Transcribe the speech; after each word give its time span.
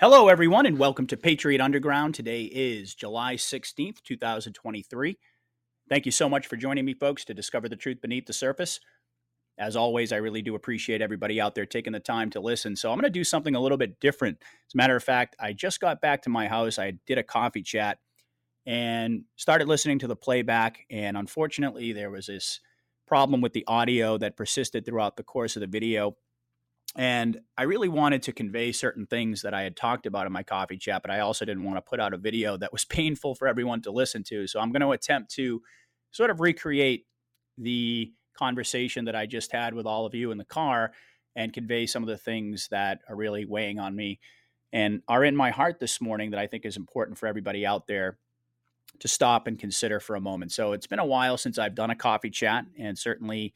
Hello, 0.00 0.28
everyone, 0.28 0.64
and 0.64 0.78
welcome 0.78 1.06
to 1.08 1.16
Patriot 1.18 1.60
Underground. 1.60 2.14
Today 2.14 2.44
is 2.44 2.94
July 2.94 3.34
16th, 3.34 4.02
2023. 4.02 5.18
Thank 5.90 6.06
you 6.06 6.10
so 6.10 6.26
much 6.26 6.46
for 6.46 6.56
joining 6.56 6.86
me, 6.86 6.94
folks, 6.94 7.22
to 7.26 7.34
discover 7.34 7.68
the 7.68 7.76
truth 7.76 8.00
beneath 8.00 8.24
the 8.24 8.32
surface. 8.32 8.80
As 9.58 9.76
always, 9.76 10.10
I 10.10 10.16
really 10.16 10.40
do 10.40 10.54
appreciate 10.54 11.02
everybody 11.02 11.38
out 11.38 11.54
there 11.54 11.66
taking 11.66 11.92
the 11.92 12.00
time 12.00 12.30
to 12.30 12.40
listen. 12.40 12.76
So, 12.76 12.90
I'm 12.90 12.96
going 12.96 13.12
to 13.12 13.18
do 13.18 13.24
something 13.24 13.54
a 13.54 13.60
little 13.60 13.76
bit 13.76 14.00
different. 14.00 14.38
As 14.40 14.74
a 14.74 14.78
matter 14.78 14.96
of 14.96 15.04
fact, 15.04 15.36
I 15.38 15.52
just 15.52 15.80
got 15.80 16.00
back 16.00 16.22
to 16.22 16.30
my 16.30 16.48
house. 16.48 16.78
I 16.78 16.94
did 17.06 17.18
a 17.18 17.22
coffee 17.22 17.62
chat 17.62 17.98
and 18.64 19.24
started 19.36 19.68
listening 19.68 19.98
to 19.98 20.06
the 20.06 20.16
playback. 20.16 20.78
And 20.90 21.14
unfortunately, 21.14 21.92
there 21.92 22.10
was 22.10 22.24
this 22.24 22.60
problem 23.06 23.42
with 23.42 23.52
the 23.52 23.66
audio 23.66 24.16
that 24.16 24.38
persisted 24.38 24.86
throughout 24.86 25.18
the 25.18 25.24
course 25.24 25.56
of 25.56 25.60
the 25.60 25.66
video. 25.66 26.16
And 26.96 27.40
I 27.56 27.62
really 27.64 27.88
wanted 27.88 28.22
to 28.24 28.32
convey 28.32 28.72
certain 28.72 29.06
things 29.06 29.42
that 29.42 29.54
I 29.54 29.62
had 29.62 29.76
talked 29.76 30.06
about 30.06 30.26
in 30.26 30.32
my 30.32 30.42
coffee 30.42 30.76
chat, 30.76 31.02
but 31.02 31.10
I 31.10 31.20
also 31.20 31.44
didn't 31.44 31.62
want 31.62 31.76
to 31.76 31.82
put 31.82 32.00
out 32.00 32.12
a 32.12 32.18
video 32.18 32.56
that 32.56 32.72
was 32.72 32.84
painful 32.86 33.34
for 33.34 33.46
everyone 33.46 33.82
to 33.82 33.92
listen 33.92 34.22
to. 34.24 34.46
So 34.46 34.60
I'm 34.60 34.72
going 34.72 34.82
to 34.82 34.92
attempt 34.92 35.30
to 35.32 35.62
sort 36.10 36.30
of 36.30 36.40
recreate 36.40 37.06
the 37.56 38.12
conversation 38.36 39.04
that 39.04 39.14
I 39.14 39.26
just 39.26 39.52
had 39.52 39.74
with 39.74 39.86
all 39.86 40.06
of 40.06 40.14
you 40.14 40.30
in 40.30 40.38
the 40.38 40.44
car 40.44 40.92
and 41.36 41.52
convey 41.52 41.86
some 41.86 42.02
of 42.02 42.08
the 42.08 42.16
things 42.16 42.68
that 42.70 43.00
are 43.08 43.14
really 43.14 43.44
weighing 43.44 43.78
on 43.78 43.94
me 43.94 44.18
and 44.72 45.02
are 45.08 45.24
in 45.24 45.36
my 45.36 45.50
heart 45.50 45.78
this 45.78 46.00
morning 46.00 46.30
that 46.30 46.40
I 46.40 46.46
think 46.46 46.64
is 46.64 46.76
important 46.76 47.18
for 47.18 47.26
everybody 47.26 47.66
out 47.66 47.86
there 47.86 48.18
to 49.00 49.08
stop 49.08 49.46
and 49.46 49.58
consider 49.58 50.00
for 50.00 50.16
a 50.16 50.20
moment. 50.20 50.52
So 50.52 50.72
it's 50.72 50.86
been 50.86 50.98
a 50.98 51.06
while 51.06 51.36
since 51.36 51.58
I've 51.58 51.74
done 51.74 51.90
a 51.90 51.96
coffee 51.96 52.30
chat, 52.30 52.64
and 52.78 52.98
certainly 52.98 53.54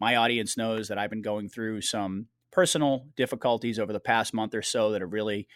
my 0.00 0.16
audience 0.16 0.56
knows 0.56 0.88
that 0.88 0.98
I've 0.98 1.10
been 1.10 1.22
going 1.22 1.48
through 1.48 1.82
some 1.82 2.26
personal 2.52 3.06
difficulties 3.16 3.78
over 3.78 3.92
the 3.92 4.00
past 4.00 4.34
month 4.34 4.54
or 4.54 4.62
so 4.62 4.92
that 4.92 5.00
have 5.00 5.12
really 5.12 5.48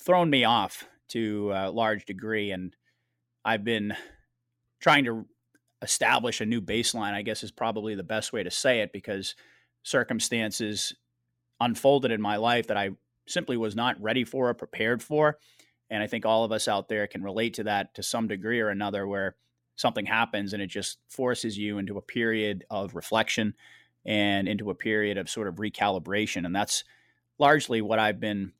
thrown 0.00 0.30
me 0.30 0.44
off 0.44 0.86
to 1.08 1.50
a 1.52 1.70
large 1.70 2.04
degree. 2.06 2.52
And 2.52 2.74
I've 3.44 3.64
been 3.64 3.94
trying 4.80 5.04
to 5.04 5.26
establish 5.82 6.40
a 6.40 6.46
new 6.46 6.60
baseline, 6.60 7.12
I 7.12 7.22
guess 7.22 7.42
is 7.42 7.50
probably 7.50 7.94
the 7.94 8.02
best 8.02 8.32
way 8.32 8.42
to 8.42 8.50
say 8.50 8.80
it, 8.80 8.92
because 8.92 9.34
circumstances 9.82 10.94
unfolded 11.60 12.10
in 12.10 12.20
my 12.20 12.36
life 12.36 12.68
that 12.68 12.76
I 12.76 12.90
simply 13.26 13.56
was 13.56 13.74
not 13.74 14.00
ready 14.00 14.24
for 14.24 14.48
or 14.48 14.54
prepared 14.54 15.02
for. 15.02 15.38
And 15.90 16.02
I 16.02 16.06
think 16.06 16.26
all 16.26 16.44
of 16.44 16.52
us 16.52 16.68
out 16.68 16.88
there 16.88 17.06
can 17.06 17.22
relate 17.22 17.54
to 17.54 17.64
that 17.64 17.94
to 17.94 18.02
some 18.02 18.28
degree 18.28 18.60
or 18.60 18.68
another, 18.68 19.06
where 19.06 19.36
something 19.76 20.06
happens 20.06 20.52
and 20.52 20.62
it 20.62 20.68
just 20.68 20.98
forces 21.08 21.58
you 21.58 21.78
into 21.78 21.98
a 21.98 22.02
period 22.02 22.64
of 22.70 22.94
reflection 22.94 23.54
and 24.06 24.48
into 24.48 24.70
a 24.70 24.74
period 24.74 25.18
of 25.18 25.28
sort 25.28 25.48
of 25.48 25.56
recalibration. 25.56 26.46
And 26.46 26.54
that's 26.54 26.84
largely 27.38 27.82
what 27.82 27.98
I've 27.98 28.20
been 28.20 28.52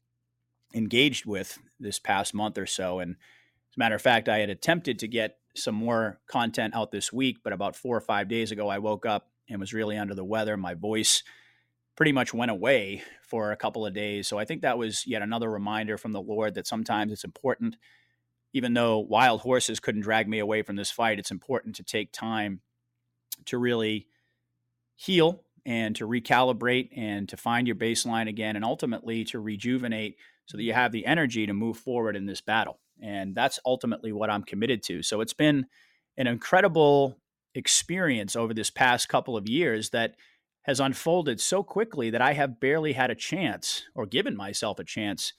engaged 0.74 1.24
with 1.24 1.58
this 1.78 1.98
past 1.98 2.34
month 2.34 2.58
or 2.58 2.66
so. 2.66 2.98
And 2.98 3.12
as 3.12 3.76
a 3.76 3.78
matter 3.78 3.94
of 3.94 4.02
fact, 4.02 4.28
I 4.28 4.38
had 4.38 4.50
attempted 4.50 4.98
to 4.98 5.08
get 5.08 5.38
some 5.54 5.74
more 5.74 6.18
content 6.26 6.74
out 6.74 6.90
this 6.90 7.12
week, 7.12 7.38
but 7.42 7.52
about 7.52 7.76
four 7.76 7.96
or 7.96 8.00
five 8.00 8.28
days 8.28 8.50
ago, 8.50 8.68
I 8.68 8.78
woke 8.78 9.06
up 9.06 9.30
and 9.48 9.60
was 9.60 9.72
really 9.72 9.96
under 9.96 10.14
the 10.14 10.24
weather. 10.24 10.56
My 10.56 10.74
voice 10.74 11.22
pretty 11.94 12.12
much 12.12 12.34
went 12.34 12.50
away 12.50 13.02
for 13.22 13.52
a 13.52 13.56
couple 13.56 13.86
of 13.86 13.94
days. 13.94 14.28
So 14.28 14.38
I 14.38 14.44
think 14.44 14.62
that 14.62 14.76
was 14.76 15.06
yet 15.06 15.22
another 15.22 15.50
reminder 15.50 15.96
from 15.96 16.12
the 16.12 16.20
Lord 16.20 16.54
that 16.54 16.66
sometimes 16.66 17.12
it's 17.12 17.24
important, 17.24 17.76
even 18.52 18.74
though 18.74 18.98
wild 18.98 19.40
horses 19.40 19.80
couldn't 19.80 20.02
drag 20.02 20.28
me 20.28 20.38
away 20.40 20.62
from 20.62 20.76
this 20.76 20.90
fight, 20.90 21.18
it's 21.18 21.30
important 21.30 21.76
to 21.76 21.82
take 21.82 22.12
time 22.12 22.60
to 23.46 23.56
really 23.56 24.08
heal 24.96 25.44
and 25.64 25.94
to 25.96 26.06
recalibrate 26.06 26.90
and 26.96 27.28
to 27.28 27.36
find 27.36 27.66
your 27.66 27.76
baseline 27.76 28.28
again 28.28 28.56
and 28.56 28.64
ultimately 28.64 29.24
to 29.24 29.40
rejuvenate 29.40 30.16
so 30.46 30.56
that 30.56 30.62
you 30.62 30.72
have 30.72 30.92
the 30.92 31.06
energy 31.06 31.46
to 31.46 31.52
move 31.52 31.76
forward 31.76 32.16
in 32.16 32.26
this 32.26 32.40
battle. 32.40 32.78
And 33.02 33.34
that's 33.34 33.60
ultimately 33.66 34.12
what 34.12 34.30
I'm 34.30 34.42
committed 34.42 34.82
to. 34.84 35.02
So 35.02 35.20
it's 35.20 35.34
been 35.34 35.66
an 36.16 36.26
incredible 36.26 37.18
experience 37.54 38.36
over 38.36 38.54
this 38.54 38.70
past 38.70 39.08
couple 39.08 39.36
of 39.36 39.48
years 39.48 39.90
that 39.90 40.14
has 40.62 40.80
unfolded 40.80 41.40
so 41.40 41.62
quickly 41.62 42.10
that 42.10 42.22
I 42.22 42.32
have 42.32 42.60
barely 42.60 42.92
had 42.92 43.10
a 43.10 43.14
chance 43.14 43.82
or 43.94 44.06
given 44.06 44.36
myself 44.36 44.78
a 44.78 44.84
chance 44.84 45.32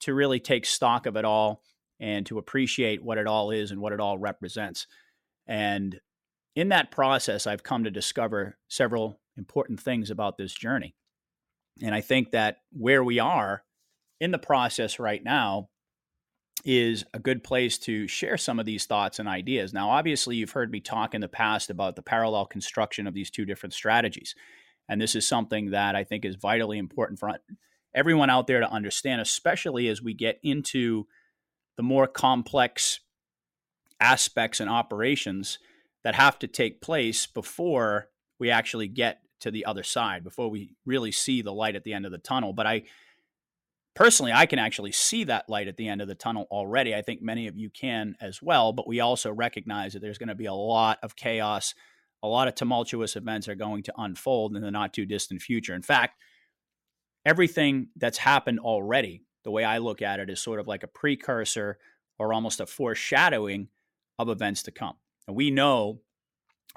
to 0.00 0.14
really 0.14 0.40
take 0.40 0.66
stock 0.66 1.06
of 1.06 1.16
it 1.16 1.24
all 1.24 1.62
and 2.00 2.26
to 2.26 2.38
appreciate 2.38 3.02
what 3.02 3.18
it 3.18 3.26
all 3.26 3.50
is 3.50 3.70
and 3.70 3.80
what 3.80 3.92
it 3.92 4.00
all 4.00 4.18
represents. 4.18 4.86
And 5.46 6.00
in 6.54 6.68
that 6.68 6.90
process, 6.90 7.46
I've 7.46 7.62
come 7.62 7.84
to 7.84 7.90
discover 7.90 8.56
several 8.68 9.20
important 9.36 9.80
things 9.80 10.10
about 10.10 10.36
this 10.38 10.52
journey. 10.52 10.94
And 11.82 11.94
I 11.94 12.00
think 12.00 12.30
that 12.30 12.58
where 12.70 13.02
we 13.02 13.18
are 13.18 13.64
in 14.20 14.30
the 14.30 14.38
process 14.38 14.98
right 14.98 15.22
now 15.22 15.68
is 16.64 17.04
a 17.12 17.18
good 17.18 17.42
place 17.42 17.76
to 17.78 18.06
share 18.06 18.38
some 18.38 18.58
of 18.58 18.66
these 18.66 18.86
thoughts 18.86 19.18
and 19.18 19.28
ideas. 19.28 19.72
Now, 19.72 19.90
obviously, 19.90 20.36
you've 20.36 20.52
heard 20.52 20.70
me 20.70 20.80
talk 20.80 21.14
in 21.14 21.20
the 21.20 21.28
past 21.28 21.68
about 21.68 21.96
the 21.96 22.02
parallel 22.02 22.46
construction 22.46 23.06
of 23.06 23.14
these 23.14 23.30
two 23.30 23.44
different 23.44 23.74
strategies. 23.74 24.34
And 24.88 25.00
this 25.00 25.14
is 25.14 25.26
something 25.26 25.70
that 25.72 25.96
I 25.96 26.04
think 26.04 26.24
is 26.24 26.36
vitally 26.36 26.78
important 26.78 27.18
for 27.18 27.32
everyone 27.94 28.30
out 28.30 28.46
there 28.46 28.60
to 28.60 28.70
understand, 28.70 29.20
especially 29.20 29.88
as 29.88 30.00
we 30.00 30.14
get 30.14 30.38
into 30.42 31.06
the 31.76 31.82
more 31.82 32.06
complex 32.06 33.00
aspects 34.00 34.60
and 34.60 34.70
operations 34.70 35.58
that 36.04 36.14
have 36.14 36.38
to 36.38 36.46
take 36.46 36.80
place 36.80 37.26
before 37.26 38.08
we 38.38 38.50
actually 38.50 38.88
get 38.88 39.20
to 39.40 39.50
the 39.50 39.64
other 39.64 39.82
side, 39.82 40.22
before 40.22 40.48
we 40.48 40.76
really 40.86 41.10
see 41.10 41.42
the 41.42 41.52
light 41.52 41.74
at 41.74 41.84
the 41.84 41.92
end 41.92 42.06
of 42.06 42.12
the 42.12 42.18
tunnel. 42.18 42.52
But 42.52 42.66
I 42.66 42.82
personally, 43.94 44.32
I 44.32 44.46
can 44.46 44.58
actually 44.58 44.92
see 44.92 45.24
that 45.24 45.48
light 45.48 45.68
at 45.68 45.76
the 45.76 45.88
end 45.88 46.00
of 46.00 46.08
the 46.08 46.14
tunnel 46.14 46.46
already. 46.50 46.94
I 46.94 47.02
think 47.02 47.22
many 47.22 47.46
of 47.46 47.56
you 47.56 47.70
can 47.70 48.16
as 48.20 48.42
well, 48.42 48.72
but 48.72 48.86
we 48.86 49.00
also 49.00 49.32
recognize 49.32 49.92
that 49.92 50.00
there's 50.00 50.18
going 50.18 50.28
to 50.28 50.34
be 50.34 50.46
a 50.46 50.54
lot 50.54 50.98
of 51.02 51.16
chaos, 51.16 51.74
a 52.22 52.28
lot 52.28 52.48
of 52.48 52.54
tumultuous 52.54 53.16
events 53.16 53.48
are 53.48 53.54
going 53.54 53.82
to 53.84 53.94
unfold 53.96 54.56
in 54.56 54.62
the 54.62 54.70
not 54.70 54.92
too 54.92 55.06
distant 55.06 55.42
future. 55.42 55.74
In 55.74 55.82
fact, 55.82 56.18
everything 57.24 57.88
that's 57.96 58.18
happened 58.18 58.60
already, 58.60 59.22
the 59.44 59.50
way 59.50 59.64
I 59.64 59.78
look 59.78 60.02
at 60.02 60.20
it, 60.20 60.30
is 60.30 60.40
sort 60.40 60.60
of 60.60 60.66
like 60.66 60.82
a 60.82 60.88
precursor 60.88 61.78
or 62.18 62.32
almost 62.32 62.60
a 62.60 62.66
foreshadowing 62.66 63.68
of 64.18 64.28
events 64.28 64.62
to 64.64 64.70
come. 64.70 64.94
And 65.26 65.36
we 65.36 65.50
know 65.50 66.00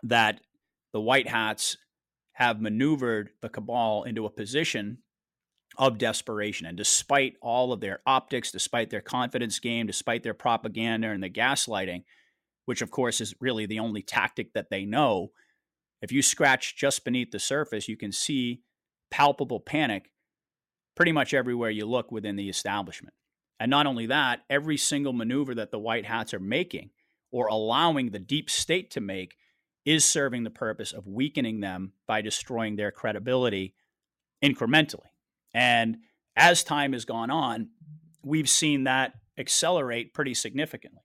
that 0.04 0.42
the 0.94 1.02
White 1.02 1.28
Hats 1.28 1.78
have 2.34 2.62
maneuvered 2.62 3.32
the 3.42 3.50
cabal 3.50 4.04
into 4.04 4.26
a 4.26 4.32
position 4.32 5.00
of 5.78 5.98
desperation. 5.98 6.66
And 6.66 6.78
despite 6.78 7.36
all 7.42 7.72
of 7.72 7.82
their 7.82 8.00
optics, 8.06 8.52
despite 8.52 8.90
their 8.90 9.02
confidence 9.02 9.60
game, 9.60 9.88
despite 9.88 10.24
their 10.24 10.34
propaganda 10.34 11.10
and 11.10 11.24
the 11.24 11.30
gaslighting, 11.30 12.04
which 12.66 12.82
of 12.82 12.92
course 12.92 13.22
is 13.22 13.34
really 13.40 13.66
the 13.66 13.80
only 13.80 14.02
tactic 14.02 14.54
that 14.54 14.70
they 14.70 14.86
know, 14.86 15.32
if 16.02 16.12
you 16.12 16.22
scratch 16.22 16.76
just 16.76 17.04
beneath 17.04 17.32
the 17.32 17.40
surface, 17.40 17.88
you 17.88 17.98
can 17.98 18.12
see 18.12 18.62
palpable 19.10 19.60
panic 19.60 20.12
pretty 20.96 21.12
much 21.12 21.34
everywhere 21.34 21.70
you 21.70 21.86
look 21.86 22.12
within 22.12 22.36
the 22.36 22.50
establishment. 22.50 23.14
And 23.60 23.70
not 23.70 23.88
only 23.88 24.06
that, 24.08 24.42
every 24.50 24.78
single 24.78 25.14
maneuver 25.14 25.56
that 25.56 25.72
the 25.72 25.80
White 25.80 26.06
Hats 26.06 26.34
are 26.34 26.40
making 26.40 26.92
or 27.38 27.46
allowing 27.46 28.10
the 28.10 28.18
deep 28.18 28.50
state 28.50 28.90
to 28.90 29.00
make 29.00 29.38
is 29.86 30.04
serving 30.04 30.44
the 30.44 30.50
purpose 30.50 30.92
of 30.92 31.06
weakening 31.06 31.60
them 31.60 31.94
by 32.08 32.20
destroying 32.20 32.76
their 32.76 32.90
credibility 32.90 33.76
incrementally. 34.44 35.12
And 35.54 35.98
as 36.36 36.64
time 36.64 36.94
has 36.94 37.06
gone 37.06 37.30
on, 37.30 37.70
we've 38.24 38.50
seen 38.50 38.86
that 38.86 39.14
accelerate 39.38 40.16
pretty 40.16 40.34
significantly. 40.34 41.04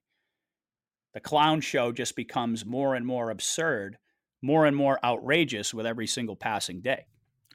The 1.13 1.19
clown 1.19 1.61
show 1.61 1.91
just 1.91 2.15
becomes 2.15 2.65
more 2.65 2.95
and 2.95 3.05
more 3.05 3.29
absurd, 3.29 3.99
more 4.41 4.65
and 4.65 4.75
more 4.75 4.99
outrageous 5.05 5.71
with 5.71 5.85
every 5.85 6.07
single 6.07 6.35
passing 6.35 6.81
day. 6.81 7.05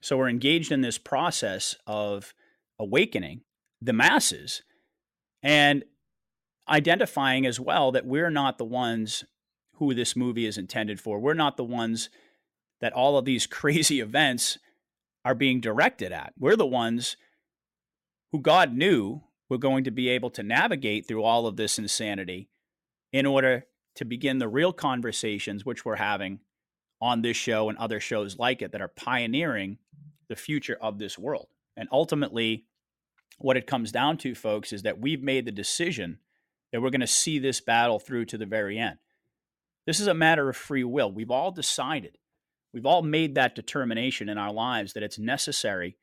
So 0.03 0.17
we're 0.17 0.29
engaged 0.29 0.71
in 0.71 0.83
this 0.83 0.99
process 0.99 1.75
of 1.85 2.33
awakening 2.79 3.41
the 3.83 3.93
masses 3.93 4.63
and 5.43 5.83
identifying 6.69 7.47
as 7.47 7.59
well 7.59 7.93
that 7.93 8.07
we're 8.07 8.31
not 8.31 8.59
the 8.59 8.65
ones 8.65 9.25
who 9.75 9.95
this 9.95 10.17
movie 10.17 10.47
is 10.47 10.59
intended 10.59 11.01
for. 11.01 11.19
We're 11.19 11.35
not 11.35 11.57
the 11.57 11.65
ones 11.65 12.11
that 12.81 12.93
all 12.93 13.17
of 13.17 13.25
these 13.25 13.47
crazy 13.59 14.01
events 14.01 14.59
are 15.25 15.35
being 15.35 15.61
directed 15.61 16.13
at. 16.13 16.33
We're 16.39 16.57
the 16.57 16.67
ones 16.67 17.17
who 18.33 18.41
God 18.41 18.75
knew 18.75 19.23
were 19.49 19.59
going 19.59 19.85
to 19.85 19.91
be 19.91 20.09
able 20.09 20.31
to 20.31 20.43
navigate 20.43 21.07
through 21.07 21.23
all 21.23 21.47
of 21.47 21.57
this 21.57 21.79
insanity 21.79 22.51
in 23.13 23.25
order 23.25 23.65
to 23.95 24.05
begin 24.05 24.39
the 24.39 24.49
real 24.49 24.73
conversations 24.73 25.65
which 25.65 25.85
we're 25.85 25.97
having 25.97 26.41
on 27.01 27.23
this 27.23 27.37
show 27.37 27.69
and 27.69 27.79
other 27.79 28.01
shows 28.01 28.39
like 28.39 28.61
it 28.61 28.73
that 28.73 28.81
are 28.81 28.89
pioneering 28.89 29.79
the 30.29 30.37
future 30.37 30.77
of 30.81 30.99
this 30.99 31.19
world. 31.19 31.49
And 31.77 31.89
ultimately, 31.91 32.65
what 33.39 33.57
it 33.57 33.67
comes 33.67 33.93
down 33.93 34.19
to, 34.19 34.35
folks, 34.35 34.73
is 34.73 34.83
that 34.83 35.01
we've 35.01 35.23
made 35.23 35.47
the 35.47 35.53
decision 35.53 36.19
that 36.73 36.81
we're 36.81 36.91
going 36.91 37.01
to 37.01 37.07
see 37.07 37.39
this 37.39 37.61
battle 37.61 37.99
through 37.99 38.27
to 38.27 38.39
the 38.39 38.47
very 38.47 38.79
end. 38.79 38.99
This 39.87 40.01
is 40.01 40.07
a 40.07 40.15
matter 40.15 40.49
of 40.49 40.57
free 40.57 40.85
will. 40.85 41.11
We've 41.11 41.31
all 41.31 41.51
decided, 41.51 42.19
we've 42.73 42.87
all 42.87 43.03
made 43.03 43.35
that 43.35 43.55
determination 43.55 44.29
in 44.29 44.37
our 44.37 44.53
lives 44.53 44.93
that 44.93 45.03
it's 45.03 45.19
necessary 45.19 45.97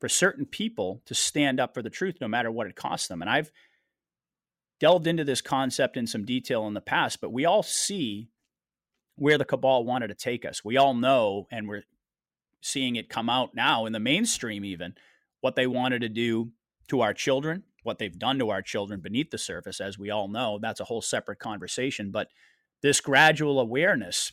for 0.00 0.08
certain 0.08 0.44
people 0.44 1.00
to 1.06 1.14
stand 1.14 1.58
up 1.58 1.72
for 1.72 1.80
the 1.80 1.90
truth 1.90 2.16
no 2.20 2.28
matter 2.28 2.50
what 2.50 2.66
it 2.66 2.76
costs 2.76 3.08
them. 3.08 3.22
And 3.22 3.30
I've 3.30 3.50
delved 4.78 5.06
into 5.06 5.24
this 5.24 5.40
concept 5.40 5.96
in 5.96 6.06
some 6.06 6.24
detail 6.26 6.66
in 6.66 6.74
the 6.74 6.80
past, 6.80 7.20
but 7.20 7.32
we 7.32 7.46
all 7.46 7.62
see 7.62 8.28
where 9.16 9.38
the 9.38 9.44
cabal 9.44 9.84
wanted 9.84 10.08
to 10.08 10.14
take 10.14 10.44
us. 10.44 10.64
We 10.64 10.76
all 10.76 10.92
know, 10.92 11.46
and 11.50 11.68
we're 11.68 11.84
seeing 12.60 12.96
it 12.96 13.08
come 13.08 13.30
out 13.30 13.54
now 13.54 13.86
in 13.86 13.92
the 13.92 14.00
mainstream, 14.00 14.64
even 14.64 14.94
what 15.40 15.56
they 15.56 15.66
wanted 15.66 16.00
to 16.00 16.08
do 16.08 16.50
to 16.88 17.00
our 17.00 17.14
children, 17.14 17.62
what 17.84 17.98
they've 17.98 18.18
done 18.18 18.38
to 18.40 18.50
our 18.50 18.62
children 18.62 19.00
beneath 19.00 19.30
the 19.30 19.38
surface, 19.38 19.80
as 19.80 19.98
we 19.98 20.10
all 20.10 20.28
know. 20.28 20.58
That's 20.60 20.80
a 20.80 20.84
whole 20.84 21.02
separate 21.02 21.38
conversation. 21.38 22.10
But 22.10 22.28
this 22.82 23.00
gradual 23.00 23.60
awareness 23.60 24.32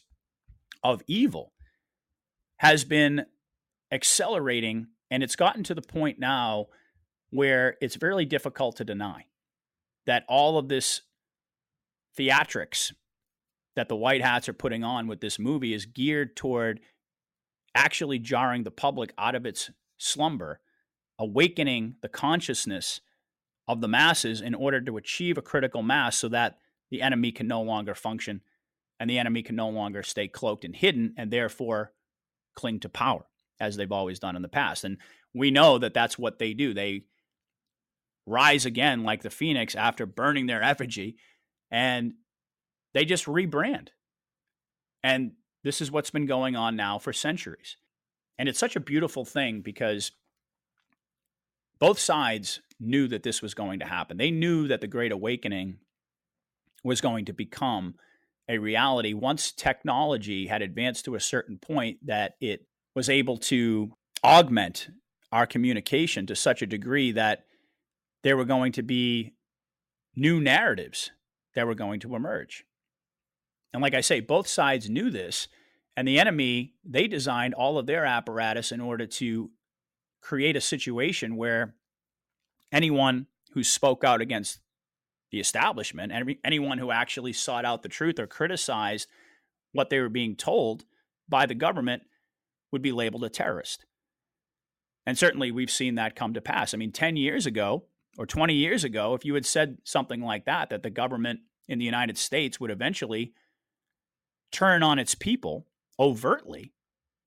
of 0.83 1.03
evil 1.07 1.53
has 2.57 2.83
been 2.83 3.25
accelerating, 3.92 4.88
and 5.09 5.21
it's 5.21 5.36
gotten 5.36 5.63
to 5.63 5.75
the 5.75 5.81
point 5.81 6.19
now 6.19 6.68
where 7.30 7.77
it's 7.81 7.95
very 7.95 8.25
difficult 8.25 8.77
to 8.77 8.83
deny 8.83 9.25
that 10.06 10.25
all 10.27 10.57
of 10.57 10.68
this 10.68 11.01
theatrics 12.18 12.94
that 13.75 13.88
the 13.88 13.95
white 13.95 14.21
hats 14.21 14.50
are 14.50 14.53
putting 14.53 14.83
on 14.83 15.07
with 15.07 15.21
this 15.21 15.39
movie 15.39 15.74
is 15.74 15.86
geared 15.86 16.36
toward 16.36 16.81
actually 17.74 18.19
jarring 18.19 18.63
the 18.63 18.71
public 18.71 19.13
out 19.18 19.36
of 19.36 19.45
its 19.45 19.71
slumber, 19.98 20.59
awakening 21.18 21.95
the 22.01 22.09
consciousness 22.09 23.00
of 23.71 23.81
the 23.81 23.88
masses 23.88 24.41
in 24.41 24.53
order 24.53 24.81
to 24.81 24.97
achieve 24.97 25.38
a 25.38 25.41
critical 25.41 25.81
mass 25.81 26.18
so 26.18 26.27
that 26.29 26.57
the 26.89 27.01
enemy 27.01 27.31
can 27.31 27.47
no 27.47 27.62
longer 27.62 27.95
function 27.95 28.41
and 29.00 29.09
the 29.09 29.18
enemy 29.18 29.41
can 29.41 29.56
no 29.56 29.69
longer 29.69 30.03
stay 30.03 30.27
cloaked 30.27 30.65
and 30.65 30.75
hidden 30.75 31.13
and 31.18 31.31
therefore 31.31 31.94
cling 32.56 32.79
to 32.79 32.89
power 32.89 33.25
as 33.59 33.75
they've 33.75 33.91
always 33.91 34.19
done 34.19 34.35
in 34.35 34.41
the 34.41 34.47
past. 34.47 34.83
And 34.83 34.97
we 35.33 35.51
know 35.51 35.77
that 35.77 35.94
that's 35.94 36.19
what 36.19 36.39
they 36.39 36.53
do. 36.53 36.73
They 36.73 37.03
rise 38.27 38.65
again 38.65 39.03
like 39.03 39.21
the 39.21 39.29
phoenix 39.29 39.75
after 39.75 40.06
burning 40.06 40.47
their 40.47 40.62
effigy 40.62 41.17
and 41.71 42.13
they 42.94 43.06
just 43.06 43.25
rebrand. 43.25 43.89
And 45.03 45.31
this 45.63 45.81
is 45.81 45.91
what's 45.91 46.12
been 46.12 46.25
going 46.25 46.56
on 46.56 46.75
now 46.75 47.00
for 47.00 47.13
centuries. 47.13 47.77
And 48.38 48.50
it's 48.50 48.59
such 48.59 48.75
a 48.75 48.81
beautiful 48.81 49.24
thing 49.24 49.62
because 49.62 50.12
both 51.79 52.00
sides 52.00 52.62
knew 52.81 53.07
that 53.07 53.23
this 53.23 53.41
was 53.41 53.53
going 53.53 53.79
to 53.79 53.85
happen. 53.85 54.17
They 54.17 54.31
knew 54.31 54.67
that 54.67 54.81
the 54.81 54.87
Great 54.87 55.11
Awakening 55.11 55.77
was 56.83 56.99
going 56.99 57.25
to 57.25 57.33
become 57.33 57.95
a 58.49 58.57
reality 58.57 59.13
once 59.13 59.51
technology 59.51 60.47
had 60.47 60.61
advanced 60.61 61.05
to 61.05 61.15
a 61.15 61.19
certain 61.19 61.57
point 61.57 61.99
that 62.05 62.33
it 62.41 62.65
was 62.95 63.07
able 63.07 63.37
to 63.37 63.93
augment 64.23 64.89
our 65.31 65.45
communication 65.45 66.25
to 66.25 66.35
such 66.35 66.61
a 66.61 66.67
degree 66.67 67.11
that 67.11 67.45
there 68.23 68.35
were 68.35 68.45
going 68.45 68.71
to 68.73 68.83
be 68.83 69.33
new 70.15 70.41
narratives 70.41 71.11
that 71.55 71.65
were 71.65 71.75
going 71.75 71.99
to 71.99 72.15
emerge. 72.15 72.65
And 73.73 73.81
like 73.81 73.93
I 73.93 74.01
say, 74.01 74.19
both 74.19 74.47
sides 74.47 74.89
knew 74.89 75.09
this. 75.09 75.47
And 75.95 76.07
the 76.07 76.19
enemy, 76.19 76.73
they 76.83 77.07
designed 77.07 77.53
all 77.53 77.77
of 77.77 77.85
their 77.85 78.05
apparatus 78.05 78.71
in 78.71 78.81
order 78.81 79.05
to 79.05 79.51
create 80.21 80.55
a 80.55 80.61
situation 80.61 81.35
where 81.35 81.75
anyone 82.71 83.27
who 83.53 83.63
spoke 83.63 84.03
out 84.03 84.21
against 84.21 84.59
the 85.31 85.39
establishment, 85.39 86.12
anyone 86.44 86.77
who 86.77 86.91
actually 86.91 87.33
sought 87.33 87.65
out 87.65 87.83
the 87.83 87.89
truth 87.89 88.19
or 88.19 88.27
criticized 88.27 89.07
what 89.71 89.89
they 89.89 90.00
were 90.00 90.09
being 90.09 90.35
told 90.35 90.83
by 91.29 91.45
the 91.45 91.56
government 91.56 92.03
would 92.71 92.81
be 92.81 92.91
labeled 92.91 93.23
a 93.23 93.29
terrorist. 93.29 93.85
And 95.06 95.18
certainly 95.18 95.51
we've 95.51 95.71
seen 95.71 95.95
that 95.95 96.15
come 96.15 96.33
to 96.33 96.41
pass. 96.41 96.73
I 96.73 96.77
mean, 96.77 96.91
10 96.91 97.15
years 97.15 97.45
ago 97.45 97.85
or 98.18 98.25
20 98.25 98.53
years 98.53 98.83
ago, 98.83 99.13
if 99.13 99.25
you 99.25 99.33
had 99.33 99.45
said 99.45 99.77
something 99.83 100.21
like 100.21 100.45
that, 100.45 100.69
that 100.69 100.83
the 100.83 100.89
government 100.89 101.39
in 101.67 101.79
the 101.79 101.85
United 101.85 102.17
States 102.17 102.59
would 102.59 102.71
eventually 102.71 103.33
turn 104.51 104.83
on 104.83 105.00
its 105.00 105.15
people 105.15 105.65
overtly 105.97 106.74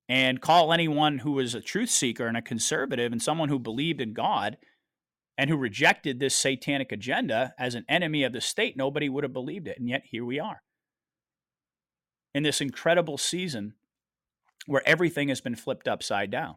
and 0.09 0.43
call 0.43 0.73
anyone 0.73 1.19
who 1.19 1.33
was 1.33 1.55
a 1.55 1.61
truth 1.61 1.89
seeker 1.89 2.27
and 2.27 2.37
a 2.37 2.43
conservative 2.43 3.13
and 3.13 3.23
someone 3.23 3.49
who 3.49 3.59
believed 3.59 4.01
in 4.01 4.13
God 4.13 4.59
and 5.37 5.51
who 5.51 5.57
rejected 5.57 6.21
this 6.21 6.35
satanic 6.35 6.93
agenda 6.93 7.55
as 7.59 7.75
an 7.75 7.85
enemy 7.89 8.23
of 8.23 8.33
the 8.33 8.41
state, 8.41 8.77
nobody 8.77 9.09
would 9.09 9.25
have 9.25 9.33
believed 9.33 9.69
it. 9.69 9.79
And 9.79 9.89
yet 9.89 10.03
here 10.05 10.25
we 10.25 10.39
are 10.39 10.63
in 12.35 12.43
this 12.43 12.61
incredible 12.61 13.19
season 13.19 13.75
where 14.67 14.83
everything 14.87 15.29
has 15.29 15.41
been 15.41 15.57
flipped 15.57 15.89
upside 15.89 16.31
down. 16.31 16.57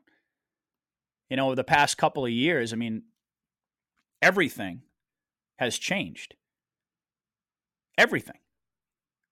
You 1.29 1.37
know, 1.37 1.47
over 1.47 1.55
the 1.55 1.63
past 1.63 1.97
couple 1.97 2.25
of 2.25 2.31
years, 2.31 2.71
I 2.71 2.77
mean, 2.77 3.03
everything 4.21 4.83
has 5.57 5.77
changed. 5.77 6.35
Everything 7.97 8.37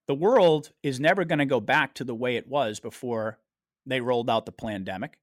the 0.08 0.16
world 0.16 0.72
is 0.84 1.00
never 1.00 1.26
going 1.26 1.40
to 1.40 1.46
go 1.46 1.60
back 1.60 1.94
to 1.96 2.04
the 2.04 2.16
way 2.16 2.36
it 2.36 2.48
was 2.48 2.80
before 2.80 3.40
they 3.86 4.02
rolled 4.02 4.30
out 4.30 4.46
the 4.46 4.52
pandemic. 4.52 5.18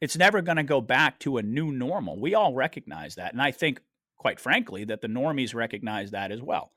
It's 0.00 0.16
never 0.16 0.42
going 0.42 0.56
to 0.56 0.62
go 0.62 0.80
back 0.80 1.18
to 1.20 1.38
a 1.38 1.42
new 1.42 1.72
normal. 1.72 2.20
We 2.20 2.34
all 2.34 2.54
recognize 2.54 3.16
that. 3.16 3.32
And 3.32 3.42
I 3.42 3.50
think, 3.50 3.80
quite 4.18 4.40
frankly, 4.40 4.84
that 4.84 5.00
the 5.00 5.08
normies 5.08 5.54
recognize 5.54 6.10
that 6.12 6.30
as 6.30 6.42
well. 6.42 6.72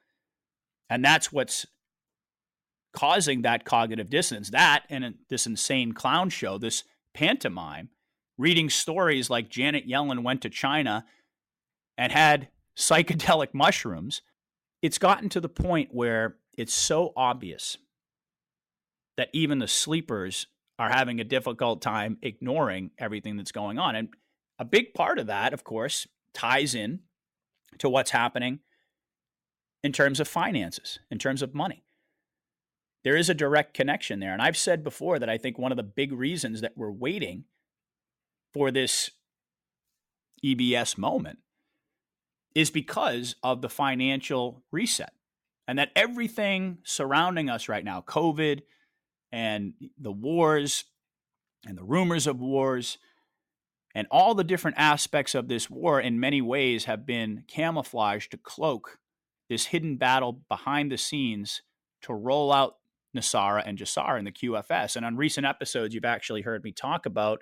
And 0.89 1.03
that's 1.03 1.31
what's 1.31 1.65
causing 2.94 3.44
that 3.44 3.65
cognitive 3.65 4.09
dissonance. 4.09 4.50
That 4.50 4.83
and 4.89 5.15
this 5.29 5.45
insane 5.45 5.94
clown 5.94 6.29
show, 6.29 6.57
this 6.57 6.83
pantomime, 7.13 7.89
reading 8.38 8.69
stories 8.69 9.29
like 9.29 9.50
Janet 9.50 9.88
Yellen 9.88 10.23
went 10.23 10.41
to 10.41 10.50
China 10.50 11.06
and 11.97 12.12
had 12.12 12.50
psychedelic 12.77 13.53
mushrooms. 13.53 14.21
It's 14.81 14.97
gotten 14.97 15.29
to 15.29 15.39
the 15.39 15.50
point 15.50 15.89
where 15.91 16.38
it's 16.57 16.73
so 16.73 17.13
obvious 17.15 17.77
that 19.18 19.29
even 19.33 19.59
the 19.59 19.68
sleepers 19.68 20.47
are 20.81 20.89
having 20.89 21.19
a 21.19 21.24
difficult 21.24 21.80
time 21.80 22.18
ignoring 22.24 22.89
everything 22.98 23.38
that's 23.38 23.51
going 23.51 23.78
on. 23.78 23.95
And 23.95 24.10
a 24.57 24.66
big 24.66 24.95
part 24.95 25.19
of 25.19 25.28
that, 25.28 25.54
of 25.54 25.63
course, 25.63 26.07
ties 26.33 26.74
in 26.74 27.01
to 27.78 27.88
what's 27.88 28.10
happening 28.10 28.62
in 29.83 29.92
terms 29.92 30.19
of 30.19 30.28
finances, 30.28 30.98
in 31.12 31.19
terms 31.19 31.44
of 31.44 31.54
money. 31.54 31.83
There 33.04 33.16
is 33.16 33.30
a 33.30 33.36
direct 33.36 33.75
connection 33.75 34.19
there. 34.19 34.33
And 34.33 34.42
I've 34.42 34.57
said 34.57 34.83
before 34.83 35.19
that 35.19 35.30
I 35.30 35.38
think 35.38 35.60
one 35.60 35.72
of 35.72 35.75
the 35.75 35.83
big 35.83 36.12
reasons 36.12 36.62
that 36.62 36.74
we're 36.75 36.89
waiting 36.89 37.44
for 38.51 38.72
this 38.72 39.12
EBS 40.44 40.98
moment 40.98 41.38
is 42.56 42.72
because 42.72 43.35
of 43.44 43.61
the 43.61 43.69
financial 43.69 44.64
reset 44.71 45.14
and 45.68 45.78
that 45.78 45.92
everything 45.95 46.80
surrounding 46.83 47.52
us 47.52 47.69
right 47.69 47.85
now, 47.85 48.02
COVID 48.02 48.61
and 49.31 49.73
the 49.97 50.11
wars 50.11 50.85
and 51.66 51.78
the 51.78 51.83
rumors 51.83 52.28
of 52.28 52.40
wars 52.40 52.97
and 53.94 54.07
all 54.09 54.35
the 54.35 54.44
different 54.44 54.78
aspects 54.78 55.35
of 55.35 55.47
this 55.47 55.69
war, 55.69 56.00
in 56.00 56.19
many 56.19 56.42
ways, 56.42 56.85
have 56.85 57.06
been 57.06 57.44
camouflaged 57.47 58.31
to 58.31 58.38
cloak 58.38 59.00
this 59.50 59.66
hidden 59.68 59.97
battle 59.97 60.42
behind 60.47 60.92
the 60.92 60.97
scenes 60.97 61.61
to 62.04 62.14
roll 62.14 62.54
out 62.54 62.78
NESARA 63.16 63.64
and 63.66 63.78
GESARA 63.78 64.19
in 64.19 64.26
the 64.26 64.31
QFS. 64.31 64.95
And 64.95 65.06
on 65.06 65.18
recent 65.18 65.45
episodes, 65.45 65.94
you've 65.94 66.06
actually 66.06 66.42
heard 66.42 66.64
me 66.64 66.71
talk 66.71 67.06
about 67.06 67.42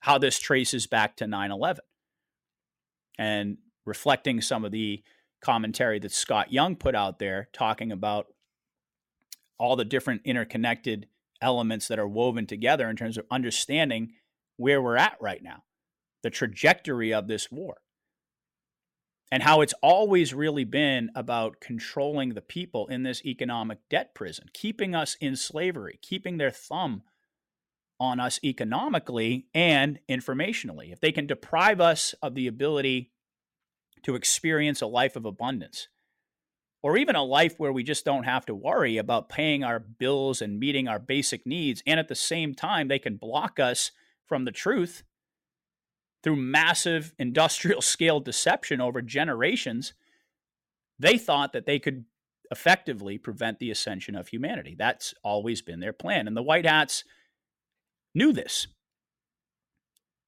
how 0.00 0.18
this 0.18 0.38
traces 0.38 0.86
back 0.86 1.16
to 1.16 1.26
9 1.26 1.52
11 1.52 1.84
and 3.18 3.58
reflecting 3.84 4.40
some 4.40 4.64
of 4.64 4.72
the 4.72 5.02
commentary 5.40 6.00
that 6.00 6.12
Scott 6.12 6.52
Young 6.52 6.74
put 6.74 6.94
out 6.94 7.18
there 7.18 7.48
talking 7.52 7.92
about 7.92 8.26
all 9.58 9.76
the 9.76 9.84
different 9.84 10.22
interconnected 10.24 11.06
elements 11.40 11.88
that 11.88 11.98
are 11.98 12.08
woven 12.08 12.46
together 12.46 12.88
in 12.88 12.96
terms 12.96 13.18
of 13.18 13.26
understanding 13.30 14.12
where 14.56 14.80
we're 14.80 14.96
at 14.96 15.16
right 15.20 15.42
now, 15.42 15.64
the 16.22 16.30
trajectory 16.30 17.12
of 17.12 17.28
this 17.28 17.50
war, 17.50 17.78
and 19.30 19.42
how 19.42 19.60
it's 19.60 19.74
always 19.82 20.32
really 20.32 20.64
been 20.64 21.10
about 21.14 21.60
controlling 21.60 22.30
the 22.34 22.40
people 22.40 22.86
in 22.86 23.02
this 23.02 23.24
economic 23.24 23.78
debt 23.90 24.14
prison, 24.14 24.46
keeping 24.54 24.94
us 24.94 25.16
in 25.20 25.36
slavery, 25.36 25.98
keeping 26.00 26.38
their 26.38 26.50
thumb 26.50 27.02
on 27.98 28.20
us 28.20 28.38
economically 28.44 29.46
and 29.54 29.98
informationally. 30.08 30.92
If 30.92 31.00
they 31.00 31.12
can 31.12 31.26
deprive 31.26 31.80
us 31.80 32.14
of 32.22 32.34
the 32.34 32.46
ability 32.46 33.10
to 34.02 34.14
experience 34.14 34.80
a 34.80 34.86
life 34.86 35.16
of 35.16 35.24
abundance 35.24 35.88
or 36.82 36.96
even 36.96 37.16
a 37.16 37.22
life 37.22 37.54
where 37.58 37.72
we 37.72 37.82
just 37.82 38.04
don't 38.04 38.24
have 38.24 38.46
to 38.46 38.54
worry 38.54 38.96
about 38.96 39.28
paying 39.28 39.64
our 39.64 39.78
bills 39.78 40.40
and 40.40 40.60
meeting 40.60 40.88
our 40.88 40.98
basic 40.98 41.46
needs. 41.46 41.82
And 41.86 41.98
at 41.98 42.08
the 42.08 42.14
same 42.14 42.54
time, 42.54 42.88
they 42.88 42.98
can 42.98 43.16
block 43.16 43.58
us 43.58 43.90
from 44.26 44.44
the 44.44 44.52
truth 44.52 45.02
through 46.22 46.36
massive 46.36 47.12
industrial 47.18 47.80
scale 47.80 48.20
deception 48.20 48.80
over 48.80 49.02
generations. 49.02 49.94
They 50.98 51.18
thought 51.18 51.52
that 51.52 51.66
they 51.66 51.78
could 51.78 52.04
effectively 52.50 53.18
prevent 53.18 53.58
the 53.58 53.70
ascension 53.70 54.14
of 54.14 54.28
humanity. 54.28 54.76
That's 54.78 55.14
always 55.24 55.62
been 55.62 55.80
their 55.80 55.92
plan. 55.92 56.28
And 56.28 56.36
the 56.36 56.42
White 56.42 56.66
Hats 56.66 57.04
knew 58.14 58.32
this. 58.32 58.68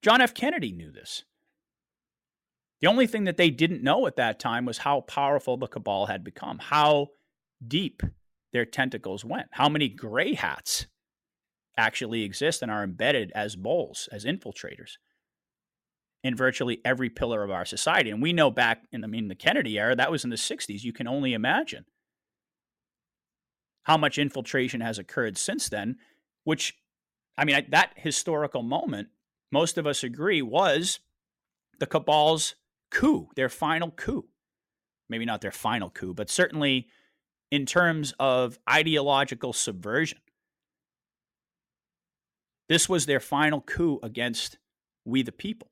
John 0.03 0.21
F. 0.21 0.35
Kennedy 0.35 0.73
knew 0.73 0.91
this. 0.91 1.25
The 2.81 2.87
only 2.87 3.07
thing 3.07 3.25
that 3.25 3.37
they 3.37 3.51
didn't 3.51 3.83
know 3.83 4.07
at 4.07 4.17
that 4.17 4.39
time 4.39 4.65
was 4.65 4.79
how 4.79 5.01
powerful 5.03 5.57
the 5.57 5.67
cabal 5.67 6.07
had 6.07 6.23
become, 6.23 6.59
how 6.59 7.09
deep 7.67 8.03
their 8.53 8.65
tentacles 8.65 9.25
went, 9.25 9.49
how 9.53 9.69
many 9.69 9.89
gray 9.89 10.35
hats 10.35 10.87
actually 11.77 12.23
exist 12.23 12.63
and 12.63 12.71
are 12.71 12.85
embedded 12.85 13.33
as 13.35 13.57
moles, 13.57 14.09
as 14.13 14.25
infiltrators 14.25 14.93
in 16.25 16.35
virtually 16.35 16.81
every 16.85 17.09
pillar 17.09 17.45
of 17.45 17.51
our 17.51 17.65
society. 17.65 18.11
And 18.11 18.21
we 18.21 18.33
know 18.33 18.51
back 18.51 18.83
in, 18.91 19.05
I 19.05 19.07
mean, 19.07 19.29
the 19.29 19.35
Kennedy 19.35 19.79
era, 19.79 19.95
that 19.95 20.11
was 20.11 20.25
in 20.25 20.31
the 20.31 20.37
60s. 20.37 20.83
You 20.83 20.93
can 20.93 21.07
only 21.07 21.33
imagine 21.33 21.85
how 23.85 23.97
much 23.97 24.19
infiltration 24.19 24.81
has 24.81 24.99
occurred 24.99 25.39
since 25.39 25.69
then, 25.69 25.97
which, 26.45 26.75
I 27.37 27.45
mean, 27.45 27.67
that 27.71 27.93
historical 27.97 28.63
moment, 28.63 29.09
most 29.51 29.79
of 29.79 29.87
us 29.87 30.03
agree, 30.03 30.43
was 30.43 31.01
the 31.79 31.87
cabal's 31.87 32.55
coup, 32.91 33.29
their 33.37 33.49
final 33.49 33.91
coup. 33.91 34.27
Maybe 35.09 35.25
not 35.25 35.41
their 35.41 35.53
final 35.53 35.91
coup, 35.91 36.15
but 36.15 36.29
certainly 36.29 36.89
in 37.51 37.65
terms 37.65 38.15
of 38.19 38.59
ideological 38.69 39.53
subversion. 39.53 40.19
This 42.69 42.89
was 42.89 43.07
their 43.07 43.21
final 43.21 43.63
coup 43.63 43.99
against 44.03 44.59
we 45.07 45.23
the 45.23 45.33
people. 45.33 45.71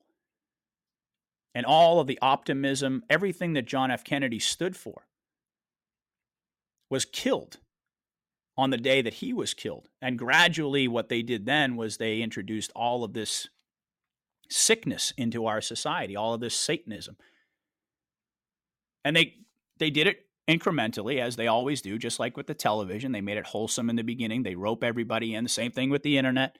And 1.53 1.65
all 1.65 1.99
of 1.99 2.07
the 2.07 2.19
optimism, 2.21 3.03
everything 3.09 3.53
that 3.53 3.65
John 3.67 3.91
F. 3.91 4.03
Kennedy 4.03 4.39
stood 4.39 4.75
for, 4.75 5.07
was 6.89 7.05
killed 7.05 7.59
on 8.57 8.71
the 8.71 8.77
day 8.77 9.01
that 9.01 9.15
he 9.15 9.33
was 9.33 9.53
killed. 9.53 9.89
And 10.01 10.17
gradually, 10.17 10.87
what 10.87 11.09
they 11.09 11.21
did 11.21 11.45
then 11.45 11.75
was 11.75 11.97
they 11.97 12.21
introduced 12.21 12.71
all 12.75 13.03
of 13.03 13.13
this 13.13 13.49
sickness 14.49 15.13
into 15.17 15.45
our 15.45 15.61
society, 15.61 16.15
all 16.15 16.33
of 16.33 16.41
this 16.41 16.55
Satanism. 16.55 17.17
And 19.03 19.15
they 19.15 19.35
they 19.77 19.89
did 19.89 20.07
it 20.07 20.25
incrementally, 20.47 21.19
as 21.21 21.35
they 21.35 21.47
always 21.47 21.81
do, 21.81 21.97
just 21.97 22.19
like 22.19 22.37
with 22.37 22.47
the 22.47 22.53
television. 22.53 23.11
They 23.11 23.21
made 23.21 23.37
it 23.37 23.47
wholesome 23.47 23.89
in 23.89 23.95
the 23.95 24.03
beginning. 24.03 24.43
They 24.43 24.55
rope 24.55 24.83
everybody 24.83 25.35
in. 25.35 25.43
The 25.43 25.49
same 25.49 25.71
thing 25.71 25.89
with 25.89 26.03
the 26.03 26.17
internet. 26.17 26.57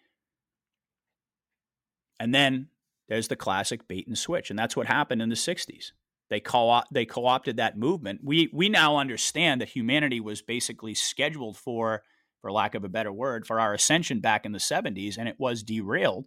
And 2.20 2.34
then 2.34 2.68
there's 3.08 3.28
the 3.28 3.36
classic 3.36 3.88
bait 3.88 4.08
and 4.08 4.18
switch. 4.18 4.50
And 4.50 4.60
that's 4.60 4.76
what 4.76 4.88
happened 4.88 5.22
in 5.22 5.30
the 5.30 5.36
60s. 5.36 5.92
They 6.30 6.42
co 6.42 6.82
they 6.92 7.06
co-opted 7.06 7.58
that 7.58 7.78
movement. 7.78 8.22
We 8.24 8.50
we 8.52 8.68
now 8.68 8.98
understand 8.98 9.62
that 9.62 9.70
humanity 9.70 10.20
was 10.20 10.42
basically 10.42 10.94
scheduled 10.94 11.56
for, 11.56 12.04
for 12.42 12.52
lack 12.52 12.76
of 12.76 12.84
a 12.84 12.90
better 12.90 13.14
word, 13.14 13.48
for 13.48 13.62
our 13.62 13.74
ascension 13.74 14.20
back 14.20 14.46
in 14.46 14.52
the 14.52 14.60
70s, 14.60 15.18
and 15.18 15.30
it 15.30 15.40
was 15.40 15.64
derailed 15.64 16.26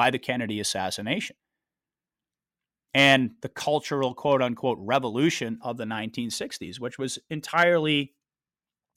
by 0.00 0.10
the 0.10 0.18
Kennedy 0.18 0.58
assassination 0.60 1.36
and 2.94 3.32
the 3.42 3.50
cultural 3.50 4.14
quote 4.14 4.40
unquote 4.40 4.78
revolution 4.80 5.58
of 5.60 5.76
the 5.76 5.84
1960s, 5.84 6.80
which 6.80 6.98
was 6.98 7.18
entirely 7.28 8.14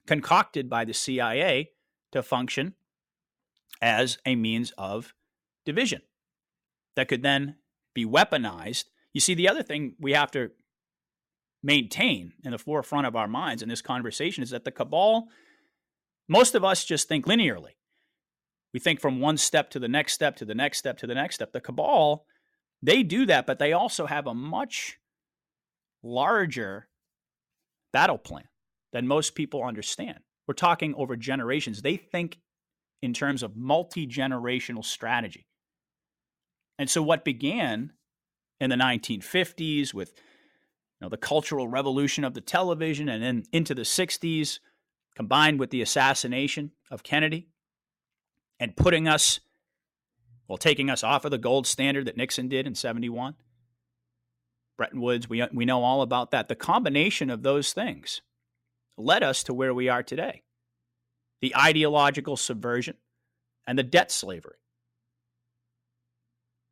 concocted 0.08 0.70
by 0.70 0.86
the 0.86 0.94
CIA 0.94 1.72
to 2.14 2.24
function 2.24 2.76
as 3.82 4.18
a 4.26 4.38
means 4.38 4.72
of 4.78 5.14
division 5.66 6.04
that 6.96 7.10
could 7.10 7.22
then 7.22 7.58
be 7.94 8.06
weaponized. 8.06 8.86
You 9.12 9.20
see, 9.20 9.34
the 9.34 9.50
other 9.50 9.62
thing 9.62 9.96
we 10.00 10.14
have 10.14 10.32
to 10.32 10.52
maintain 11.62 12.32
in 12.46 12.52
the 12.52 12.58
forefront 12.58 13.08
of 13.08 13.18
our 13.18 13.28
minds 13.28 13.62
in 13.62 13.68
this 13.68 13.82
conversation 13.82 14.42
is 14.42 14.52
that 14.52 14.64
the 14.64 14.72
cabal, 14.72 15.28
most 16.30 16.56
of 16.56 16.64
us 16.64 16.86
just 16.86 17.10
think 17.10 17.26
linearly. 17.26 17.76
We 18.74 18.80
think 18.80 19.00
from 19.00 19.20
one 19.20 19.38
step 19.38 19.70
to 19.72 19.80
the 19.80 19.88
next 19.88 20.14
step 20.14 20.36
to 20.38 20.46
the 20.46 20.56
next 20.56 20.80
step 20.80 20.98
to 21.00 21.08
the 21.08 21.16
next 21.16 21.36
step. 21.36 21.52
The 21.52 21.62
cabal 21.62 22.26
they 22.84 23.02
do 23.02 23.26
that, 23.28 23.46
but 23.48 23.60
they 23.60 23.72
also 23.72 24.06
have 24.06 24.28
a 24.28 24.34
much 24.34 25.00
larger 26.04 26.90
battle 27.94 28.18
plan 28.18 28.50
than 28.92 29.08
most 29.08 29.36
people 29.36 29.64
understand. 29.64 30.20
We're 30.48 30.54
talking 30.54 30.94
over 30.96 31.16
generations. 31.16 31.82
They 31.82 31.96
think 31.96 32.40
in 33.02 33.14
terms 33.14 33.42
of 33.42 33.56
multi 33.56 34.06
generational 34.06 34.84
strategy. 34.84 35.48
And 36.78 36.90
so, 36.90 37.02
what 37.02 37.24
began 37.24 37.94
in 38.60 38.70
the 38.70 38.76
1950s 38.76 39.94
with 39.94 40.12
you 41.00 41.06
know, 41.06 41.10
the 41.10 41.18
cultural 41.18 41.70
revolution 41.70 42.26
of 42.26 42.34
the 42.34 42.42
television 42.42 43.08
and 43.08 43.24
then 43.24 43.44
into 43.54 43.74
the 43.74 43.84
60s, 43.84 44.60
combined 45.16 45.60
with 45.60 45.70
the 45.70 45.82
assassination 45.82 46.72
of 46.92 47.04
Kennedy 47.04 47.48
and 48.64 48.78
putting 48.78 49.10
us 49.10 49.42
well, 50.48 50.58
taking 50.58 50.90
us 50.90 51.04
off 51.04 51.26
of 51.26 51.32
the 51.32 51.38
gold 51.38 51.68
standard 51.68 52.06
that 52.06 52.16
Nixon 52.16 52.48
did 52.48 52.66
in 52.66 52.76
71. 52.76 53.36
Bretton 54.78 55.02
Woods, 55.02 55.30
we, 55.30 55.46
we 55.54 55.66
know 55.66 55.84
all 55.84 56.02
about 56.02 56.32
that. 56.32 56.48
The 56.48 56.56
combination 56.56 57.30
of 57.30 57.44
those 57.44 57.74
things 57.74 58.22
led 58.98 59.22
us 59.22 59.44
to 59.44 59.54
where 59.54 59.74
we 59.74 59.90
are 59.90 60.04
today 60.04 60.44
the 61.42 61.56
ideological 61.58 62.38
subversion 62.38 62.96
and 63.68 63.78
the 63.78 63.84
debt 63.84 64.12
slavery. 64.12 64.56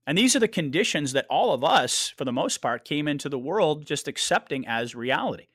And 0.08 0.18
these 0.18 0.34
are 0.34 0.40
the 0.40 0.48
conditions 0.48 1.12
that 1.12 1.28
all 1.30 1.54
of 1.54 1.62
us, 1.62 2.14
for 2.18 2.24
the 2.24 2.32
most 2.32 2.60
part, 2.60 2.86
came 2.86 3.06
into 3.06 3.28
the 3.28 3.38
world 3.38 3.86
just 3.86 4.08
accepting 4.08 4.66
as 4.66 4.96
reality, 4.96 5.48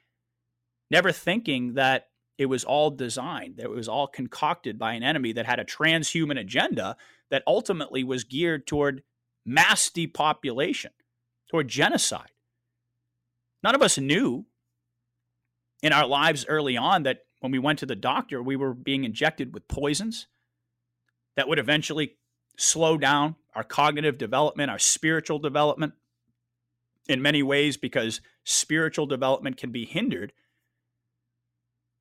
never 0.91 1.13
thinking 1.13 1.75
that 1.75 2.09
it 2.39 2.47
was 2.47 2.65
all 2.65 2.91
designed, 2.91 3.59
it 3.59 3.71
was 3.71 3.89
all 3.89 4.07
concocted 4.07 4.79
by 4.79 4.93
an 4.93 5.03
enemy 5.03 5.33
that 5.33 5.47
had 5.47 5.59
a 5.59 5.65
transhuman 5.65 6.39
agenda 6.39 6.97
that 7.31 7.43
ultimately 7.47 8.05
was 8.05 8.25
geared 8.25 8.67
toward 8.67 9.03
mass 9.45 9.91
depopulation, 9.91 10.93
toward 11.51 11.69
genocide. 11.69 12.31
None 13.63 13.75
of 13.75 13.83
us 13.83 13.99
knew 13.99 14.47
in 15.83 15.93
our 15.93 16.07
lives 16.07 16.45
early 16.49 16.77
on 16.77 17.05
that 17.05 17.21
when 17.41 17.53
we 17.53 17.59
went 17.59 17.79
to 17.79 17.87
the 17.87 17.97
doctor, 17.97 18.43
we 18.43 18.57
were 18.57 18.75
being 18.75 19.05
injected 19.05 19.55
with 19.55 19.69
poisons 19.69 20.27
that 21.37 21.49
would 21.49 21.59
eventually 21.59 22.17
slow 22.57 22.97
down 22.97 23.37
our 23.55 23.65
cognitive 23.65 24.19
development, 24.19 24.71
our 24.71 24.79
spiritual 24.79 25.39
development 25.39 25.95
in 27.09 27.23
many 27.23 27.43
ways, 27.43 27.77
because 27.77 28.21
spiritual 28.45 29.07
development 29.07 29.57
can 29.57 29.71
be 29.71 29.85
hindered 29.85 30.33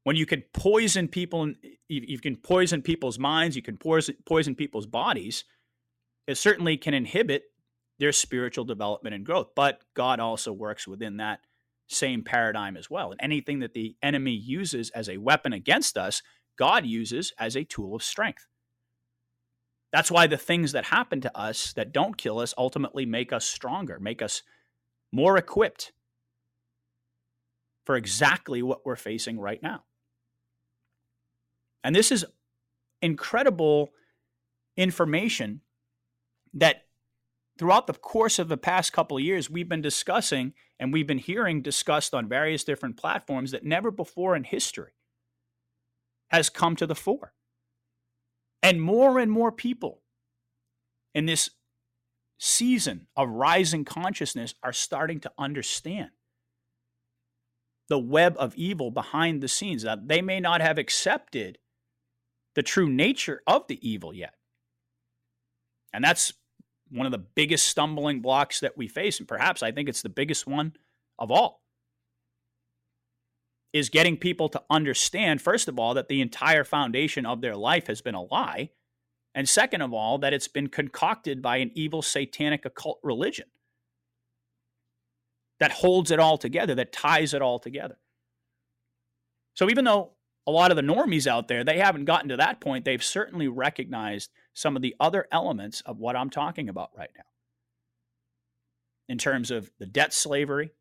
when 0.05 0.15
you 0.15 0.25
can 0.27 0.43
poison 0.53 1.07
people 1.07 1.51
you 1.89 2.19
can 2.19 2.37
poison 2.37 2.81
people's 2.81 3.19
minds 3.19 3.55
you 3.55 3.61
can 3.61 3.75
poison, 3.75 4.15
poison 4.25 4.55
people's 4.55 4.85
bodies 4.85 5.43
it 6.27 6.37
certainly 6.37 6.77
can 6.77 6.93
inhibit 6.93 7.43
their 7.99 8.11
spiritual 8.11 8.65
development 8.65 9.15
and 9.15 9.25
growth. 9.25 9.49
But 9.55 9.81
god 9.95 10.19
also 10.19 10.53
works 10.53 10.87
within 10.87 11.17
that 11.17 11.41
same 11.87 12.23
paradigm 12.23 12.77
as 12.77 12.89
well. 12.89 13.11
And 13.11 13.21
anything 13.21 13.59
that 13.59 13.75
the 13.75 13.95
enemy 14.01 14.31
uses 14.31 14.89
as 14.91 15.09
a 15.09 15.17
weapon 15.17 15.53
against 15.53 15.97
us 15.97 16.21
god 16.57 16.85
uses 16.85 17.33
as 17.37 17.57
a 17.57 17.65
tool 17.65 17.95
of 17.95 18.03
strength. 18.03 18.47
That's 19.91 20.11
why 20.11 20.27
the 20.27 20.37
things 20.37 20.71
that 20.73 20.85
happen 20.85 21.21
to 21.21 21.37
us 21.37 21.73
that 21.73 21.91
don't 21.91 22.17
kill 22.17 22.39
us 22.39 22.53
ultimately 22.57 23.05
make 23.05 23.33
us 23.33 23.45
stronger 23.45 23.99
make 23.99 24.21
us 24.21 24.43
more 25.11 25.35
equipped 25.37 25.93
for 27.85 27.95
exactly 27.95 28.61
what 28.61 28.85
we're 28.85 28.95
facing 28.95 29.39
right 29.39 29.61
now 29.63 29.83
and 31.85 31.95
this 31.95 32.11
is 32.11 32.25
incredible 33.03 33.91
information 34.75 35.61
that 36.51 36.87
throughout 37.59 37.85
the 37.85 37.93
course 37.93 38.39
of 38.39 38.47
the 38.47 38.57
past 38.57 38.91
couple 38.91 39.17
of 39.17 39.23
years 39.23 39.51
we've 39.51 39.69
been 39.69 39.83
discussing 39.83 40.53
and 40.79 40.91
we've 40.91 41.05
been 41.05 41.19
hearing 41.19 41.61
discussed 41.61 42.15
on 42.15 42.27
various 42.27 42.63
different 42.63 42.97
platforms 42.97 43.51
that 43.51 43.63
never 43.63 43.91
before 43.91 44.35
in 44.35 44.43
history 44.43 44.93
has 46.29 46.49
come 46.49 46.75
to 46.75 46.87
the 46.87 46.95
fore. 46.95 47.33
And 48.63 48.81
more 48.81 49.19
and 49.19 49.31
more 49.31 49.51
people 49.51 50.01
in 51.13 51.27
this 51.27 51.51
season 52.39 53.05
of 53.15 53.29
rising 53.29 53.85
consciousness 53.85 54.55
are 54.63 54.73
starting 54.73 55.19
to 55.19 55.31
understand 55.37 56.09
the 57.89 57.99
web 57.99 58.35
of 58.39 58.55
evil 58.55 58.89
behind 58.89 59.41
the 59.41 59.47
scenes. 59.47 59.83
that 59.83 60.07
they 60.07 60.23
may 60.23 60.39
not 60.39 60.61
have 60.61 60.79
accepted 60.79 61.59
the 62.55 62.63
true 62.63 62.89
nature 62.89 63.41
of 63.45 63.67
the 63.67 63.79
evil 63.87 64.13
yet. 64.13 64.33
And 65.93 66.03
that's 66.03 66.33
one 66.89 67.05
of 67.05 67.11
the 67.11 67.17
biggest 67.17 67.67
stumbling 67.67 68.21
blocks 68.21 68.59
that 68.61 68.77
we 68.77 68.87
face. 68.87 69.19
And 69.19 69.27
perhaps 69.27 69.61
I 69.61 69.71
think 69.71 69.89
it's 69.89 70.01
the 70.01 70.09
biggest 70.09 70.47
one 70.47 70.73
of 71.19 71.31
all. 71.31 71.61
Is 73.73 73.89
getting 73.89 74.15
people 74.15 74.47
to 74.49 74.63
understand, 74.69 75.41
first 75.41 75.67
of 75.67 75.77
all, 75.77 75.93
that 75.95 76.07
the 76.07 76.21
entire 76.21 76.63
foundation 76.63 77.25
of 77.25 77.41
their 77.41 77.55
life 77.55 77.87
has 77.87 78.01
been 78.01 78.15
a 78.15 78.23
lie. 78.23 78.69
And 79.33 79.49
second 79.49 79.81
of 79.81 79.93
all, 79.93 80.17
that 80.19 80.33
it's 80.33 80.47
been 80.47 80.67
concocted 80.67 81.41
by 81.41 81.57
an 81.57 81.71
evil 81.75 82.01
satanic 82.01 82.65
occult 82.65 82.99
religion 83.03 83.47
that 85.59 85.73
holds 85.73 86.09
it 86.09 86.19
all 86.19 86.37
together, 86.37 86.73
that 86.75 86.93
ties 86.93 87.33
it 87.33 87.41
all 87.41 87.59
together. 87.59 87.97
So 89.55 89.69
even 89.69 89.83
though 89.85 90.11
a 90.47 90.51
lot 90.51 90.71
of 90.71 90.77
the 90.77 90.83
normies 90.83 91.27
out 91.27 91.47
there, 91.47 91.63
they 91.63 91.79
haven't 91.79 92.05
gotten 92.05 92.29
to 92.29 92.37
that 92.37 92.61
point. 92.61 92.85
They've 92.85 93.03
certainly 93.03 93.47
recognized 93.47 94.31
some 94.53 94.75
of 94.75 94.81
the 94.81 94.95
other 94.99 95.27
elements 95.31 95.81
of 95.85 95.97
what 95.99 96.15
I'm 96.15 96.29
talking 96.29 96.69
about 96.69 96.91
right 96.95 97.09
now. 97.17 97.23
in 99.07 99.17
terms 99.17 99.51
of 99.51 99.71
the 99.79 99.85
debt 99.85 100.13
slavery, 100.13 100.71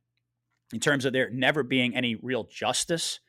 in 0.72 0.80
terms 0.80 1.04
of 1.04 1.12
there 1.12 1.30
never 1.30 1.62
being 1.62 1.94
any 1.94 2.14
real 2.14 2.44
justice, 2.44 3.20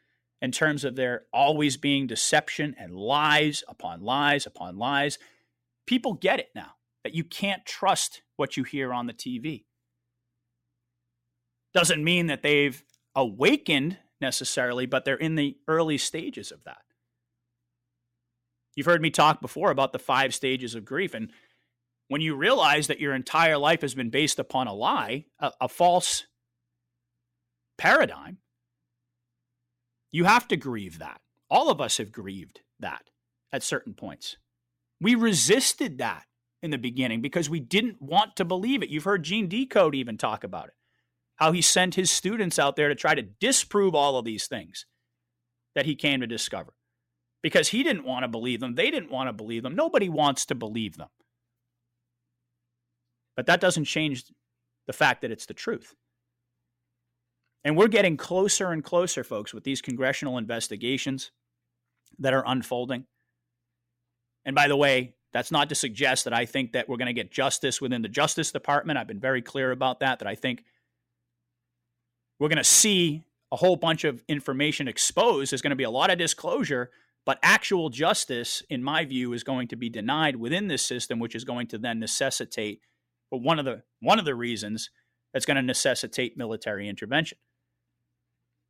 in 0.42 0.52
terms 0.52 0.84
of 0.84 0.96
there 0.96 1.26
always 1.34 1.78
being 1.78 2.08
deception 2.08 2.76
and 2.80 2.96
lies 2.96 3.64
upon 3.68 4.02
lies 4.02 4.46
upon 4.46 4.78
lies. 4.78 5.18
People 5.86 6.14
get 6.14 6.40
it 6.40 6.50
now 6.56 6.74
that 7.04 7.14
you 7.14 7.24
can't 7.24 7.66
trust 7.66 8.22
what 8.36 8.58
you 8.58 8.64
hear 8.64 8.94
on 8.94 9.08
the 9.08 9.14
TV. 9.14 9.66
Doesn't 11.74 12.04
mean 12.04 12.28
that 12.28 12.42
they've 12.42 12.84
awakened 13.16 13.98
necessarily, 14.22 14.86
but 14.86 15.06
they're 15.06 15.16
in 15.16 15.36
the 15.36 15.58
early 15.68 15.98
stages 15.98 16.52
of 16.52 16.64
that. 16.64 16.82
You've 18.76 18.86
heard 18.86 19.02
me 19.02 19.10
talk 19.10 19.42
before 19.42 19.72
about 19.72 19.94
the 19.94 20.00
five 20.00 20.36
stages 20.36 20.76
of 20.76 20.86
grief. 20.86 21.14
And 21.14 21.32
when 22.08 22.22
you 22.22 22.36
realize 22.36 22.88
that 22.88 23.00
your 23.00 23.16
entire 23.16 23.58
life 23.58 23.82
has 23.82 23.96
been 23.96 24.10
based 24.10 24.38
upon 24.38 24.68
a 24.68 24.74
lie, 24.74 25.26
a, 25.40 25.52
a 25.62 25.68
false 25.68 26.26
paradigm, 27.78 28.38
you 30.12 30.26
have 30.26 30.48
to 30.50 30.58
grieve 30.58 31.00
that. 31.00 31.22
All 31.50 31.70
of 31.70 31.82
us 31.82 31.98
have 31.98 32.12
grieved 32.12 32.62
that 32.80 33.10
at 33.52 33.64
certain 33.64 33.94
points. 33.94 34.38
We 35.02 35.16
resisted 35.16 35.98
that 35.98 36.26
in 36.62 36.72
the 36.72 36.78
beginning 36.78 37.22
because 37.22 37.50
we 37.50 37.60
didn't 37.60 38.02
want 38.02 38.36
to 38.38 38.46
believe 38.46 38.82
it. 38.82 38.90
You've 38.90 39.04
heard 39.04 39.24
Gene 39.24 39.48
Decode 39.48 39.96
even 39.96 40.18
talk 40.18 40.44
about 40.44 40.68
it, 40.68 40.74
how 41.38 41.52
he 41.52 41.62
sent 41.62 41.96
his 41.96 42.12
students 42.12 42.58
out 42.58 42.76
there 42.76 42.90
to 42.90 42.96
try 42.96 43.16
to 43.16 43.22
disprove 43.22 43.94
all 43.94 44.18
of 44.18 44.26
these 44.26 44.48
things 44.48 44.86
that 45.76 45.86
he 45.86 45.96
came 45.96 46.22
to 46.22 46.28
discover 46.28 46.74
because 47.42 47.70
he 47.70 47.84
didn't 47.84 48.06
want 48.06 48.24
to 48.24 48.28
believe 48.28 48.60
them. 48.60 48.76
They 48.76 48.90
didn't 48.90 49.12
want 49.12 49.28
to 49.30 49.34
believe 49.34 49.64
them. 49.64 49.76
Nobody 49.76 50.10
wants 50.10 50.46
to 50.48 50.56
believe 50.56 50.98
them. 50.98 51.10
But 53.36 53.48
that 53.48 53.62
doesn't 53.62 53.86
change 53.86 54.24
the 54.88 54.94
fact 54.94 55.22
that 55.22 55.32
it's 55.32 55.46
the 55.46 55.54
truth. 55.54 55.94
And 57.64 57.76
we're 57.76 57.88
getting 57.88 58.16
closer 58.16 58.72
and 58.72 58.84
closer, 58.84 59.24
folks, 59.24 59.54
with 59.54 59.64
these 59.64 59.82
congressional 59.82 60.38
investigations 60.38 61.32
that 62.20 62.34
are 62.34 62.44
unfolding. 62.46 63.06
And 64.46 64.56
by 64.56 64.68
the 64.68 64.78
way, 64.78 65.16
that's 65.34 65.52
not 65.52 65.70
to 65.70 65.76
suggest 65.76 66.24
that 66.24 66.34
I 66.34 66.46
think 66.46 66.74
that 66.74 66.88
we're 66.88 66.98
going 66.98 67.08
to 67.08 67.14
get 67.14 67.32
justice 67.32 67.82
within 67.82 68.04
the 68.04 68.08
Justice 68.08 68.52
Department. 68.52 68.98
I've 68.98 69.08
been 69.08 69.20
very 69.20 69.42
clear 69.42 69.72
about 69.72 70.00
that, 70.00 70.20
that 70.20 70.28
I 70.28 70.36
think 70.36 70.64
we're 72.40 72.50
going 72.50 72.58
to 72.58 72.64
see 72.64 73.24
a 73.52 73.56
whole 73.56 73.76
bunch 73.76 74.04
of 74.04 74.24
information 74.28 74.88
exposed. 74.88 75.52
There's 75.52 75.62
going 75.62 75.70
to 75.72 75.76
be 75.76 75.84
a 75.84 75.90
lot 75.90 76.12
of 76.12 76.18
disclosure, 76.18 76.92
but 77.26 77.40
actual 77.42 77.90
justice, 77.90 78.64
in 78.70 78.84
my 78.84 79.06
view, 79.06 79.34
is 79.34 79.44
going 79.44 79.68
to 79.70 79.76
be 79.76 79.90
denied 79.90 80.36
within 80.36 80.68
this 80.68 80.82
system, 80.82 81.20
which 81.20 81.36
is 81.36 81.44
going 81.44 81.68
to 81.68 81.78
then 81.78 82.00
necessitate 82.00 82.82
but 83.32 83.42
one 83.42 83.60
of 83.60 83.66
the 83.66 83.84
one 84.00 84.20
of 84.20 84.26
the 84.26 84.36
reasons 84.36 84.90
that's 85.34 85.46
going 85.46 85.58
to 85.58 85.62
necessitate 85.62 86.38
military 86.38 86.88
intervention 86.88 87.38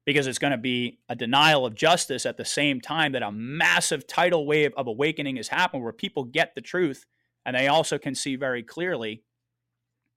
because 0.05 0.27
it's 0.27 0.39
going 0.39 0.51
to 0.51 0.57
be 0.57 0.99
a 1.09 1.15
denial 1.15 1.65
of 1.65 1.75
justice 1.75 2.25
at 2.25 2.37
the 2.37 2.45
same 2.45 2.79
time 2.79 3.11
that 3.11 3.23
a 3.23 3.31
massive 3.31 4.07
tidal 4.07 4.45
wave 4.45 4.71
of 4.77 4.87
awakening 4.87 5.35
has 5.35 5.47
happened 5.49 5.83
where 5.83 5.93
people 5.93 6.23
get 6.23 6.55
the 6.55 6.61
truth 6.61 7.05
and 7.45 7.55
they 7.55 7.67
also 7.67 7.97
can 7.97 8.15
see 8.15 8.35
very 8.35 8.63
clearly 8.63 9.23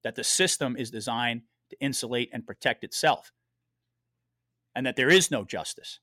that 0.03 0.15
the 0.15 0.25
system 0.25 0.77
is 0.77 0.91
designed 0.91 1.43
to 1.71 1.79
insulate 1.81 2.31
and 2.33 2.47
protect 2.47 2.85
itself 2.85 3.33
and 4.79 4.87
that 4.87 4.95
there 4.95 5.11
is 5.11 5.29
no 5.29 5.45
justice. 5.45 5.99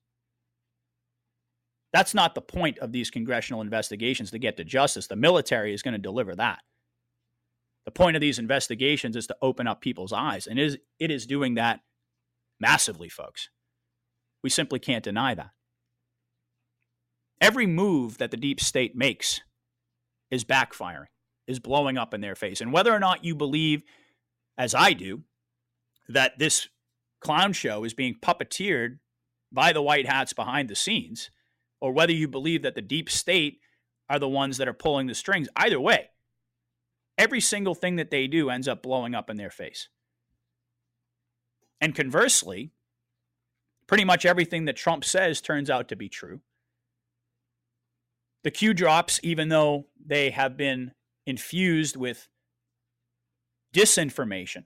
That's 1.94 2.13
not 2.13 2.36
the 2.36 2.41
point 2.41 2.77
of 2.79 2.91
these 2.91 3.10
congressional 3.10 3.62
investigations 3.62 4.32
to 4.32 4.38
get 4.38 4.58
to 4.58 4.65
justice. 4.65 5.08
The 5.08 5.15
military 5.15 5.74
is 5.74 5.82
going 5.82 5.94
to 5.94 5.98
deliver 5.98 6.36
that. 6.36 6.60
The 7.86 7.91
point 7.91 8.17
of 8.17 8.22
these 8.22 8.38
investigations 8.38 9.15
is 9.15 9.27
to 9.27 9.38
open 9.41 9.65
up 9.65 9.79
people's 9.79 10.12
eyes, 10.12 10.46
and 10.46 10.60
it 10.60 10.65
is, 10.65 10.77
it 11.00 11.10
is 11.10 11.25
doing 11.25 11.53
that 11.53 11.79
massively, 12.60 13.08
folks. 13.08 13.48
We 14.44 14.50
simply 14.50 14.79
can't 14.79 15.05
deny 15.05 15.36
that. 15.36 15.52
Every 17.39 17.65
move 17.65 18.17
that 18.17 18.32
the 18.32 18.38
deep 18.38 18.60
state 18.60 18.93
makes 18.93 19.39
is 20.30 20.43
backfiring, 20.43 21.08
is 21.47 21.60
blowing 21.60 21.97
up 21.97 22.13
in 22.13 22.19
their 22.19 22.36
face. 22.36 22.60
And 22.60 22.73
whether 22.73 22.93
or 22.93 22.99
not 22.99 23.23
you 23.23 23.36
believe, 23.36 23.84
as 24.58 24.76
I 24.76 24.91
do, 24.91 25.21
that 26.10 26.38
this 26.39 26.67
clown 27.25 27.53
show 27.53 27.83
is 27.83 27.95
being 27.95 28.15
puppeteered 28.21 28.99
by 29.51 29.73
the 29.73 29.81
white 29.81 30.05
hats 30.05 30.31
behind 30.31 30.69
the 30.69 30.75
scenes, 30.75 31.31
or 31.81 31.91
whether 31.91 32.13
you 32.13 32.27
believe 32.27 32.61
that 32.61 32.75
the 32.75 32.83
deep 32.83 33.09
state 33.09 33.59
are 34.07 34.19
the 34.19 34.29
ones 34.29 34.57
that 34.57 34.67
are 34.67 34.73
pulling 34.73 35.07
the 35.07 35.15
strings, 35.15 35.49
either 35.55 35.79
way, 35.79 36.09
every 37.17 37.41
single 37.41 37.73
thing 37.73 37.95
that 37.95 38.11
they 38.11 38.27
do 38.27 38.51
ends 38.51 38.67
up 38.67 38.83
blowing 38.83 39.15
up 39.15 39.31
in 39.31 39.38
their 39.38 39.49
face. 39.49 39.89
And 41.81 41.95
conversely, 41.95 42.69
pretty 43.88 44.05
much 44.05 44.23
everything 44.23 44.65
that 44.65 44.75
Trump 44.75 45.03
says 45.03 45.41
turns 45.41 45.69
out 45.69 45.88
to 45.88 45.95
be 45.95 46.09
true. 46.09 46.41
The 48.43 48.51
Q 48.51 48.75
drops, 48.75 49.19
even 49.23 49.49
though 49.49 49.88
they 50.05 50.29
have 50.29 50.55
been 50.57 50.91
infused 51.25 51.95
with 51.95 52.27
disinformation, 53.73 54.65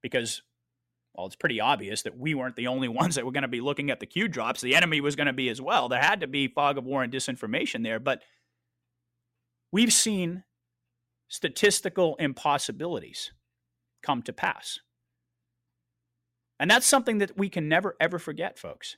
because, 0.00 0.42
well, 1.16 1.26
it's 1.26 1.36
pretty 1.36 1.60
obvious 1.60 2.02
that 2.02 2.18
we 2.18 2.34
weren't 2.34 2.56
the 2.56 2.66
only 2.66 2.88
ones 3.02 3.14
that 3.14 3.24
were 3.24 3.32
going 3.32 3.42
to 3.42 3.48
be 3.48 3.60
looking 3.60 3.90
at 3.90 4.00
the 4.00 4.06
Q 4.06 4.28
drops. 4.28 4.60
The 4.60 4.74
enemy 4.74 5.00
was 5.00 5.16
going 5.16 5.26
to 5.26 5.32
be 5.32 5.48
as 5.48 5.60
well. 5.60 5.88
There 5.88 6.00
had 6.00 6.20
to 6.20 6.26
be 6.26 6.48
fog 6.48 6.78
of 6.78 6.84
war 6.84 7.02
and 7.02 7.12
disinformation 7.12 7.82
there. 7.82 7.98
But 7.98 8.22
we've 9.72 9.92
seen 9.92 10.44
statistical 11.28 12.16
impossibilities 12.16 13.32
come 14.02 14.22
to 14.22 14.32
pass. 14.32 14.80
And 16.58 16.70
that's 16.70 16.86
something 16.86 17.18
that 17.18 17.36
we 17.36 17.48
can 17.48 17.68
never, 17.68 17.96
ever 18.00 18.18
forget, 18.18 18.58
folks. 18.58 18.96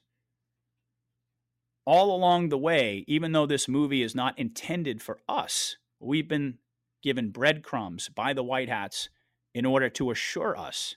All 1.84 2.14
along 2.14 2.50
the 2.50 2.58
way, 2.58 3.04
even 3.08 3.32
though 3.32 3.46
this 3.46 3.66
movie 3.66 4.02
is 4.02 4.14
not 4.14 4.38
intended 4.38 5.00
for 5.00 5.20
us, 5.28 5.76
we've 5.98 6.28
been 6.28 6.58
given 7.02 7.30
breadcrumbs 7.30 8.08
by 8.08 8.32
the 8.32 8.42
White 8.42 8.68
Hats 8.68 9.08
in 9.54 9.64
order 9.64 9.88
to 9.88 10.10
assure 10.10 10.56
us, 10.56 10.96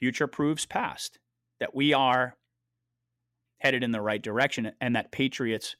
future 0.00 0.26
proves 0.26 0.66
past, 0.66 1.18
that 1.60 1.74
we 1.74 1.92
are 1.92 2.36
headed 3.60 3.84
in 3.84 3.92
the 3.92 4.00
right 4.00 4.22
direction 4.22 4.72
and 4.80 4.96
that 4.96 5.12
patriots 5.12 5.76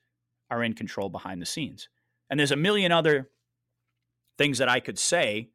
are 0.50 0.62
in 0.62 0.74
control 0.74 1.08
behind 1.08 1.40
the 1.40 1.46
scenes. 1.46 1.88
And 2.28 2.38
there's 2.38 2.52
a 2.52 2.56
million 2.56 2.92
other 2.92 3.30
things 4.38 4.58
that 4.58 4.68
I 4.68 4.80
could 4.80 4.98
say 4.98 5.50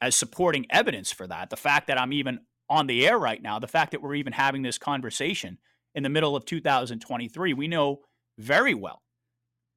as 0.00 0.14
supporting 0.14 0.66
evidence 0.70 1.12
for 1.12 1.26
that. 1.26 1.50
The 1.50 1.56
fact 1.56 1.86
that 1.86 2.00
I'm 2.00 2.12
even 2.12 2.40
on 2.68 2.86
the 2.86 3.06
air 3.06 3.18
right 3.18 3.40
now, 3.40 3.58
the 3.58 3.66
fact 3.66 3.92
that 3.92 4.02
we're 4.02 4.14
even 4.14 4.32
having 4.32 4.62
this 4.62 4.78
conversation 4.78 5.58
in 5.94 6.02
the 6.02 6.08
middle 6.08 6.36
of 6.36 6.44
2023, 6.44 7.54
we 7.54 7.68
know 7.68 8.00
very 8.38 8.74
well 8.74 9.02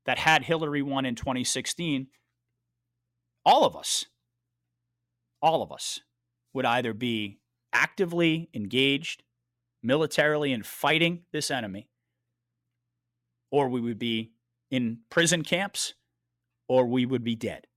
that 0.05 0.19
had 0.19 0.43
Hillary 0.43 0.81
won 0.81 1.05
in 1.05 1.15
2016, 1.15 2.07
all 3.45 3.63
of 3.63 3.75
us, 3.75 4.05
all 5.41 5.61
of 5.61 5.71
us 5.71 6.01
would 6.53 6.65
either 6.65 6.93
be 6.93 7.38
actively 7.73 8.49
engaged 8.53 9.23
militarily 9.82 10.51
in 10.51 10.63
fighting 10.63 11.23
this 11.32 11.49
enemy, 11.51 11.89
or 13.51 13.69
we 13.69 13.82
would 13.82 13.99
be 13.99 14.32
in 14.69 14.99
prison 15.10 15.43
camps, 15.43 15.93
or 16.67 16.86
we 16.86 17.05
would 17.05 17.23
be 17.23 17.36
dead. 17.36 17.67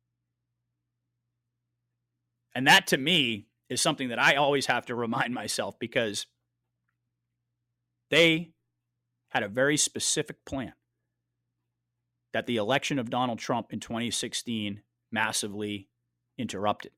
And 2.55 2.67
that 2.67 2.87
to 2.89 2.99
me 2.99 3.47
is 3.69 3.81
something 3.81 4.09
that 4.09 4.19
I 4.19 4.35
always 4.35 4.67
have 4.67 4.87
to 4.87 4.95
remind 4.95 5.35
myself 5.43 5.79
because 5.79 6.27
they 8.11 8.51
had 9.31 9.43
a 9.43 9.49
very 9.49 9.79
specific 9.79 10.45
plan 10.45 10.75
that 12.33 12.47
the 12.47 12.57
election 12.57 12.99
of 12.99 13.11
Donald 13.11 13.39
Trump 13.39 13.73
in 13.73 13.81
2016 13.81 14.83
massively 15.11 15.89
interrupted. 16.39 16.93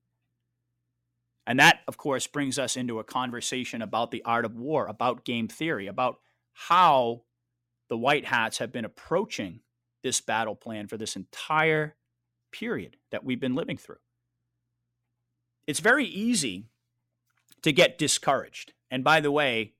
And 1.46 1.60
that, 1.60 1.80
of 1.86 1.96
course, 1.96 2.26
brings 2.26 2.58
us 2.58 2.76
into 2.76 2.98
a 2.98 3.04
conversation 3.04 3.82
about 3.82 4.10
the 4.10 4.22
art 4.24 4.44
of 4.44 4.56
war, 4.56 4.86
about 4.86 5.24
game 5.24 5.48
theory, 5.48 5.86
about 5.86 6.18
how 6.52 7.22
the 7.88 7.98
White 7.98 8.24
Hats 8.24 8.58
have 8.58 8.72
been 8.72 8.84
approaching 8.84 9.60
this 10.02 10.20
battle 10.20 10.54
plan 10.54 10.86
for 10.86 10.96
this 10.96 11.16
entire 11.16 11.96
period 12.50 12.96
that 13.10 13.24
we've 13.24 13.40
been 13.40 13.54
living 13.54 13.76
through 13.76 13.96
it's 15.66 15.80
very 15.80 16.06
easy 16.06 16.66
to 17.62 17.72
get 17.72 17.98
discouraged. 17.98 18.72
And 18.90 19.02
by 19.02 19.20
the 19.20 19.30
way, 19.30 19.74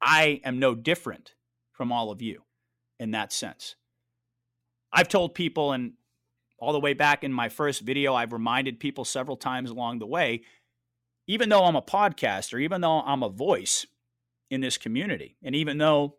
I 0.00 0.40
am 0.44 0.58
no 0.58 0.74
different 0.74 1.34
from 1.72 1.90
all 1.90 2.10
of 2.10 2.20
you 2.20 2.42
in 2.98 3.12
that 3.12 3.32
sense. 3.32 3.76
I've 4.92 5.08
told 5.08 5.34
people, 5.34 5.72
and 5.72 5.94
all 6.58 6.72
the 6.72 6.80
way 6.80 6.94
back 6.94 7.24
in 7.24 7.32
my 7.32 7.48
first 7.48 7.82
video, 7.82 8.14
I've 8.14 8.32
reminded 8.32 8.80
people 8.80 9.04
several 9.04 9.36
times 9.36 9.70
along 9.70 9.98
the 9.98 10.06
way, 10.06 10.42
even 11.26 11.48
though 11.48 11.64
I'm 11.64 11.76
a 11.76 11.82
podcaster, 11.82 12.60
even 12.60 12.80
though 12.80 13.00
I'm 13.00 13.22
a 13.22 13.28
voice 13.28 13.86
in 14.50 14.60
this 14.60 14.78
community, 14.78 15.36
and 15.42 15.54
even 15.54 15.78
though 15.78 16.16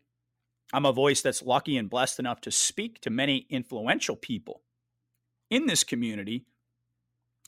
I'm 0.73 0.85
a 0.85 0.91
voice 0.91 1.21
that's 1.21 1.43
lucky 1.43 1.77
and 1.77 1.89
blessed 1.89 2.19
enough 2.19 2.41
to 2.41 2.51
speak 2.51 2.99
to 3.01 3.09
many 3.09 3.45
influential 3.49 4.15
people 4.15 4.63
in 5.49 5.67
this 5.67 5.83
community 5.83 6.45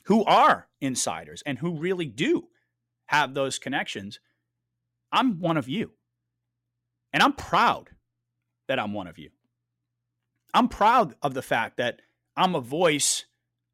who 0.04 0.24
are 0.24 0.68
insiders 0.80 1.42
and 1.44 1.58
who 1.58 1.78
really 1.78 2.06
do 2.06 2.48
have 3.06 3.34
those 3.34 3.58
connections. 3.58 4.20
I'm 5.12 5.40
one 5.40 5.56
of 5.56 5.68
you. 5.68 5.92
And 7.12 7.22
I'm 7.22 7.32
proud 7.32 7.90
that 8.68 8.78
I'm 8.78 8.92
one 8.94 9.06
of 9.06 9.18
you. 9.18 9.30
I'm 10.54 10.68
proud 10.68 11.14
of 11.22 11.34
the 11.34 11.42
fact 11.42 11.78
that 11.78 12.00
I'm 12.38 12.54
a 12.54 12.60
voice 12.60 13.24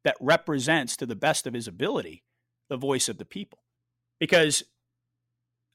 that 0.03 0.17
represents, 0.19 0.97
to 0.97 1.05
the 1.05 1.15
best 1.15 1.47
of 1.47 1.53
his 1.53 1.67
ability, 1.67 2.23
the 2.69 2.77
voice 2.77 3.07
of 3.09 3.17
the 3.17 3.25
people. 3.25 3.59
Because 4.19 4.63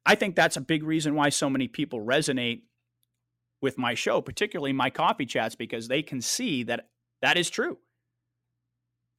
I 0.05 0.14
think 0.14 0.35
that's 0.35 0.57
a 0.57 0.61
big 0.62 0.83
reason 0.83 1.14
why 1.14 1.29
so 1.29 1.48
many 1.50 1.68
people 1.68 2.00
resonate 2.00 2.62
with 3.62 3.79
my 3.79 3.94
show, 3.94 4.20
particularly 4.20 4.72
my 4.72 4.90
coffee 4.90 5.26
chats, 5.26 5.55
because 5.55 5.88
they 5.88 6.03
can 6.03 6.20
see 6.20 6.62
that 6.64 6.88
that 7.22 7.37
is 7.37 7.50
true. 7.50 7.79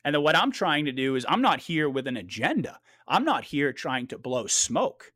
And 0.04 0.16
that 0.16 0.22
what 0.22 0.36
I'm 0.36 0.52
trying 0.52 0.86
to 0.86 0.92
do 0.92 1.16
is 1.16 1.26
I'm 1.30 1.42
not 1.42 1.60
here 1.60 1.90
with 1.90 2.08
an 2.08 2.18
agenda. 2.18 2.80
I'm 3.08 3.24
not 3.24 3.46
here 3.46 3.72
trying 3.72 4.08
to 4.08 4.18
blow 4.18 4.48
smoke. 4.48 5.14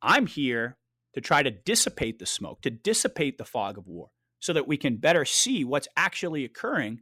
I'm 0.00 0.26
here 0.26 0.76
to 1.14 1.20
try 1.20 1.42
to 1.42 1.50
dissipate 1.50 2.18
the 2.18 2.26
smoke, 2.26 2.62
to 2.62 2.70
dissipate 2.70 3.38
the 3.38 3.44
fog 3.44 3.76
of 3.78 3.88
war, 3.88 4.10
so 4.38 4.52
that 4.52 4.68
we 4.68 4.76
can 4.76 4.96
better 4.96 5.24
see 5.24 5.64
what's 5.64 5.88
actually 5.96 6.44
occurring 6.44 7.00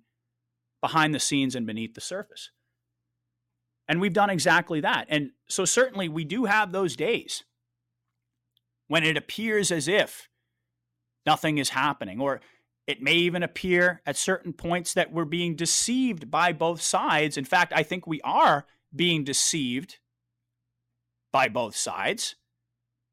behind 0.82 1.14
the 1.14 1.20
scenes 1.20 1.54
and 1.54 1.66
beneath 1.66 1.94
the 1.94 2.00
surface. 2.02 2.50
And 3.88 4.00
we've 4.00 4.12
done 4.12 4.30
exactly 4.30 4.80
that. 4.80 5.06
And 5.08 5.30
so, 5.48 5.64
certainly, 5.64 6.08
we 6.08 6.24
do 6.24 6.44
have 6.44 6.72
those 6.72 6.96
days 6.96 7.44
when 8.88 9.04
it 9.04 9.16
appears 9.16 9.72
as 9.72 9.88
if 9.88 10.28
nothing 11.24 11.56
is 11.58 11.70
happening, 11.70 12.20
or 12.20 12.40
it 12.86 13.00
may 13.00 13.14
even 13.14 13.42
appear 13.42 14.02
at 14.04 14.16
certain 14.16 14.52
points 14.52 14.92
that 14.94 15.12
we're 15.12 15.24
being 15.24 15.56
deceived 15.56 16.30
by 16.30 16.52
both 16.52 16.82
sides. 16.82 17.36
In 17.36 17.44
fact, 17.44 17.72
I 17.74 17.82
think 17.82 18.06
we 18.06 18.20
are 18.22 18.66
being 18.94 19.24
deceived 19.24 19.98
by 21.32 21.48
both 21.48 21.76
sides. 21.76 22.36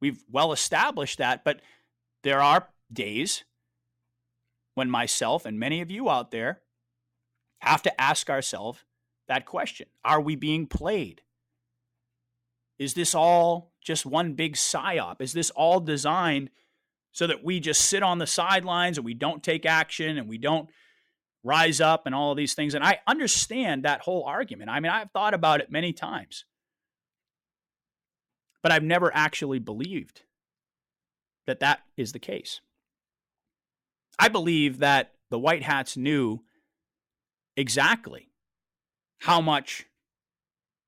We've 0.01 0.23
well 0.29 0.51
established 0.51 1.17
that, 1.19 1.43
but 1.43 1.61
there 2.23 2.41
are 2.41 2.69
days 2.91 3.43
when 4.75 4.89
myself 4.89 5.45
and 5.45 5.59
many 5.59 5.81
of 5.81 5.91
you 5.91 6.09
out 6.09 6.31
there 6.31 6.61
have 7.59 7.81
to 7.83 8.01
ask 8.01 8.29
ourselves 8.29 8.83
that 9.27 9.45
question 9.45 9.87
Are 10.03 10.21
we 10.21 10.35
being 10.35 10.67
played? 10.67 11.21
Is 12.77 12.93
this 12.93 13.13
all 13.13 13.73
just 13.81 14.05
one 14.05 14.33
big 14.33 14.55
psyop? 14.55 15.21
Is 15.21 15.33
this 15.33 15.49
all 15.51 15.79
designed 15.79 16.49
so 17.11 17.27
that 17.27 17.43
we 17.43 17.59
just 17.59 17.81
sit 17.81 18.03
on 18.03 18.19
the 18.19 18.27
sidelines 18.27 18.97
and 18.97 19.03
we 19.05 19.13
don't 19.13 19.43
take 19.43 19.65
action 19.65 20.17
and 20.17 20.29
we 20.29 20.37
don't 20.37 20.69
rise 21.43 21.81
up 21.81 22.05
and 22.05 22.15
all 22.15 22.31
of 22.31 22.37
these 22.37 22.53
things? 22.53 22.73
And 22.73 22.83
I 22.83 22.99
understand 23.05 23.83
that 23.83 24.01
whole 24.01 24.23
argument. 24.23 24.69
I 24.69 24.79
mean, 24.79 24.91
I've 24.91 25.11
thought 25.11 25.33
about 25.33 25.59
it 25.59 25.71
many 25.71 25.91
times 25.91 26.45
but 28.61 28.71
I've 28.71 28.83
never 28.83 29.11
actually 29.13 29.59
believed 29.59 30.23
that 31.47 31.59
that 31.61 31.81
is 31.97 32.11
the 32.11 32.19
case. 32.19 32.61
I 34.17 34.27
believe 34.27 34.79
that 34.79 35.13
the 35.29 35.39
White 35.39 35.63
Hats 35.63 35.95
knew 35.95 36.41
exactly 37.59 38.29
how 39.19 39.41
much 39.41 39.85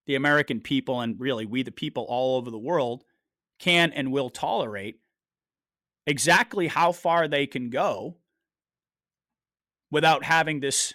the 0.08 0.16
American 0.16 0.62
people 0.62 1.02
and 1.02 1.20
really 1.20 1.46
we, 1.46 1.64
the 1.64 1.72
people 1.72 2.06
all 2.08 2.38
over 2.38 2.50
the 2.50 2.58
world, 2.58 3.04
can 3.60 3.92
and 3.92 4.12
will 4.12 4.30
tolerate, 4.30 5.00
exactly 6.08 6.68
how 6.68 6.94
far 6.94 7.28
they 7.28 7.46
can 7.46 7.70
go 7.70 8.18
without 9.92 10.24
having 10.24 10.62
this 10.62 10.94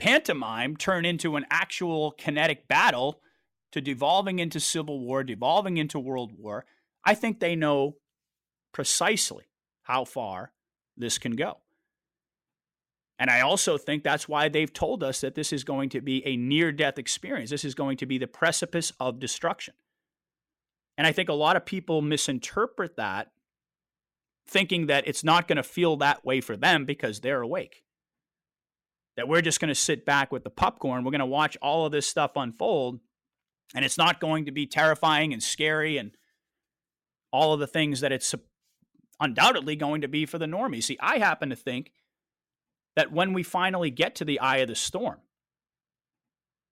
pantomime 0.00 0.76
turn 0.76 1.04
into 1.04 1.36
an 1.36 1.46
actual 1.48 2.10
kinetic 2.10 2.66
battle 2.66 3.20
to 3.70 3.80
devolving 3.80 4.40
into 4.40 4.58
civil 4.58 4.98
war, 4.98 5.22
devolving 5.22 5.76
into 5.76 5.98
world 5.98 6.32
war, 6.36 6.66
I 7.04 7.14
think 7.14 7.38
they 7.38 7.54
know 7.54 7.96
precisely 8.72 9.44
how 9.84 10.04
far 10.04 10.52
this 10.96 11.18
can 11.18 11.36
go. 11.36 11.61
And 13.18 13.30
I 13.30 13.40
also 13.40 13.78
think 13.78 14.02
that's 14.02 14.28
why 14.28 14.48
they've 14.48 14.72
told 14.72 15.04
us 15.04 15.20
that 15.20 15.34
this 15.34 15.52
is 15.52 15.64
going 15.64 15.90
to 15.90 16.00
be 16.00 16.26
a 16.26 16.36
near 16.36 16.72
death 16.72 16.98
experience. 16.98 17.50
This 17.50 17.64
is 17.64 17.74
going 17.74 17.96
to 17.98 18.06
be 18.06 18.18
the 18.18 18.26
precipice 18.26 18.92
of 18.98 19.20
destruction. 19.20 19.74
And 20.98 21.06
I 21.06 21.12
think 21.12 21.28
a 21.28 21.34
lot 21.34 21.56
of 21.56 21.64
people 21.64 22.02
misinterpret 22.02 22.96
that, 22.96 23.28
thinking 24.46 24.86
that 24.86 25.06
it's 25.06 25.22
not 25.22 25.46
going 25.46 25.56
to 25.56 25.62
feel 25.62 25.96
that 25.98 26.24
way 26.24 26.40
for 26.40 26.56
them 26.56 26.84
because 26.84 27.20
they're 27.20 27.42
awake. 27.42 27.84
That 29.16 29.28
we're 29.28 29.42
just 29.42 29.60
going 29.60 29.68
to 29.68 29.74
sit 29.74 30.04
back 30.04 30.32
with 30.32 30.42
the 30.42 30.50
popcorn. 30.50 31.04
We're 31.04 31.10
going 31.10 31.20
to 31.20 31.26
watch 31.26 31.56
all 31.62 31.86
of 31.86 31.92
this 31.92 32.06
stuff 32.06 32.32
unfold 32.34 33.00
and 33.74 33.84
it's 33.84 33.98
not 33.98 34.20
going 34.20 34.46
to 34.46 34.52
be 34.52 34.66
terrifying 34.66 35.32
and 35.32 35.42
scary 35.42 35.96
and 35.96 36.12
all 37.32 37.52
of 37.52 37.60
the 37.60 37.66
things 37.66 38.00
that 38.00 38.12
it's 38.12 38.34
undoubtedly 39.20 39.76
going 39.76 40.02
to 40.02 40.08
be 40.08 40.26
for 40.26 40.38
the 40.38 40.46
normies. 40.46 40.84
See, 40.84 40.98
I 41.00 41.18
happen 41.18 41.50
to 41.50 41.56
think 41.56 41.92
that 42.96 43.12
when 43.12 43.32
we 43.32 43.42
finally 43.42 43.90
get 43.90 44.14
to 44.16 44.24
the 44.24 44.40
eye 44.40 44.58
of 44.58 44.68
the 44.68 44.74
storm, 44.74 45.18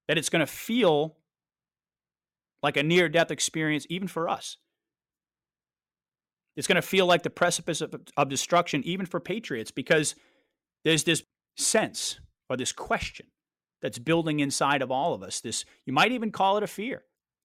that 0.08 0.18
it's 0.18 0.28
going 0.28 0.40
to 0.40 0.46
feel 0.46 1.16
like 2.62 2.76
a 2.76 2.82
near 2.82 3.08
death 3.08 3.30
experience, 3.30 3.86
even 3.88 4.08
for 4.08 4.28
us. 4.28 4.58
It's 6.56 6.66
going 6.66 6.76
to 6.76 6.82
feel 6.82 7.06
like 7.06 7.22
the 7.22 7.30
precipice 7.30 7.80
of, 7.80 7.94
of 8.16 8.28
destruction, 8.28 8.82
even 8.84 9.06
for 9.06 9.20
patriots, 9.20 9.70
because 9.70 10.14
there's 10.84 11.04
this 11.04 11.22
sense 11.56 12.20
or 12.48 12.56
this 12.56 12.72
question 12.72 13.26
that's 13.80 13.98
building 13.98 14.40
inside 14.40 14.82
of 14.82 14.90
all 14.90 15.14
of 15.14 15.22
us. 15.22 15.40
This, 15.40 15.64
you 15.86 15.92
might 15.92 16.12
even 16.12 16.32
call 16.32 16.56
it 16.58 16.62
a 16.62 16.66
fear 16.66 17.04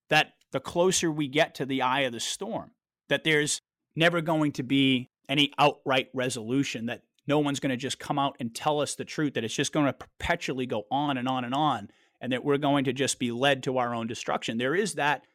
that 0.09 0.33
the 0.51 0.59
closer 0.59 1.11
we 1.11 1.27
get 1.27 1.55
to 1.55 1.65
the 1.65 1.81
eye 1.81 2.01
of 2.01 2.13
the 2.13 2.19
storm, 2.19 2.71
that 3.09 3.23
there's 3.23 3.61
never 3.95 4.21
going 4.21 4.51
to 4.53 4.63
be 4.63 5.09
any 5.29 5.53
outright 5.57 6.09
resolution, 6.13 6.87
that 6.87 7.03
no 7.27 7.39
one's 7.39 7.59
going 7.59 7.71
to 7.71 7.77
just 7.77 7.99
come 7.99 8.19
out 8.19 8.35
and 8.39 8.53
tell 8.53 8.79
us 8.79 8.95
the 8.95 9.05
truth, 9.05 9.33
that 9.33 9.43
it's 9.43 9.55
just 9.55 9.73
going 9.73 9.85
to 9.85 9.93
perpetually 9.93 10.65
go 10.65 10.83
on 10.91 11.17
and 11.17 11.27
on 11.27 11.43
and 11.43 11.53
on, 11.53 11.89
and 12.21 12.31
that 12.31 12.43
we're 12.43 12.57
going 12.57 12.85
to 12.85 12.93
just 12.93 13.19
be 13.19 13.31
led 13.31 13.63
to 13.63 13.77
our 13.77 13.93
own 13.93 14.07
destruction. 14.07 14.57
There 14.57 14.75
is 14.75 14.93
that 14.93 15.25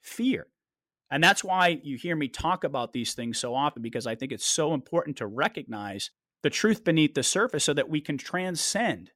fear. 0.00 0.46
And 1.10 1.22
that's 1.24 1.42
why 1.42 1.80
you 1.82 1.96
hear 1.96 2.14
me 2.14 2.28
talk 2.28 2.62
about 2.62 2.92
these 2.92 3.14
things 3.14 3.38
so 3.38 3.54
often, 3.54 3.82
because 3.82 4.06
I 4.06 4.14
think 4.14 4.32
it's 4.32 4.46
so 4.46 4.74
important 4.74 5.16
to 5.16 5.26
recognize 5.26 6.10
the 6.42 6.50
truth 6.50 6.84
beneath 6.84 7.14
the 7.14 7.22
surface 7.22 7.64
so 7.64 7.74
that 7.74 7.88
we 7.88 8.00
can 8.00 8.16
transcend 8.16 9.10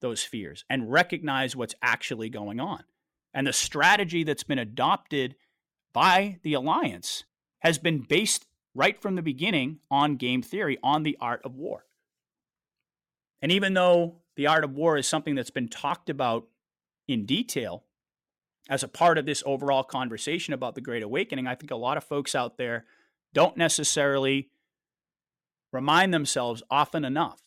those 0.00 0.22
fears 0.22 0.64
and 0.68 0.90
recognize 0.90 1.56
what's 1.56 1.74
actually 1.80 2.28
going 2.28 2.60
on. 2.60 2.84
And 3.32 3.46
the 3.46 3.52
strategy 3.52 4.24
that's 4.24 4.42
been 4.42 4.58
adopted 4.58 5.36
by 5.92 6.38
the 6.42 6.54
alliance 6.54 7.24
has 7.60 7.78
been 7.78 8.00
based 8.00 8.45
right 8.76 9.00
from 9.00 9.14
the 9.14 9.22
beginning 9.22 9.78
on 9.90 10.16
game 10.16 10.42
theory, 10.42 10.78
on 10.82 11.02
the 11.02 11.16
art 11.20 11.40
of 11.44 11.56
war. 11.56 11.86
And 13.40 13.50
even 13.50 13.74
though 13.74 14.16
the 14.36 14.46
art 14.46 14.64
of 14.64 14.74
war 14.74 14.96
is 14.96 15.06
something 15.06 15.34
that's 15.34 15.50
been 15.50 15.68
talked 15.68 16.10
about 16.10 16.46
in 17.08 17.24
detail 17.24 17.84
as 18.68 18.82
a 18.82 18.88
part 18.88 19.16
of 19.16 19.24
this 19.24 19.42
overall 19.46 19.82
conversation 19.82 20.52
about 20.52 20.74
the 20.74 20.80
Great 20.80 21.02
Awakening, 21.02 21.46
I 21.46 21.54
think 21.54 21.70
a 21.70 21.76
lot 21.76 21.96
of 21.96 22.04
folks 22.04 22.34
out 22.34 22.58
there 22.58 22.84
don't 23.32 23.56
necessarily 23.56 24.50
remind 25.72 26.12
themselves 26.12 26.62
often 26.70 27.04
enough 27.04 27.40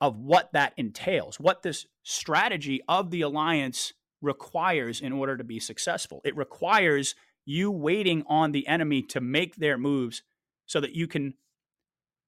of 0.00 0.18
what 0.18 0.52
that 0.52 0.72
entails, 0.76 1.38
what 1.38 1.62
this 1.62 1.86
strategy 2.02 2.80
of 2.88 3.10
the 3.10 3.20
alliance 3.20 3.92
requires 4.22 5.00
in 5.00 5.12
order 5.12 5.36
to 5.36 5.44
be 5.44 5.60
successful. 5.60 6.20
It 6.24 6.36
requires 6.36 7.14
you 7.44 7.70
waiting 7.70 8.24
on 8.26 8.52
the 8.52 8.66
enemy 8.66 9.02
to 9.02 9.20
make 9.20 9.56
their 9.56 9.78
moves 9.78 10.22
so 10.70 10.78
that 10.78 10.94
you 10.94 11.08
can 11.08 11.34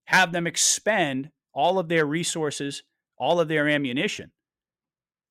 have 0.07 0.33
them 0.33 0.49
expend 0.49 1.31
all 1.55 1.79
of 1.79 1.89
their 1.89 2.05
resources, 2.05 2.83
all 3.17 3.39
of 3.39 3.47
their 3.47 3.69
ammunition, 3.69 4.33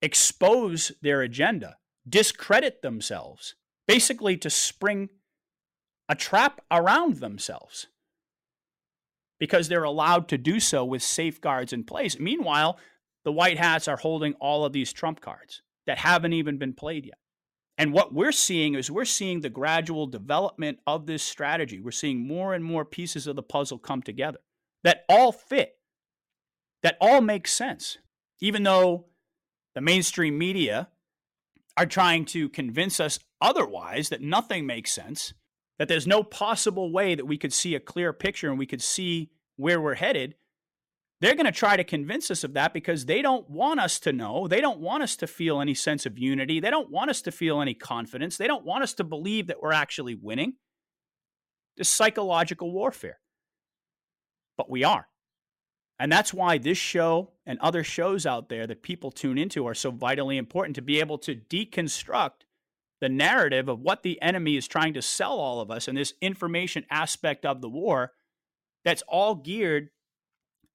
expose 0.01 0.93
their 1.01 1.21
agenda, 1.21 1.75
discredit 2.07 2.81
themselves, 2.81 3.55
basically 3.85 4.37
to 4.37 4.49
spring 4.49 5.09
a 6.07 6.15
trap 6.15 6.61
around 6.71 7.15
themselves 7.15 7.87
because 9.41 9.67
they're 9.67 9.83
allowed 9.83 10.29
to 10.29 10.37
do 10.37 10.61
so 10.61 10.85
with 10.85 11.03
safeguards 11.03 11.73
in 11.73 11.83
place. 11.83 12.17
Meanwhile, 12.17 12.79
the 13.25 13.33
White 13.33 13.57
Hats 13.57 13.89
are 13.89 13.97
holding 13.97 14.35
all 14.35 14.63
of 14.63 14.71
these 14.71 14.93
trump 14.93 15.19
cards 15.19 15.61
that 15.85 15.97
haven't 15.97 16.31
even 16.31 16.57
been 16.57 16.73
played 16.73 17.07
yet. 17.07 17.17
And 17.81 17.93
what 17.93 18.13
we're 18.13 18.31
seeing 18.31 18.75
is 18.75 18.91
we're 18.91 19.05
seeing 19.05 19.41
the 19.41 19.49
gradual 19.49 20.05
development 20.05 20.77
of 20.85 21.07
this 21.07 21.23
strategy. 21.23 21.79
We're 21.79 21.89
seeing 21.89 22.27
more 22.27 22.53
and 22.53 22.63
more 22.63 22.85
pieces 22.85 23.25
of 23.25 23.35
the 23.35 23.41
puzzle 23.41 23.79
come 23.79 24.03
together 24.03 24.37
that 24.83 25.03
all 25.09 25.31
fit, 25.31 25.79
that 26.83 26.95
all 27.01 27.21
make 27.21 27.47
sense, 27.47 27.97
even 28.39 28.61
though 28.61 29.07
the 29.73 29.81
mainstream 29.81 30.37
media 30.37 30.89
are 31.75 31.87
trying 31.87 32.25
to 32.25 32.49
convince 32.49 32.99
us 32.99 33.17
otherwise 33.41 34.09
that 34.09 34.21
nothing 34.21 34.67
makes 34.67 34.91
sense 34.91 35.33
that 35.79 35.87
there's 35.87 36.05
no 36.05 36.21
possible 36.21 36.91
way 36.91 37.15
that 37.15 37.25
we 37.25 37.39
could 37.39 37.51
see 37.51 37.73
a 37.73 37.79
clear 37.79 38.13
picture 38.13 38.51
and 38.51 38.59
we 38.59 38.67
could 38.67 38.83
see 38.83 39.31
where 39.55 39.81
we're 39.81 39.95
headed, 39.95 40.35
They're 41.21 41.35
going 41.35 41.45
to 41.45 41.51
try 41.51 41.77
to 41.77 41.83
convince 41.83 42.31
us 42.31 42.43
of 42.43 42.53
that 42.53 42.73
because 42.73 43.05
they 43.05 43.21
don't 43.21 43.47
want 43.47 43.79
us 43.79 43.99
to 44.01 44.11
know. 44.11 44.47
They 44.47 44.59
don't 44.59 44.79
want 44.79 45.03
us 45.03 45.15
to 45.17 45.27
feel 45.27 45.61
any 45.61 45.75
sense 45.75 46.07
of 46.07 46.17
unity. 46.17 46.59
They 46.59 46.71
don't 46.71 46.89
want 46.89 47.11
us 47.11 47.21
to 47.21 47.31
feel 47.31 47.61
any 47.61 47.75
confidence. 47.75 48.37
They 48.37 48.47
don't 48.47 48.65
want 48.65 48.83
us 48.83 48.95
to 48.95 49.03
believe 49.03 49.47
that 49.47 49.61
we're 49.61 49.71
actually 49.71 50.15
winning. 50.15 50.53
This 51.77 51.89
psychological 51.89 52.71
warfare. 52.71 53.19
But 54.57 54.69
we 54.69 54.83
are. 54.83 55.07
And 55.99 56.11
that's 56.11 56.33
why 56.33 56.57
this 56.57 56.79
show 56.79 57.33
and 57.45 57.59
other 57.59 57.83
shows 57.83 58.25
out 58.25 58.49
there 58.49 58.65
that 58.65 58.81
people 58.81 59.11
tune 59.11 59.37
into 59.37 59.67
are 59.67 59.75
so 59.75 59.91
vitally 59.91 60.37
important 60.37 60.75
to 60.77 60.81
be 60.81 60.99
able 60.99 61.19
to 61.19 61.35
deconstruct 61.35 62.45
the 62.99 63.09
narrative 63.09 63.69
of 63.69 63.81
what 63.81 64.01
the 64.01 64.19
enemy 64.23 64.57
is 64.57 64.67
trying 64.67 64.95
to 64.95 65.01
sell 65.03 65.33
all 65.33 65.61
of 65.61 65.69
us 65.69 65.87
and 65.87 65.95
this 65.95 66.15
information 66.19 66.85
aspect 66.89 67.45
of 67.45 67.61
the 67.61 67.69
war 67.69 68.13
that's 68.83 69.03
all 69.07 69.35
geared 69.35 69.89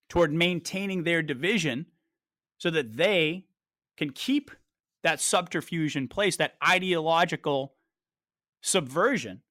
toward 0.09 0.33
maintaining 0.33 1.05
their 1.05 1.23
division 1.23 1.87
so 2.59 2.71
that 2.71 2.97
they 2.97 3.47
can 3.97 4.11
keep 4.11 4.51
that 5.03 5.21
subterfuge 5.21 5.97
in 5.97 6.09
place, 6.09 6.37
that 6.37 6.55
ideological 6.67 7.75
subversion, 8.63 9.43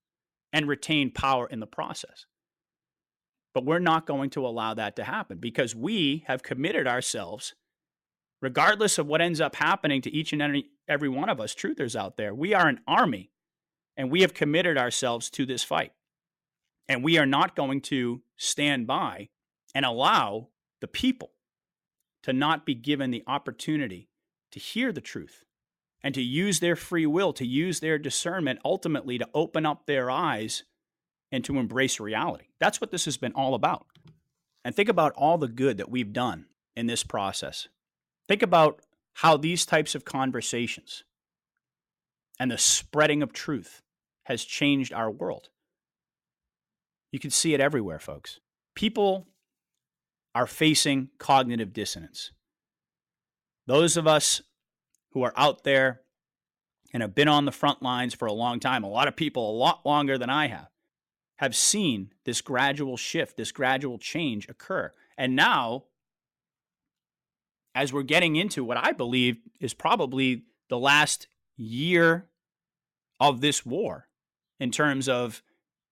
and 0.52 0.68
retain 0.68 1.12
power 1.12 1.48
in 1.48 1.60
the 1.60 1.68
process. 1.68 2.26
But 3.54 3.66
we're 3.66 3.80
not 3.80 4.06
going 4.06 4.30
to 4.32 4.46
allow 4.46 4.74
that 4.74 4.96
to 4.98 5.04
happen 5.04 5.38
because 5.38 5.76
we 5.76 6.24
have 6.28 6.44
committed 6.44 6.88
ourselves, 6.88 7.56
regardless 8.42 8.98
of 8.98 9.08
what 9.08 9.22
ends 9.22 9.40
up 9.40 9.56
happening 9.56 10.02
to 10.02 10.14
each 10.14 10.34
and 10.34 10.42
every, 10.42 10.66
every 10.88 11.10
one 11.10 11.30
of 11.30 11.40
us 11.40 11.56
truthers 11.56 11.96
out 11.96 12.18
there. 12.18 12.34
We 12.34 12.54
are 12.54 12.68
an 12.68 12.82
army 12.88 13.32
and 13.98 14.12
we 14.12 14.22
have 14.22 14.34
committed 14.34 14.78
ourselves 14.78 15.30
to 15.32 15.46
this 15.46 15.64
fight. 15.64 15.94
And 16.88 17.04
we 17.04 17.18
are 17.18 17.26
not 17.26 17.56
going 17.56 17.82
to 17.82 18.22
stand 18.36 18.88
by 18.88 19.30
and 19.76 19.86
allow 19.86 20.48
the 20.82 20.88
people 20.88 21.34
to 22.24 22.34
not 22.34 22.66
be 22.66 22.74
given 22.74 23.12
the 23.12 23.24
opportunity 23.28 24.10
to 24.52 24.60
hear 24.60 24.92
the 24.92 25.02
truth 25.02 25.44
and 26.02 26.16
to 26.16 26.22
use 26.22 26.60
their 26.60 26.76
free 26.76 27.06
will, 27.06 27.34
to 27.34 27.46
use 27.46 27.82
their 27.82 28.00
discernment, 28.00 28.60
ultimately 28.66 29.18
to 29.18 29.30
open 29.34 29.66
up 29.66 29.86
their 29.86 30.10
eyes 30.10 30.64
and 31.32 31.44
to 31.44 31.60
embrace 31.60 32.00
reality. 32.00 32.46
That's 32.60 32.80
what 32.80 32.92
this 32.92 33.06
has 33.06 33.18
been 33.18 33.34
all 33.34 33.54
about. 33.54 33.86
And 34.64 34.74
think 34.74 34.90
about 34.90 35.14
all 35.14 35.38
the 35.38 35.48
good 35.48 35.78
that 35.78 35.92
we've 35.92 36.14
done 36.14 36.46
in 36.76 36.88
this 36.88 37.04
process. 37.04 37.68
Think 38.28 38.42
about 38.42 38.82
how 39.14 39.38
these 39.38 39.66
types 39.66 39.94
of 39.94 40.06
conversations 40.06 41.04
and 42.40 42.50
the 42.50 42.58
spreading 42.58 43.22
of 43.22 43.34
truth 43.34 43.82
has 44.24 44.44
changed 44.44 44.94
our 44.94 45.12
world. 45.12 45.50
You 47.12 47.20
can 47.20 47.30
see 47.30 47.54
it 47.54 47.62
everywhere, 47.62 48.00
folks. 48.00 48.40
People 48.76 49.28
are 50.36 50.46
facing 50.46 51.10
cognitive 51.18 51.72
dissonance. 51.74 52.32
Those 53.66 53.96
of 53.96 54.06
us 54.06 54.42
who 55.14 55.24
are 55.24 55.34
out 55.38 55.64
there 55.64 56.02
and 56.94 57.02
have 57.02 57.16
been 57.16 57.30
on 57.30 57.46
the 57.46 57.52
front 57.52 57.82
lines 57.82 58.14
for 58.14 58.26
a 58.26 58.34
long 58.34 58.60
time, 58.60 58.84
a 58.84 58.90
lot 58.90 59.08
of 59.08 59.16
people 59.16 59.50
a 59.50 59.58
lot 59.58 59.86
longer 59.86 60.18
than 60.18 60.30
I 60.30 60.48
have, 60.48 60.68
have 61.38 61.56
seen 61.56 62.12
this 62.26 62.42
gradual 62.42 62.98
shift, 62.98 63.38
this 63.38 63.54
gradual 63.54 63.98
change 63.98 64.48
occur. 64.50 64.94
And 65.18 65.36
now, 65.36 65.86
as 67.74 67.92
we're 67.92 68.04
getting 68.04 68.36
into 68.36 68.64
what 68.64 68.78
I 68.78 68.92
believe 68.92 69.38
is 69.60 69.74
probably 69.74 70.44
the 70.70 70.78
last 70.78 71.28
year 71.56 72.28
of 73.20 73.40
this 73.40 73.66
war 73.66 74.08
in 74.60 74.72
terms 74.72 75.08
of 75.08 75.42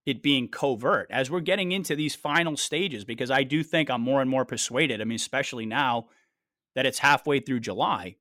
it 0.05 0.21
being 0.21 0.47
covert 0.47 1.07
as 1.09 1.31
we're 1.31 1.39
getting 1.39 1.71
into 1.71 1.95
these 1.95 2.15
final 2.15 2.57
stages 2.57 3.05
because 3.05 3.31
I 3.31 3.43
do 3.43 3.63
think 3.63 3.89
I'm 3.89 4.01
more 4.01 4.21
and 4.21 4.29
more 4.29 4.45
persuaded. 4.45 5.01
I 5.01 5.05
mean, 5.05 5.15
especially 5.15 5.65
now 5.65 6.07
that 6.75 6.85
it's 6.85 6.99
halfway 6.99 7.39
through 7.39 7.61
July, 7.61 8.17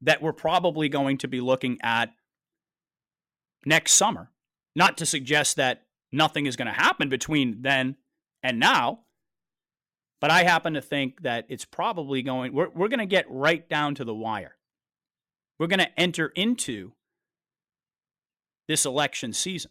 that 0.00 0.20
we're 0.20 0.32
probably 0.32 0.88
going 0.88 1.18
to 1.18 1.28
be 1.28 1.40
looking 1.40 1.78
at 1.82 2.12
next 3.64 3.92
summer. 3.92 4.30
Not 4.74 4.98
to 4.98 5.06
suggest 5.06 5.56
that 5.56 5.82
nothing 6.10 6.46
is 6.46 6.56
going 6.56 6.66
to 6.66 6.72
happen 6.72 7.08
between 7.08 7.62
then 7.62 7.96
and 8.42 8.58
now, 8.58 9.00
but 10.20 10.30
I 10.30 10.42
happen 10.42 10.74
to 10.74 10.82
think 10.82 11.22
that 11.22 11.46
it's 11.48 11.64
probably 11.64 12.22
going, 12.22 12.52
we're, 12.52 12.70
we're 12.70 12.88
going 12.88 12.98
to 12.98 13.06
get 13.06 13.26
right 13.28 13.68
down 13.68 13.94
to 13.96 14.04
the 14.04 14.14
wire. 14.14 14.56
We're 15.58 15.68
going 15.68 15.78
to 15.78 16.00
enter 16.00 16.28
into 16.34 16.92
this 18.66 18.84
election 18.84 19.32
season 19.32 19.70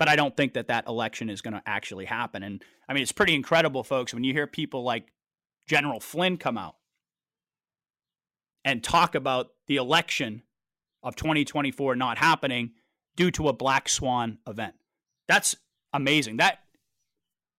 but 0.00 0.08
I 0.08 0.16
don't 0.16 0.34
think 0.34 0.54
that 0.54 0.68
that 0.68 0.88
election 0.88 1.28
is 1.28 1.42
going 1.42 1.52
to 1.52 1.62
actually 1.66 2.06
happen. 2.06 2.42
And 2.42 2.64
I 2.88 2.94
mean, 2.94 3.02
it's 3.02 3.12
pretty 3.12 3.34
incredible, 3.34 3.84
folks, 3.84 4.14
when 4.14 4.24
you 4.24 4.32
hear 4.32 4.46
people 4.46 4.82
like 4.82 5.12
General 5.68 6.00
Flynn 6.00 6.38
come 6.38 6.56
out 6.56 6.76
and 8.64 8.82
talk 8.82 9.14
about 9.14 9.50
the 9.66 9.76
election 9.76 10.42
of 11.02 11.16
2024 11.16 11.96
not 11.96 12.16
happening 12.16 12.70
due 13.14 13.30
to 13.32 13.48
a 13.48 13.52
black 13.52 13.90
swan 13.90 14.38
event. 14.48 14.74
That's 15.28 15.54
amazing. 15.92 16.38
That 16.38 16.60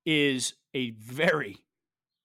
is 0.03 0.55
a 0.73 0.89
very, 0.89 1.57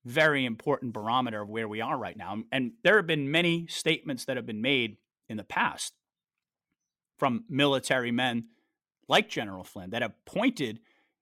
very 0.07 0.47
important 0.47 0.95
barometer 0.95 1.43
of 1.43 1.51
where 1.51 1.69
we 1.69 1.83
are 1.83 1.99
right 1.99 2.17
now. 2.17 2.43
And 2.51 2.73
there 2.85 2.97
have 2.97 3.07
been 3.07 3.31
many 3.31 3.67
statements 3.67 4.25
that 4.25 4.39
have 4.39 4.47
been 4.47 4.63
made 4.63 4.97
in 5.29 5.37
the 5.37 5.45
past 5.45 5.93
from 7.19 7.45
military 7.51 8.13
men 8.13 8.47
like 9.09 9.29
General 9.29 9.65
Flynn 9.65 9.91
that 9.91 10.03
have 10.03 10.15
pointed 10.25 10.81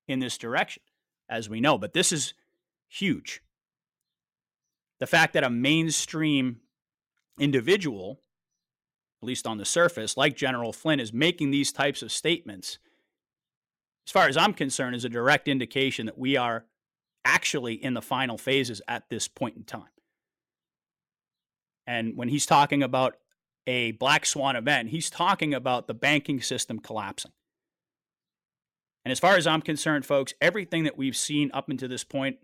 in 0.09 0.19
this 0.19 0.39
direction, 0.39 0.83
as 1.29 1.49
we 1.49 1.61
know. 1.61 1.79
But 1.79 1.93
this 1.93 2.13
is 2.13 2.35
huge. 2.89 3.43
The 5.01 5.07
fact 5.07 5.35
that 5.35 5.45
a 5.45 5.51
mainstream 5.51 6.61
individual, 7.39 8.21
at 9.23 9.27
least 9.27 9.47
on 9.47 9.59
the 9.59 9.65
surface, 9.65 10.17
like 10.17 10.37
General 10.37 10.73
Flynn, 10.73 11.01
is 11.01 11.13
making 11.13 11.51
these 11.51 11.73
types 11.73 12.03
of 12.03 12.13
statements, 12.13 12.79
as 14.07 14.13
far 14.13 14.29
as 14.29 14.37
I'm 14.37 14.53
concerned, 14.53 14.95
is 14.97 15.05
a 15.05 15.09
direct 15.09 15.49
indication 15.49 16.07
that 16.07 16.19
we 16.19 16.37
are 16.37 16.67
actually 17.25 17.75
in 17.75 17.95
the 17.95 18.03
final 18.03 18.39
phases 18.39 18.83
at 18.87 19.09
this 19.09 19.29
point 19.29 19.57
in 19.57 19.65
time. 19.65 19.89
And 21.87 22.17
when 22.17 22.29
he's 22.29 22.47
talking 22.47 22.83
about 22.83 23.17
a 23.67 23.93
black 23.93 24.27
swan 24.27 24.57
event, 24.57 24.91
he's 24.91 25.11
talking 25.11 25.55
about 25.55 25.87
the 25.87 25.95
banking 25.95 26.41
system 26.41 26.79
collapsing. 26.79 27.33
And 29.05 29.13
as 29.13 29.19
far 29.19 29.37
as 29.37 29.47
I'm 29.47 29.61
concerned, 29.61 30.07
folks, 30.07 30.33
everything 30.41 30.85
that 30.85 30.97
we've 30.97 31.17
seen 31.17 31.51
up 31.53 31.69
until 31.69 31.89
this 31.89 32.05
point 32.05 32.39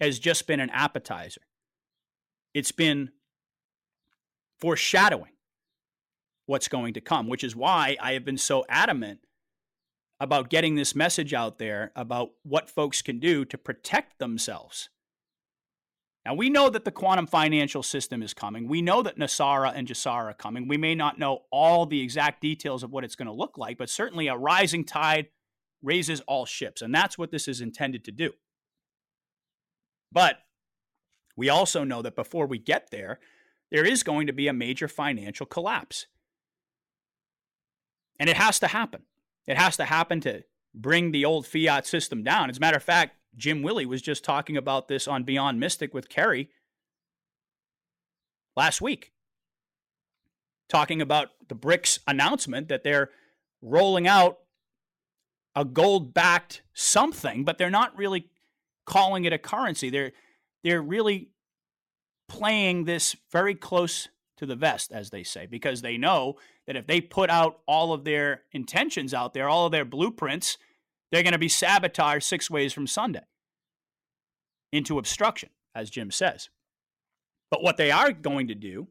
has 0.00 0.18
just 0.18 0.46
been 0.46 0.60
an 0.60 0.70
appetizer. 0.70 1.42
It's 2.54 2.72
been 2.72 3.10
foreshadowing 4.58 5.32
what's 6.46 6.68
going 6.68 6.94
to 6.94 7.00
come, 7.00 7.28
which 7.28 7.44
is 7.44 7.54
why 7.54 7.96
I 8.00 8.12
have 8.12 8.24
been 8.24 8.38
so 8.38 8.64
adamant 8.68 9.20
about 10.18 10.50
getting 10.50 10.76
this 10.76 10.94
message 10.94 11.34
out 11.34 11.58
there 11.58 11.92
about 11.96 12.30
what 12.42 12.70
folks 12.70 13.02
can 13.02 13.18
do 13.18 13.44
to 13.44 13.58
protect 13.58 14.18
themselves. 14.18 14.88
Now, 16.24 16.34
we 16.34 16.48
know 16.48 16.70
that 16.70 16.84
the 16.84 16.92
quantum 16.92 17.26
financial 17.26 17.82
system 17.82 18.22
is 18.22 18.32
coming. 18.32 18.68
We 18.68 18.80
know 18.80 19.02
that 19.02 19.18
NESARA 19.18 19.72
and 19.74 19.88
GESARA 19.88 20.30
are 20.30 20.34
coming. 20.34 20.68
We 20.68 20.76
may 20.76 20.94
not 20.94 21.18
know 21.18 21.42
all 21.50 21.84
the 21.84 22.00
exact 22.00 22.40
details 22.40 22.84
of 22.84 22.92
what 22.92 23.02
it's 23.02 23.16
going 23.16 23.26
to 23.26 23.32
look 23.32 23.58
like, 23.58 23.76
but 23.78 23.90
certainly 23.90 24.28
a 24.28 24.36
rising 24.36 24.84
tide 24.84 25.26
raises 25.82 26.20
all 26.22 26.46
ships. 26.46 26.82
And 26.82 26.94
that's 26.94 27.18
what 27.18 27.30
this 27.30 27.48
is 27.48 27.60
intended 27.60 28.04
to 28.04 28.12
do. 28.12 28.32
But 30.10 30.36
we 31.36 31.48
also 31.48 31.84
know 31.84 32.02
that 32.02 32.16
before 32.16 32.46
we 32.46 32.58
get 32.58 32.90
there, 32.90 33.18
there 33.70 33.84
is 33.84 34.02
going 34.02 34.26
to 34.26 34.32
be 34.32 34.48
a 34.48 34.52
major 34.52 34.88
financial 34.88 35.46
collapse. 35.46 36.06
And 38.20 38.28
it 38.28 38.36
has 38.36 38.58
to 38.60 38.68
happen. 38.68 39.02
It 39.46 39.56
has 39.56 39.76
to 39.78 39.84
happen 39.84 40.20
to 40.20 40.44
bring 40.74 41.10
the 41.10 41.24
old 41.24 41.46
fiat 41.46 41.86
system 41.86 42.22
down. 42.22 42.50
As 42.50 42.58
a 42.58 42.60
matter 42.60 42.76
of 42.76 42.82
fact, 42.82 43.16
Jim 43.36 43.62
Willie 43.62 43.86
was 43.86 44.02
just 44.02 44.24
talking 44.24 44.56
about 44.56 44.88
this 44.88 45.08
on 45.08 45.24
Beyond 45.24 45.58
Mystic 45.58 45.94
with 45.94 46.08
Kerry 46.08 46.50
last 48.56 48.80
week, 48.80 49.12
talking 50.68 51.00
about 51.00 51.30
the 51.48 51.56
BRICS 51.56 52.00
announcement 52.06 52.68
that 52.68 52.84
they're 52.84 53.10
rolling 53.62 54.06
out 54.06 54.38
a 55.54 55.64
gold 55.64 56.14
backed 56.14 56.62
something, 56.74 57.44
but 57.44 57.58
they're 57.58 57.70
not 57.70 57.96
really 57.96 58.28
calling 58.86 59.24
it 59.24 59.32
a 59.32 59.38
currency. 59.38 59.90
They're 59.90 60.12
they're 60.64 60.82
really 60.82 61.28
playing 62.28 62.84
this 62.84 63.16
very 63.30 63.54
close 63.54 64.08
to 64.38 64.46
the 64.46 64.56
vest, 64.56 64.90
as 64.92 65.10
they 65.10 65.22
say, 65.22 65.46
because 65.46 65.82
they 65.82 65.96
know 65.96 66.36
that 66.66 66.76
if 66.76 66.86
they 66.86 67.00
put 67.00 67.30
out 67.30 67.60
all 67.66 67.92
of 67.92 68.04
their 68.04 68.42
intentions 68.52 69.12
out 69.12 69.34
there, 69.34 69.48
all 69.48 69.66
of 69.66 69.72
their 69.72 69.84
blueprints, 69.84 70.56
they're 71.10 71.22
going 71.22 71.32
to 71.32 71.38
be 71.38 71.48
sabotaged 71.48 72.24
six 72.24 72.50
ways 72.50 72.72
from 72.72 72.86
Sunday 72.86 73.24
into 74.72 74.98
obstruction, 74.98 75.50
as 75.74 75.90
Jim 75.90 76.10
says. 76.10 76.48
But 77.50 77.62
what 77.62 77.76
they 77.76 77.90
are 77.90 78.12
going 78.12 78.48
to 78.48 78.54
do, 78.54 78.88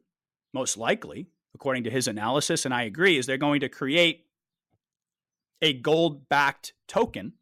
most 0.54 0.76
likely, 0.76 1.26
according 1.54 1.84
to 1.84 1.90
his 1.90 2.06
analysis, 2.06 2.64
and 2.64 2.72
I 2.72 2.84
agree, 2.84 3.18
is 3.18 3.26
they're 3.26 3.36
going 3.36 3.60
to 3.60 3.68
create 3.68 4.26
a 5.62 5.72
gold 5.72 6.28
backed 6.28 6.74
token 6.88 7.34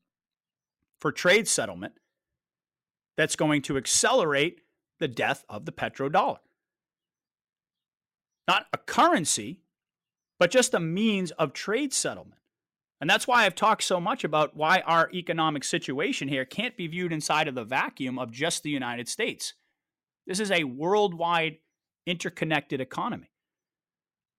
for 1.00 1.10
trade 1.10 1.48
settlement 1.48 1.94
that's 3.16 3.34
going 3.34 3.62
to 3.62 3.76
accelerate 3.76 4.60
the 4.98 5.08
death 5.08 5.44
of 5.48 5.64
the 5.64 5.72
petrodollar. 5.72 6.38
Not 8.46 8.66
a 8.72 8.78
currency, 8.78 9.60
but 10.38 10.50
just 10.50 10.74
a 10.74 10.80
means 10.80 11.30
of 11.32 11.52
trade 11.52 11.92
settlement. 11.92 12.40
And 13.00 13.08
that's 13.08 13.26
why 13.26 13.46
I've 13.46 13.54
talked 13.54 13.82
so 13.82 13.98
much 13.98 14.24
about 14.24 14.54
why 14.54 14.80
our 14.80 15.10
economic 15.14 15.64
situation 15.64 16.28
here 16.28 16.44
can't 16.44 16.76
be 16.76 16.86
viewed 16.86 17.12
inside 17.12 17.48
of 17.48 17.54
the 17.54 17.64
vacuum 17.64 18.18
of 18.18 18.30
just 18.30 18.62
the 18.62 18.70
United 18.70 19.08
States. 19.08 19.54
This 20.26 20.38
is 20.38 20.50
a 20.50 20.64
worldwide 20.64 21.58
interconnected 22.06 22.80
economy. 22.80 23.30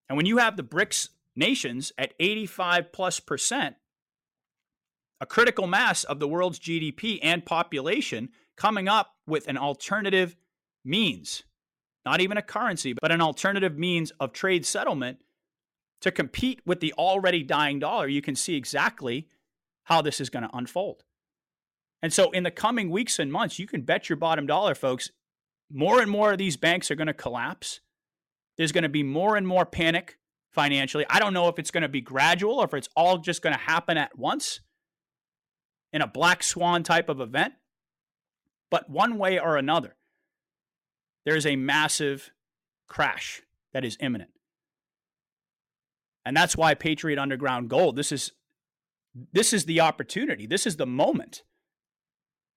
And 0.07 0.17
when 0.17 0.27
you 0.27 0.37
have 0.37 0.57
the 0.57 0.63
BRICS 0.63 1.09
nations 1.35 1.91
at 1.97 2.13
85 2.19 2.91
plus 2.91 3.19
percent, 3.19 3.75
a 5.19 5.25
critical 5.25 5.67
mass 5.67 6.03
of 6.03 6.19
the 6.19 6.27
world's 6.27 6.59
GDP 6.59 7.19
and 7.21 7.45
population 7.45 8.29
coming 8.57 8.87
up 8.87 9.15
with 9.27 9.47
an 9.47 9.57
alternative 9.57 10.35
means, 10.83 11.43
not 12.05 12.21
even 12.21 12.37
a 12.37 12.41
currency, 12.41 12.93
but 12.99 13.11
an 13.11 13.21
alternative 13.21 13.77
means 13.77 14.11
of 14.19 14.33
trade 14.33 14.65
settlement 14.65 15.19
to 16.01 16.11
compete 16.11 16.61
with 16.65 16.79
the 16.79 16.93
already 16.93 17.43
dying 17.43 17.79
dollar, 17.79 18.07
you 18.07 18.21
can 18.21 18.35
see 18.35 18.55
exactly 18.55 19.27
how 19.83 20.01
this 20.01 20.19
is 20.19 20.29
going 20.29 20.43
to 20.43 20.57
unfold. 20.57 21.03
And 22.01 22.11
so, 22.11 22.31
in 22.31 22.43
the 22.43 22.51
coming 22.51 22.89
weeks 22.89 23.19
and 23.19 23.31
months, 23.31 23.59
you 23.59 23.67
can 23.67 23.81
bet 23.81 24.09
your 24.09 24.15
bottom 24.15 24.47
dollar, 24.47 24.73
folks, 24.73 25.11
more 25.71 26.01
and 26.01 26.09
more 26.09 26.31
of 26.31 26.39
these 26.39 26.57
banks 26.57 26.89
are 26.89 26.95
going 26.95 27.07
to 27.07 27.13
collapse. 27.13 27.79
There's 28.57 28.71
going 28.71 28.83
to 28.83 28.89
be 28.89 29.03
more 29.03 29.37
and 29.37 29.47
more 29.47 29.65
panic 29.65 30.17
financially. 30.51 31.05
I 31.09 31.19
don't 31.19 31.33
know 31.33 31.47
if 31.47 31.59
it's 31.59 31.71
going 31.71 31.83
to 31.83 31.89
be 31.89 32.01
gradual 32.01 32.55
or 32.55 32.65
if 32.65 32.73
it's 32.73 32.89
all 32.95 33.17
just 33.17 33.41
going 33.41 33.53
to 33.53 33.59
happen 33.59 33.97
at 33.97 34.17
once 34.17 34.59
in 35.93 36.01
a 36.01 36.07
black 36.07 36.43
swan 36.43 36.83
type 36.83 37.09
of 37.09 37.19
event. 37.19 37.53
But 38.69 38.89
one 38.89 39.17
way 39.17 39.39
or 39.39 39.57
another, 39.57 39.95
there's 41.25 41.45
a 41.45 41.55
massive 41.55 42.31
crash 42.87 43.41
that 43.73 43.83
is 43.83 43.97
imminent. 43.99 44.31
And 46.25 46.37
that's 46.37 46.55
why 46.55 46.73
Patriot 46.73 47.19
Underground 47.19 47.69
Gold, 47.69 47.95
this 47.95 48.11
is 48.11 48.31
this 49.33 49.51
is 49.51 49.65
the 49.65 49.81
opportunity. 49.81 50.45
This 50.45 50.65
is 50.65 50.77
the 50.77 50.85
moment 50.85 51.43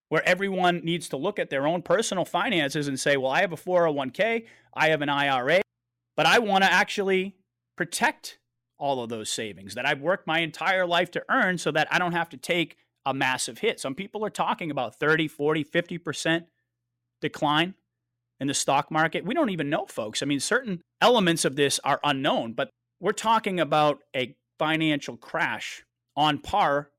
where 0.08 0.26
everyone 0.28 0.82
needs 0.84 1.08
to 1.08 1.16
look 1.16 1.40
at 1.40 1.50
their 1.50 1.66
own 1.66 1.82
personal 1.82 2.24
finances 2.24 2.86
and 2.86 3.00
say, 3.00 3.16
well, 3.16 3.32
I 3.32 3.40
have 3.40 3.52
a 3.52 3.56
401k, 3.56 4.44
I 4.72 4.88
have 4.90 5.02
an 5.02 5.08
IRA, 5.08 5.62
but 6.16 6.26
I 6.26 6.38
want 6.38 6.62
to 6.62 6.72
actually 6.72 7.34
protect 7.76 8.38
all 8.78 9.02
of 9.02 9.08
those 9.08 9.30
savings 9.30 9.74
that 9.74 9.86
I've 9.86 10.00
worked 10.00 10.26
my 10.26 10.40
entire 10.40 10.86
life 10.86 11.10
to 11.12 11.24
earn 11.28 11.58
so 11.58 11.70
that 11.72 11.88
I 11.90 11.98
don't 11.98 12.12
have 12.12 12.28
to 12.30 12.36
take 12.36 12.76
a 13.06 13.14
massive 13.14 13.58
hit. 13.58 13.80
Some 13.80 13.94
people 13.94 14.24
are 14.24 14.30
talking 14.30 14.70
about 14.70 14.96
30, 14.96 15.28
40, 15.28 15.64
50% 15.64 16.46
decline 17.20 17.74
in 18.40 18.48
the 18.48 18.54
stock 18.54 18.90
market. 18.90 19.24
We 19.24 19.34
don't 19.34 19.50
even 19.50 19.70
know, 19.70 19.86
folks. 19.86 20.22
I 20.22 20.26
mean, 20.26 20.40
certain 20.40 20.80
elements 21.00 21.44
of 21.44 21.56
this 21.56 21.78
are 21.84 22.00
unknown, 22.02 22.52
but 22.52 22.70
we're 23.00 23.12
talking 23.12 23.60
about 23.60 24.00
a 24.16 24.34
financial 24.58 25.16
crash 25.16 25.84
on 26.16 26.38
par 26.38 26.90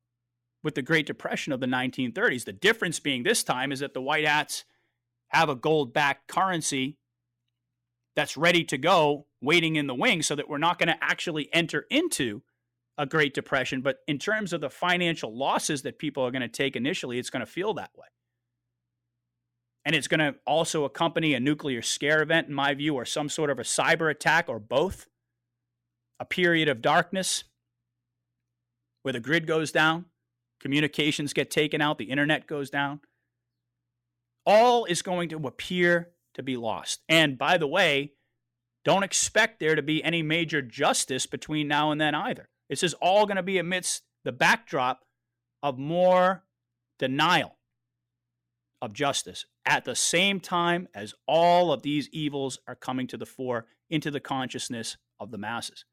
with 0.64 0.76
the 0.76 0.82
Great 0.82 1.06
Depression 1.06 1.54
of 1.54 1.60
the 1.60 1.68
1930s. 1.68 2.46
The 2.46 2.54
difference 2.54 3.00
being 3.00 3.24
this 3.24 3.44
time 3.44 3.72
is 3.72 3.80
that 3.80 3.94
the 3.94 4.02
white 4.02 4.26
hats 4.26 4.66
have 5.30 5.50
a 5.50 5.56
gold 5.56 5.94
backed 5.94 6.28
currency 6.28 6.98
that's 8.16 8.38
ready 8.38 8.64
to 8.66 8.78
go, 8.78 9.28
waiting 9.42 9.76
in 9.76 9.88
the 9.88 9.96
wings, 9.96 10.28
so 10.28 10.36
that 10.36 10.50
we're 10.50 10.58
not 10.58 10.80
going 10.80 10.88
to 10.88 11.04
actually 11.04 11.50
enter 11.54 11.86
into 11.90 12.42
a 12.98 13.06
Great 13.06 13.34
Depression. 13.34 13.82
But 13.82 13.98
in 14.08 14.20
terms 14.20 14.54
of 14.54 14.62
the 14.62 14.70
financial 14.70 15.38
losses 15.38 15.82
that 15.82 16.00
people 16.00 16.24
are 16.24 16.32
going 16.32 16.42
to 16.42 16.48
take 16.48 16.76
initially, 16.76 17.20
it's 17.20 17.30
going 17.30 17.46
to 17.46 17.52
feel 17.52 17.74
that 17.74 17.92
way. 17.96 18.08
And 19.84 19.96
it's 19.96 20.08
going 20.08 20.20
to 20.22 20.36
also 20.48 20.84
accompany 20.84 21.34
a 21.34 21.40
nuclear 21.40 21.82
scare 21.82 22.24
event, 22.24 22.48
in 22.48 22.54
my 22.54 22.74
view, 22.74 22.96
or 22.96 23.06
some 23.06 23.30
sort 23.30 23.50
of 23.50 23.60
a 23.60 23.64
cyber 23.64 24.10
attack, 24.10 24.50
or 24.50 24.60
both 24.60 25.08
a 26.20 26.26
period 26.26 26.70
of 26.70 26.82
darkness 26.82 27.44
where 29.04 29.14
the 29.14 29.20
grid 29.20 29.46
goes 29.46 29.72
down, 29.72 30.06
communications 30.60 31.34
get 31.34 31.52
taken 31.52 31.82
out, 31.82 32.00
the 32.00 32.06
internet 32.06 32.48
goes 32.48 32.72
down. 32.72 33.02
All 34.46 34.86
is 34.86 35.02
going 35.02 35.30
to 35.30 35.38
appear 35.46 36.10
to 36.36 36.44
be 36.44 36.58
lost. 36.58 37.02
And 37.10 37.38
by 37.38 37.58
the 37.58 37.68
way, 37.68 38.14
don't 38.84 39.04
expect 39.04 39.60
there 39.60 39.76
to 39.76 39.82
be 39.82 40.04
any 40.04 40.22
major 40.22 40.62
justice 40.62 41.26
between 41.26 41.68
now 41.68 41.92
and 41.92 42.00
then 42.00 42.14
either. 42.14 42.50
This 42.70 42.84
is 42.84 42.94
all 42.96 43.26
going 43.26 43.38
to 43.38 43.44
be 43.44 43.58
amidst 43.58 44.04
the 44.24 44.32
backdrop 44.32 45.04
of 45.64 45.78
more 45.78 46.44
denial 47.00 47.58
of 48.82 48.94
justice 48.94 49.46
at 49.66 49.86
the 49.86 49.96
same 49.96 50.40
time 50.40 50.88
as 50.94 51.14
all 51.28 51.72
of 51.72 51.82
these 51.82 52.10
evils 52.12 52.60
are 52.68 52.76
coming 52.76 53.08
to 53.08 53.18
the 53.18 53.26
fore 53.26 53.66
into 53.90 54.12
the 54.12 54.20
consciousness 54.20 54.98
of 55.20 55.32
the 55.32 55.38
masses. 55.38 55.86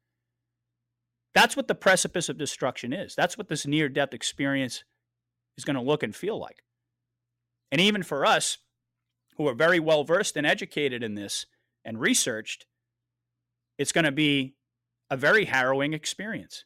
That's 1.33 1.57
what 1.57 1.67
the 1.67 1.75
precipice 1.75 2.29
of 2.29 2.37
destruction 2.37 2.93
is. 2.93 3.15
That's 3.15 3.37
what 3.37 3.47
this 3.47 3.65
near 3.65 3.89
death 3.89 4.13
experience 4.13 4.83
is 5.57 5.65
going 5.65 5.75
to 5.75 5.81
look 5.81 6.03
and 6.03 6.15
feel 6.15 6.39
like. 6.39 6.63
And 7.71 7.81
even 7.81 8.03
for 8.03 8.25
us, 8.25 8.59
who 9.37 9.47
are 9.47 9.53
very 9.53 9.79
well 9.79 10.03
versed 10.03 10.37
and 10.37 10.45
educated 10.45 11.03
in 11.03 11.15
this 11.15 11.45
and 11.85 11.99
researched, 11.99 12.65
it's 13.77 13.91
going 13.91 14.05
to 14.05 14.11
be 14.11 14.55
a 15.09 15.17
very 15.17 15.45
harrowing 15.45 15.93
experience. 15.93 16.65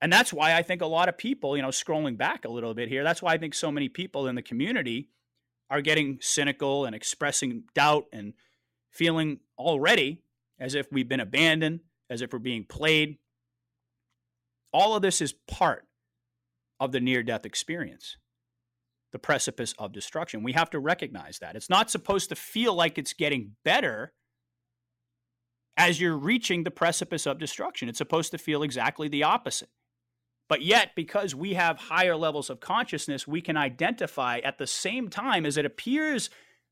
And 0.00 0.12
that's 0.12 0.32
why 0.32 0.54
I 0.54 0.62
think 0.62 0.82
a 0.82 0.86
lot 0.86 1.08
of 1.08 1.16
people, 1.16 1.56
you 1.56 1.62
know, 1.62 1.68
scrolling 1.68 2.16
back 2.16 2.44
a 2.44 2.50
little 2.50 2.74
bit 2.74 2.88
here, 2.88 3.04
that's 3.04 3.22
why 3.22 3.32
I 3.32 3.38
think 3.38 3.54
so 3.54 3.70
many 3.70 3.88
people 3.88 4.26
in 4.26 4.34
the 4.34 4.42
community 4.42 5.08
are 5.70 5.80
getting 5.80 6.18
cynical 6.20 6.84
and 6.84 6.94
expressing 6.94 7.64
doubt 7.74 8.04
and 8.12 8.34
feeling 8.90 9.40
already 9.58 10.22
as 10.58 10.74
if 10.74 10.86
we've 10.92 11.08
been 11.08 11.20
abandoned, 11.20 11.80
as 12.10 12.20
if 12.20 12.32
we're 12.32 12.38
being 12.38 12.64
played. 12.64 13.16
All 14.72 14.94
of 14.94 15.02
this 15.02 15.20
is 15.20 15.32
part 15.32 15.86
of 16.78 16.92
the 16.92 17.00
near 17.00 17.22
death 17.22 17.46
experience, 17.46 18.16
the 19.14 19.18
precipice 19.20 19.74
of 19.78 19.92
destruction. 19.92 20.42
We 20.42 20.54
have 20.54 20.70
to 20.70 20.80
recognize 20.80 21.38
that. 21.38 21.54
It's 21.54 21.70
not 21.70 21.88
supposed 21.88 22.30
to 22.30 22.34
feel 22.34 22.74
like 22.74 22.98
it's 22.98 23.12
getting 23.12 23.52
better 23.64 24.12
as 25.76 26.00
you're 26.00 26.18
reaching 26.18 26.64
the 26.64 26.72
precipice 26.72 27.24
of 27.24 27.38
destruction. 27.38 27.88
It's 27.88 27.98
supposed 27.98 28.32
to 28.32 28.38
feel 28.38 28.64
exactly 28.64 29.06
the 29.06 29.22
opposite. 29.22 29.68
But 30.48 30.62
yet, 30.62 30.90
because 30.96 31.32
we 31.32 31.54
have 31.54 31.78
higher 31.78 32.16
levels 32.16 32.50
of 32.50 32.58
consciousness, 32.58 33.26
we 33.26 33.40
can 33.40 33.56
identify 33.56 34.38
at 34.38 34.58
the 34.58 34.66
same 34.66 35.08
time 35.08 35.46
as 35.46 35.56
it 35.56 35.64
appears 35.64 36.28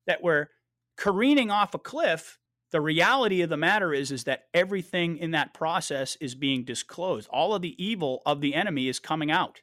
that 0.09 0.21
we're 0.21 0.49
careening 0.97 1.53
off 1.53 1.75
a 1.75 1.79
cliff 1.79 2.41
the 2.73 2.81
reality 2.81 3.43
of 3.43 3.51
the 3.51 3.57
matter 3.57 3.93
is 3.93 4.11
is 4.11 4.25
that 4.25 4.45
everything 4.55 5.19
in 5.19 5.31
that 5.33 5.55
process 5.55 6.17
is 6.21 6.35
being 6.35 6.65
disclosed 6.65 7.29
all 7.31 7.55
of 7.55 7.63
the 7.63 7.83
evil 7.83 8.23
of 8.25 8.41
the 8.41 8.55
enemy 8.55 8.89
is 8.89 8.99
coming 8.99 9.31
out 9.31 9.61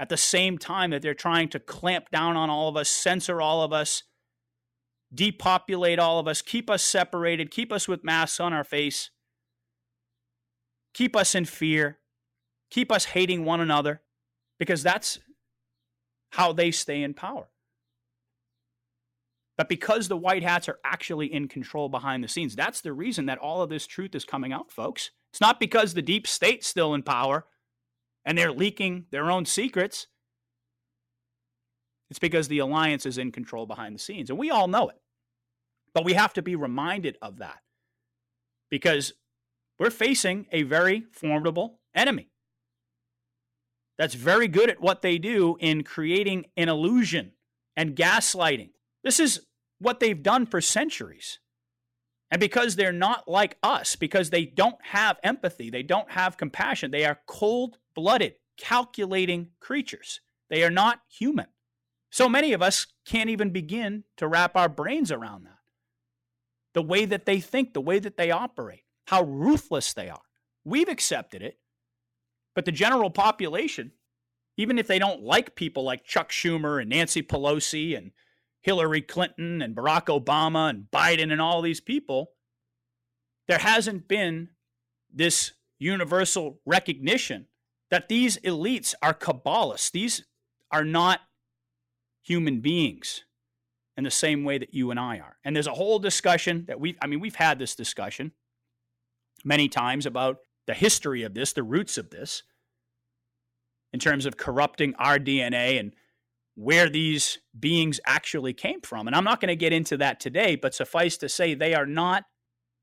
at 0.00 0.08
the 0.08 0.16
same 0.16 0.56
time 0.56 0.90
that 0.90 1.02
they're 1.02 1.14
trying 1.14 1.48
to 1.50 1.60
clamp 1.60 2.10
down 2.10 2.34
on 2.36 2.48
all 2.48 2.68
of 2.68 2.76
us 2.76 2.88
censor 2.88 3.40
all 3.40 3.62
of 3.62 3.72
us 3.72 4.02
depopulate 5.14 5.98
all 5.98 6.18
of 6.18 6.26
us 6.26 6.40
keep 6.40 6.70
us 6.70 6.82
separated 6.82 7.50
keep 7.50 7.70
us 7.70 7.86
with 7.86 8.02
masks 8.02 8.40
on 8.40 8.52
our 8.52 8.64
face 8.64 9.10
keep 10.94 11.14
us 11.14 11.34
in 11.34 11.44
fear 11.44 11.98
keep 12.70 12.90
us 12.90 13.04
hating 13.04 13.44
one 13.44 13.60
another 13.60 14.00
because 14.58 14.82
that's 14.82 15.18
how 16.30 16.52
they 16.52 16.70
stay 16.70 17.02
in 17.02 17.12
power 17.12 17.48
but 19.58 19.68
because 19.68 20.08
the 20.08 20.16
white 20.16 20.42
hats 20.42 20.70
are 20.70 20.78
actually 20.82 21.30
in 21.30 21.46
control 21.46 21.90
behind 21.90 22.24
the 22.24 22.28
scenes, 22.28 22.56
that's 22.56 22.80
the 22.80 22.94
reason 22.94 23.26
that 23.26 23.36
all 23.36 23.60
of 23.60 23.68
this 23.68 23.86
truth 23.86 24.14
is 24.14 24.24
coming 24.24 24.54
out, 24.54 24.72
folks. 24.72 25.10
It's 25.32 25.40
not 25.42 25.60
because 25.60 25.92
the 25.92 26.00
deep 26.00 26.26
state's 26.26 26.66
still 26.66 26.94
in 26.94 27.02
power 27.02 27.44
and 28.24 28.36
they're 28.36 28.52
leaking 28.52 29.06
their 29.10 29.30
own 29.30 29.44
secrets. 29.46 30.06
It's 32.10 32.18
because 32.18 32.48
the 32.48 32.58
alliance 32.58 33.06
is 33.06 33.18
in 33.18 33.32
control 33.32 33.66
behind 33.66 33.94
the 33.94 34.00
scenes. 34.00 34.30
And 34.30 34.38
we 34.38 34.50
all 34.50 34.68
know 34.68 34.88
it. 34.88 35.00
But 35.94 36.04
we 36.04 36.14
have 36.14 36.32
to 36.34 36.42
be 36.42 36.56
reminded 36.56 37.16
of 37.22 37.38
that 37.38 37.60
because 38.70 39.12
we're 39.78 39.90
facing 39.90 40.46
a 40.52 40.62
very 40.62 41.04
formidable 41.12 41.80
enemy 41.94 42.30
that's 43.98 44.14
very 44.14 44.48
good 44.48 44.70
at 44.70 44.80
what 44.80 45.02
they 45.02 45.18
do 45.18 45.56
in 45.60 45.84
creating 45.84 46.46
an 46.56 46.68
illusion 46.68 47.32
and 47.76 47.96
gaslighting. 47.96 48.70
This 49.04 49.20
is 49.20 49.40
what 49.78 50.00
they've 50.00 50.22
done 50.22 50.46
for 50.46 50.60
centuries. 50.60 51.38
And 52.30 52.40
because 52.40 52.76
they're 52.76 52.92
not 52.92 53.26
like 53.26 53.56
us, 53.62 53.96
because 53.96 54.30
they 54.30 54.44
don't 54.44 54.82
have 54.82 55.18
empathy, 55.22 55.68
they 55.70 55.82
don't 55.82 56.10
have 56.12 56.36
compassion, 56.36 56.90
they 56.90 57.04
are 57.04 57.20
cold 57.26 57.78
blooded, 57.94 58.34
calculating 58.56 59.48
creatures. 59.58 60.20
They 60.48 60.62
are 60.62 60.70
not 60.70 61.00
human. 61.08 61.46
So 62.10 62.28
many 62.28 62.52
of 62.52 62.62
us 62.62 62.86
can't 63.06 63.30
even 63.30 63.50
begin 63.50 64.04
to 64.16 64.28
wrap 64.28 64.56
our 64.56 64.68
brains 64.68 65.12
around 65.12 65.44
that. 65.44 65.58
The 66.74 66.82
way 66.82 67.04
that 67.04 67.26
they 67.26 67.40
think, 67.40 67.72
the 67.72 67.80
way 67.80 67.98
that 67.98 68.16
they 68.16 68.30
operate, 68.30 68.84
how 69.06 69.22
ruthless 69.22 69.92
they 69.92 70.08
are. 70.08 70.22
We've 70.64 70.88
accepted 70.88 71.42
it, 71.42 71.58
but 72.54 72.64
the 72.64 72.72
general 72.72 73.10
population 73.10 73.92
even 74.60 74.78
if 74.78 74.86
they 74.86 74.98
don't 74.98 75.22
like 75.22 75.54
people 75.54 75.84
like 75.84 76.04
Chuck 76.04 76.30
Schumer 76.30 76.80
and 76.80 76.90
Nancy 76.90 77.22
Pelosi 77.22 77.96
and 77.96 78.10
Hillary 78.62 79.00
Clinton 79.00 79.62
and 79.62 79.74
Barack 79.74 80.06
Obama 80.06 80.68
and 80.68 80.84
Biden 80.92 81.32
and 81.32 81.40
all 81.40 81.62
these 81.62 81.80
people, 81.80 82.32
there 83.48 83.58
hasn't 83.58 84.06
been 84.06 84.50
this 85.12 85.52
universal 85.78 86.60
recognition 86.66 87.46
that 87.90 88.08
these 88.08 88.36
elites 88.38 88.94
are 89.02 89.14
Kabbalists. 89.14 89.90
These 89.90 90.24
are 90.70 90.84
not 90.84 91.20
human 92.22 92.60
beings 92.60 93.24
in 93.96 94.04
the 94.04 94.10
same 94.10 94.44
way 94.44 94.58
that 94.58 94.72
you 94.74 94.90
and 94.90 95.00
I 95.00 95.18
are. 95.18 95.36
And 95.44 95.56
there's 95.56 95.66
a 95.66 95.72
whole 95.72 95.98
discussion 95.98 96.64
that 96.68 96.78
we've, 96.78 96.96
I 97.02 97.06
mean, 97.06 97.20
we've 97.20 97.34
had 97.34 97.58
this 97.58 97.74
discussion 97.74 98.32
many 99.44 99.68
times 99.68 100.06
about 100.06 100.38
the 100.66 100.74
history 100.74 101.22
of 101.22 101.34
this, 101.34 101.52
the 101.52 101.62
roots 101.62 101.98
of 101.98 102.10
this, 102.10 102.42
in 103.92 103.98
terms 103.98 104.26
of 104.26 104.36
corrupting 104.36 104.94
our 104.98 105.18
DNA 105.18 105.80
and 105.80 105.94
where 106.54 106.88
these 106.88 107.38
beings 107.58 108.00
actually 108.06 108.52
came 108.52 108.80
from. 108.80 109.06
And 109.06 109.16
I'm 109.16 109.24
not 109.24 109.40
going 109.40 109.48
to 109.48 109.56
get 109.56 109.72
into 109.72 109.96
that 109.98 110.20
today, 110.20 110.56
but 110.56 110.74
suffice 110.74 111.16
to 111.18 111.28
say, 111.28 111.54
they 111.54 111.74
are 111.74 111.86
not 111.86 112.24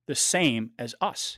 the 0.07 0.15
same 0.15 0.71
as 0.79 0.95
us. 1.01 1.37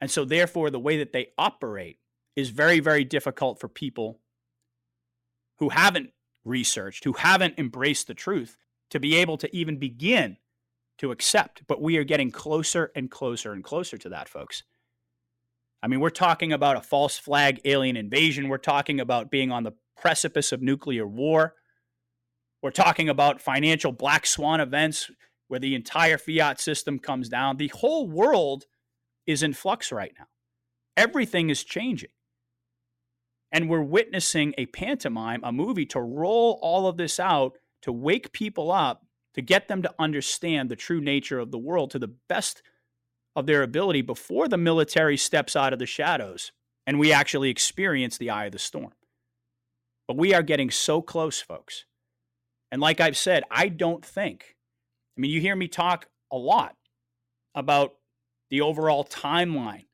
And 0.00 0.10
so, 0.10 0.24
therefore, 0.24 0.70
the 0.70 0.78
way 0.78 0.98
that 0.98 1.12
they 1.12 1.28
operate 1.36 1.98
is 2.36 2.50
very, 2.50 2.78
very 2.78 3.04
difficult 3.04 3.58
for 3.58 3.68
people 3.68 4.20
who 5.58 5.70
haven't 5.70 6.10
researched, 6.44 7.04
who 7.04 7.14
haven't 7.14 7.58
embraced 7.58 8.06
the 8.06 8.14
truth, 8.14 8.56
to 8.90 9.00
be 9.00 9.16
able 9.16 9.36
to 9.38 9.54
even 9.54 9.76
begin 9.78 10.36
to 10.98 11.10
accept. 11.10 11.62
But 11.66 11.82
we 11.82 11.96
are 11.96 12.04
getting 12.04 12.30
closer 12.30 12.92
and 12.94 13.10
closer 13.10 13.52
and 13.52 13.64
closer 13.64 13.98
to 13.98 14.08
that, 14.10 14.28
folks. 14.28 14.62
I 15.82 15.88
mean, 15.88 16.00
we're 16.00 16.10
talking 16.10 16.52
about 16.52 16.76
a 16.76 16.80
false 16.80 17.18
flag 17.18 17.60
alien 17.64 17.96
invasion. 17.96 18.48
We're 18.48 18.58
talking 18.58 19.00
about 19.00 19.30
being 19.30 19.50
on 19.50 19.64
the 19.64 19.72
precipice 20.00 20.52
of 20.52 20.62
nuclear 20.62 21.06
war. 21.06 21.54
We're 22.62 22.70
talking 22.70 23.08
about 23.08 23.40
financial 23.40 23.92
black 23.92 24.26
swan 24.26 24.60
events 24.60 25.10
where 25.48 25.60
the 25.60 25.74
entire 25.74 26.18
fiat 26.18 26.60
system 26.60 26.98
comes 26.98 27.28
down. 27.28 27.56
The 27.56 27.68
whole 27.68 28.08
world 28.08 28.66
is 29.26 29.42
in 29.42 29.54
flux 29.54 29.92
right 29.92 30.12
now. 30.18 30.26
Everything 30.96 31.50
is 31.50 31.64
changing. 31.64 32.10
And 33.50 33.70
we're 33.70 33.82
witnessing 33.82 34.54
a 34.58 34.66
pantomime, 34.66 35.40
a 35.42 35.52
movie 35.52 35.86
to 35.86 36.00
roll 36.00 36.58
all 36.60 36.86
of 36.86 36.96
this 36.96 37.18
out, 37.18 37.52
to 37.82 37.92
wake 37.92 38.32
people 38.32 38.70
up, 38.70 39.06
to 39.34 39.40
get 39.40 39.68
them 39.68 39.82
to 39.82 39.94
understand 39.98 40.68
the 40.68 40.76
true 40.76 41.00
nature 41.00 41.38
of 41.38 41.50
the 41.50 41.58
world 41.58 41.90
to 41.92 41.98
the 41.98 42.14
best 42.28 42.62
of 43.36 43.46
their 43.46 43.62
ability 43.62 44.02
before 44.02 44.48
the 44.48 44.58
military 44.58 45.16
steps 45.16 45.54
out 45.54 45.72
of 45.72 45.78
the 45.78 45.86
shadows 45.86 46.52
and 46.88 46.98
we 46.98 47.12
actually 47.12 47.50
experience 47.50 48.16
the 48.16 48.30
eye 48.30 48.46
of 48.46 48.52
the 48.52 48.58
storm. 48.58 48.92
But 50.08 50.16
we 50.16 50.34
are 50.34 50.42
getting 50.42 50.70
so 50.70 51.00
close, 51.02 51.40
folks. 51.40 51.84
And 52.72 52.80
like 52.80 53.00
I've 53.00 53.16
said, 53.16 53.44
I 53.50 53.68
don't 53.68 54.04
think, 54.04 54.56
I 55.16 55.20
mean, 55.20 55.30
you 55.30 55.40
hear 55.40 55.54
me 55.54 55.68
talk 55.68 56.08
a 56.32 56.36
lot 56.36 56.74
about 57.54 57.94
the 58.50 58.62
overall 58.62 59.04
timeline 59.04 59.84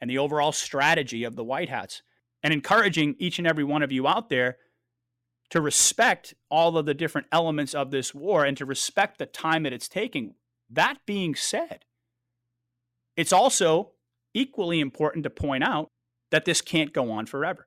and 0.00 0.10
the 0.10 0.18
overall 0.18 0.52
strategy 0.52 1.24
of 1.24 1.36
the 1.36 1.44
White 1.44 1.70
Hats 1.70 2.02
and 2.42 2.52
encouraging 2.52 3.16
each 3.18 3.38
and 3.38 3.46
every 3.46 3.64
one 3.64 3.82
of 3.82 3.90
you 3.90 4.06
out 4.06 4.28
there 4.28 4.58
to 5.50 5.60
respect 5.60 6.34
all 6.50 6.76
of 6.76 6.86
the 6.86 6.94
different 6.94 7.26
elements 7.32 7.74
of 7.74 7.90
this 7.90 8.14
war 8.14 8.44
and 8.44 8.56
to 8.56 8.66
respect 8.66 9.18
the 9.18 9.26
time 9.26 9.62
that 9.62 9.72
it's 9.72 9.88
taking. 9.88 10.34
That 10.68 10.98
being 11.06 11.34
said, 11.34 11.84
it's 13.16 13.32
also 13.32 13.92
equally 14.34 14.80
important 14.80 15.24
to 15.24 15.30
point 15.30 15.64
out 15.64 15.88
that 16.30 16.44
this 16.44 16.60
can't 16.60 16.92
go 16.92 17.10
on 17.10 17.26
forever. 17.26 17.65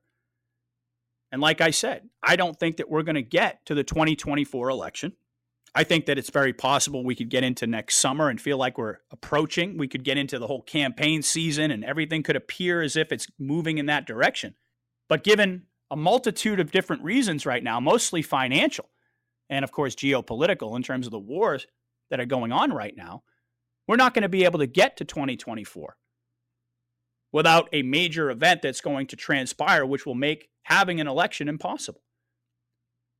And 1.32 1.40
like 1.40 1.60
I 1.60 1.70
said, 1.70 2.08
I 2.22 2.36
don't 2.36 2.58
think 2.58 2.78
that 2.78 2.90
we're 2.90 3.02
going 3.02 3.14
to 3.14 3.22
get 3.22 3.64
to 3.66 3.74
the 3.74 3.84
2024 3.84 4.68
election. 4.68 5.12
I 5.74 5.84
think 5.84 6.06
that 6.06 6.18
it's 6.18 6.30
very 6.30 6.52
possible 6.52 7.04
we 7.04 7.14
could 7.14 7.30
get 7.30 7.44
into 7.44 7.66
next 7.66 7.96
summer 7.96 8.28
and 8.28 8.40
feel 8.40 8.58
like 8.58 8.76
we're 8.76 8.96
approaching. 9.12 9.78
We 9.78 9.86
could 9.86 10.02
get 10.02 10.18
into 10.18 10.38
the 10.40 10.48
whole 10.48 10.62
campaign 10.62 11.22
season 11.22 11.70
and 11.70 11.84
everything 11.84 12.24
could 12.24 12.34
appear 12.34 12.82
as 12.82 12.96
if 12.96 13.12
it's 13.12 13.28
moving 13.38 13.78
in 13.78 13.86
that 13.86 14.06
direction. 14.06 14.56
But 15.08 15.22
given 15.22 15.66
a 15.90 15.96
multitude 15.96 16.58
of 16.58 16.72
different 16.72 17.04
reasons 17.04 17.46
right 17.46 17.62
now, 17.62 17.78
mostly 17.78 18.22
financial 18.22 18.90
and, 19.48 19.64
of 19.64 19.70
course, 19.70 19.94
geopolitical 19.94 20.76
in 20.76 20.82
terms 20.82 21.06
of 21.06 21.12
the 21.12 21.18
wars 21.18 21.66
that 22.10 22.18
are 22.18 22.26
going 22.26 22.50
on 22.50 22.72
right 22.72 22.96
now, 22.96 23.22
we're 23.86 23.96
not 23.96 24.14
going 24.14 24.22
to 24.22 24.28
be 24.28 24.44
able 24.44 24.58
to 24.58 24.66
get 24.66 24.96
to 24.96 25.04
2024 25.04 25.96
without 27.32 27.68
a 27.72 27.82
major 27.82 28.30
event 28.30 28.62
that's 28.62 28.80
going 28.80 29.06
to 29.08 29.16
transpire, 29.16 29.86
which 29.86 30.06
will 30.06 30.14
make 30.14 30.48
having 30.64 31.00
an 31.00 31.06
election 31.06 31.48
impossible. 31.48 32.02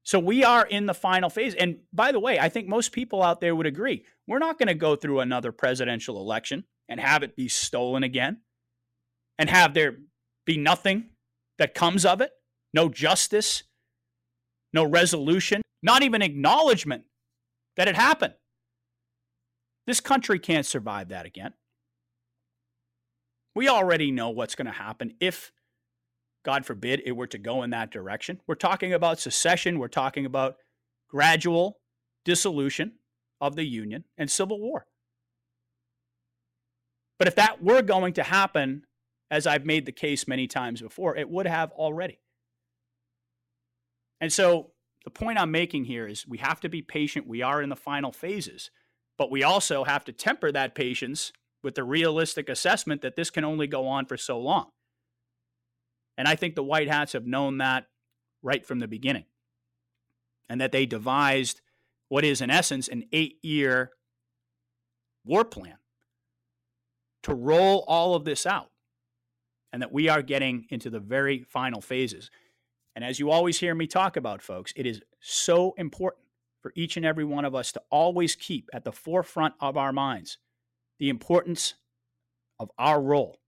So 0.02 0.18
we 0.18 0.44
are 0.44 0.66
in 0.66 0.86
the 0.86 0.94
final 0.94 1.30
phase. 1.30 1.54
And 1.54 1.80
by 1.92 2.10
the 2.12 2.20
way, 2.20 2.38
I 2.38 2.48
think 2.48 2.66
most 2.66 2.92
people 2.92 3.22
out 3.22 3.40
there 3.40 3.54
would 3.54 3.66
agree. 3.66 4.04
We're 4.26 4.38
not 4.38 4.58
going 4.58 4.68
to 4.68 4.74
go 4.74 4.96
through 4.96 5.20
another 5.20 5.52
presidential 5.52 6.16
election 6.18 6.64
and 6.88 6.98
have 6.98 7.22
it 7.22 7.36
be 7.36 7.48
stolen 7.48 8.02
again 8.02 8.38
and 9.38 9.48
have 9.50 9.74
there 9.74 9.96
be 10.46 10.56
nothing 10.56 11.10
that 11.58 11.74
comes 11.74 12.04
of 12.04 12.20
it, 12.20 12.32
no 12.72 12.88
justice, 12.88 13.62
no 14.72 14.84
resolution, 14.84 15.62
not 15.82 16.02
even 16.02 16.22
acknowledgement 16.22 17.04
that 17.76 17.88
it 17.88 17.94
happened. 17.94 18.34
This 19.86 20.00
country 20.00 20.38
can't 20.38 20.66
survive 20.66 21.08
that 21.08 21.26
again. 21.26 21.52
We 23.60 23.68
already 23.68 24.10
know 24.10 24.30
what's 24.30 24.54
going 24.54 24.68
to 24.68 24.72
happen 24.72 25.12
if, 25.20 25.52
God 26.46 26.64
forbid, 26.64 27.02
it 27.04 27.12
were 27.12 27.26
to 27.26 27.36
go 27.36 27.62
in 27.62 27.68
that 27.68 27.90
direction. 27.90 28.40
We're 28.46 28.54
talking 28.54 28.94
about 28.94 29.20
secession, 29.20 29.78
we're 29.78 29.88
talking 29.88 30.24
about 30.24 30.56
gradual 31.10 31.78
dissolution 32.24 32.92
of 33.38 33.56
the 33.56 33.64
Union 33.64 34.04
and 34.16 34.30
civil 34.30 34.58
war. 34.58 34.86
But 37.18 37.28
if 37.28 37.34
that 37.34 37.62
were 37.62 37.82
going 37.82 38.14
to 38.14 38.22
happen, 38.22 38.84
as 39.30 39.46
I've 39.46 39.66
made 39.66 39.84
the 39.84 39.92
case 39.92 40.26
many 40.26 40.46
times 40.46 40.80
before, 40.80 41.14
it 41.14 41.28
would 41.28 41.46
have 41.46 41.70
already. 41.72 42.18
And 44.22 44.32
so 44.32 44.70
the 45.04 45.10
point 45.10 45.38
I'm 45.38 45.50
making 45.50 45.84
here 45.84 46.08
is 46.08 46.26
we 46.26 46.38
have 46.38 46.60
to 46.60 46.70
be 46.70 46.80
patient. 46.80 47.28
We 47.28 47.42
are 47.42 47.60
in 47.60 47.68
the 47.68 47.76
final 47.76 48.10
phases, 48.10 48.70
but 49.18 49.30
we 49.30 49.42
also 49.42 49.84
have 49.84 50.06
to 50.06 50.12
temper 50.12 50.50
that 50.50 50.74
patience 50.74 51.30
with 51.62 51.74
the 51.74 51.84
realistic 51.84 52.48
assessment 52.48 53.02
that 53.02 53.16
this 53.16 53.30
can 53.30 53.44
only 53.44 53.66
go 53.66 53.86
on 53.86 54.06
for 54.06 54.16
so 54.16 54.38
long. 54.38 54.70
And 56.16 56.28
I 56.28 56.34
think 56.34 56.54
the 56.54 56.62
White 56.62 56.88
Hats 56.88 57.12
have 57.12 57.26
known 57.26 57.58
that 57.58 57.86
right 58.42 58.64
from 58.64 58.78
the 58.78 58.88
beginning. 58.88 59.24
And 60.48 60.60
that 60.60 60.72
they 60.72 60.84
devised 60.84 61.60
what 62.08 62.24
is, 62.24 62.40
in 62.40 62.50
essence, 62.50 62.88
an 62.88 63.04
eight 63.12 63.38
year 63.42 63.92
war 65.24 65.44
plan 65.44 65.76
to 67.22 67.34
roll 67.34 67.84
all 67.86 68.14
of 68.14 68.24
this 68.24 68.46
out. 68.46 68.70
And 69.72 69.82
that 69.82 69.92
we 69.92 70.08
are 70.08 70.22
getting 70.22 70.66
into 70.70 70.90
the 70.90 70.98
very 70.98 71.44
final 71.44 71.80
phases. 71.80 72.30
And 72.96 73.04
as 73.04 73.20
you 73.20 73.30
always 73.30 73.60
hear 73.60 73.74
me 73.74 73.86
talk 73.86 74.16
about, 74.16 74.42
folks, 74.42 74.72
it 74.74 74.84
is 74.84 75.00
so 75.20 75.74
important 75.78 76.24
for 76.60 76.72
each 76.74 76.96
and 76.96 77.06
every 77.06 77.24
one 77.24 77.44
of 77.44 77.54
us 77.54 77.70
to 77.72 77.82
always 77.88 78.34
keep 78.34 78.68
at 78.74 78.84
the 78.84 78.92
forefront 78.92 79.54
of 79.60 79.76
our 79.76 79.92
minds 79.92 80.38
the 81.00 81.08
importance 81.08 81.74
of 82.60 82.70
our 82.78 83.00
role. 83.00 83.40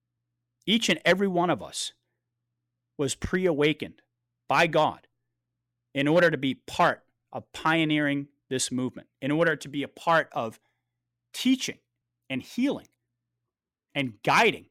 Each 0.67 0.89
and 0.89 0.99
every 1.05 1.29
one 1.29 1.51
of 1.51 1.63
us 1.63 1.93
was 2.99 3.15
pre 3.15 3.47
awakened 3.47 4.03
by 4.49 4.67
God 4.67 5.07
in 5.95 6.09
order 6.09 6.31
to 6.31 6.39
be 6.39 6.55
part 6.55 7.05
of 7.33 7.51
pioneering 7.53 8.29
this 8.49 8.73
movement, 8.73 9.09
in 9.21 9.31
order 9.31 9.55
to 9.55 9.69
be 9.69 9.83
a 9.83 9.89
part 9.89 10.29
of 10.33 10.59
teaching 11.33 11.79
and 12.29 12.43
healing 12.43 12.89
and 13.95 14.15
guiding 14.25 14.67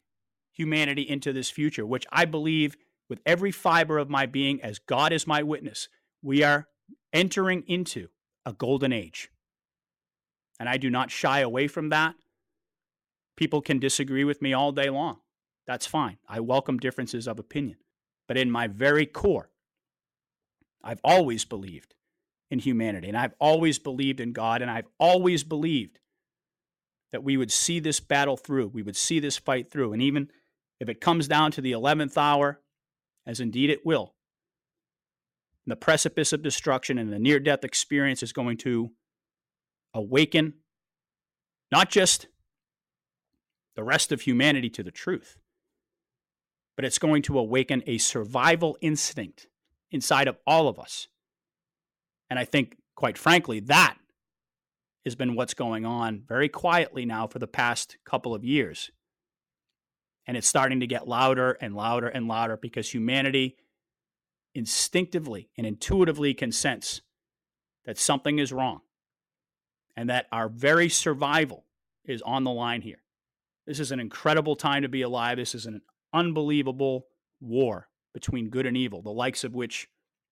humanity 0.51 1.03
into 1.07 1.31
this 1.31 1.49
future, 1.49 1.85
which 1.85 2.05
I 2.11 2.25
believe 2.25 2.75
with 3.09 3.21
every 3.25 3.51
fiber 3.51 3.97
of 3.97 4.09
my 4.09 4.25
being, 4.25 4.61
as 4.61 4.79
God 4.79 5.13
is 5.13 5.27
my 5.27 5.43
witness, 5.43 5.87
we 6.23 6.43
are 6.43 6.67
entering 7.13 7.63
into 7.67 8.07
a 8.45 8.53
golden 8.53 8.93
age. 8.93 9.29
And 10.59 10.69
I 10.69 10.77
do 10.77 10.89
not 10.89 11.11
shy 11.11 11.39
away 11.39 11.67
from 11.67 11.89
that. 11.89 12.15
People 13.41 13.63
can 13.63 13.79
disagree 13.79 14.23
with 14.23 14.39
me 14.39 14.53
all 14.53 14.71
day 14.71 14.91
long. 14.91 15.17
That's 15.65 15.87
fine. 15.87 16.17
I 16.29 16.41
welcome 16.41 16.77
differences 16.77 17.27
of 17.27 17.39
opinion. 17.39 17.77
But 18.27 18.37
in 18.37 18.51
my 18.51 18.67
very 18.67 19.07
core, 19.07 19.49
I've 20.83 21.01
always 21.03 21.43
believed 21.43 21.95
in 22.51 22.59
humanity 22.59 23.07
and 23.07 23.17
I've 23.17 23.33
always 23.39 23.79
believed 23.79 24.19
in 24.19 24.31
God 24.31 24.61
and 24.61 24.69
I've 24.69 24.89
always 24.99 25.43
believed 25.43 25.97
that 27.11 27.23
we 27.23 27.35
would 27.35 27.51
see 27.51 27.79
this 27.79 27.99
battle 27.99 28.37
through. 28.37 28.67
We 28.67 28.83
would 28.83 28.95
see 28.95 29.19
this 29.19 29.39
fight 29.39 29.71
through. 29.71 29.93
And 29.93 30.03
even 30.03 30.29
if 30.79 30.87
it 30.87 31.01
comes 31.01 31.27
down 31.27 31.49
to 31.53 31.61
the 31.61 31.71
11th 31.71 32.17
hour, 32.17 32.61
as 33.25 33.39
indeed 33.39 33.71
it 33.71 33.83
will, 33.83 34.13
the 35.65 35.75
precipice 35.75 36.31
of 36.31 36.43
destruction 36.43 36.99
and 36.99 37.11
the 37.11 37.17
near 37.17 37.39
death 37.39 37.63
experience 37.63 38.21
is 38.21 38.33
going 38.33 38.57
to 38.57 38.91
awaken 39.95 40.53
not 41.71 41.89
just 41.89 42.27
the 43.81 43.85
rest 43.85 44.11
of 44.11 44.21
humanity 44.21 44.69
to 44.69 44.83
the 44.83 44.91
truth, 44.91 45.39
but 46.75 46.85
it's 46.85 46.99
going 46.99 47.23
to 47.23 47.39
awaken 47.39 47.81
a 47.87 47.97
survival 47.97 48.77
instinct 48.79 49.47
inside 49.89 50.27
of 50.27 50.37
all 50.45 50.67
of 50.67 50.77
us. 50.77 51.07
And 52.29 52.37
I 52.37 52.45
think, 52.45 52.77
quite 52.95 53.17
frankly, 53.17 53.59
that 53.61 53.97
has 55.03 55.15
been 55.15 55.33
what's 55.33 55.55
going 55.55 55.83
on 55.83 56.21
very 56.27 56.47
quietly 56.47 57.07
now 57.07 57.25
for 57.25 57.39
the 57.39 57.47
past 57.47 57.97
couple 58.05 58.35
of 58.35 58.45
years. 58.45 58.91
And 60.27 60.37
it's 60.37 60.47
starting 60.47 60.81
to 60.81 60.87
get 60.87 61.07
louder 61.07 61.57
and 61.59 61.73
louder 61.73 62.07
and 62.07 62.27
louder 62.27 62.57
because 62.57 62.93
humanity 62.93 63.57
instinctively 64.53 65.49
and 65.57 65.65
intuitively 65.65 66.35
can 66.35 66.51
sense 66.51 67.01
that 67.85 67.97
something 67.97 68.37
is 68.37 68.53
wrong 68.53 68.81
and 69.97 70.07
that 70.11 70.27
our 70.31 70.49
very 70.49 70.87
survival 70.87 71.65
is 72.05 72.21
on 72.21 72.43
the 72.43 72.51
line 72.51 72.83
here. 72.83 73.01
This 73.67 73.79
is 73.79 73.91
an 73.91 73.99
incredible 73.99 74.55
time 74.55 74.81
to 74.81 74.89
be 74.89 75.01
alive. 75.01 75.37
This 75.37 75.55
is 75.55 75.65
an 75.65 75.81
unbelievable 76.13 77.07
war 77.39 77.87
between 78.13 78.49
good 78.49 78.65
and 78.65 78.75
evil, 78.75 79.01
the 79.01 79.11
likes 79.11 79.43
of 79.43 79.53
which 79.53 79.87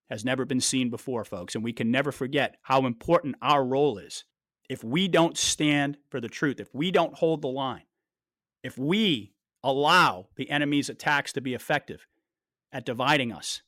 has 0.10 0.26
never 0.26 0.46
been 0.46 0.62
seen 0.62 0.90
before, 0.90 1.24
folks. 1.24 1.56
And 1.56 1.64
we 1.64 1.74
can 1.74 1.92
never 1.92 2.12
forget 2.12 2.58
how 2.64 2.86
important 2.86 3.36
our 3.42 3.64
role 3.64 3.98
is. 3.98 4.26
If 4.70 4.84
we 4.84 5.08
don't 5.08 5.38
stand 5.38 5.98
for 6.10 6.20
the 6.20 6.28
truth, 6.28 6.60
if 6.60 6.74
we 6.74 6.92
don't 6.92 7.18
hold 7.18 7.42
the 7.42 7.48
line, 7.48 7.84
if 8.64 8.78
we 8.78 9.34
allow 9.64 10.28
the 10.36 10.50
enemy's 10.50 10.90
attacks 10.90 11.34
to 11.34 11.42
be 11.42 11.54
effective 11.54 12.08
at 12.72 12.86
dividing 12.86 13.32
us 13.32 13.62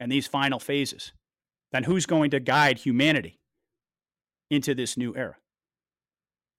in 0.00 0.08
these 0.08 0.26
final 0.26 0.58
phases, 0.58 1.12
then 1.70 1.84
who's 1.84 2.06
going 2.06 2.30
to 2.30 2.40
guide 2.40 2.78
humanity 2.78 3.40
into 4.50 4.74
this 4.74 4.96
new 4.96 5.14
era? 5.16 5.36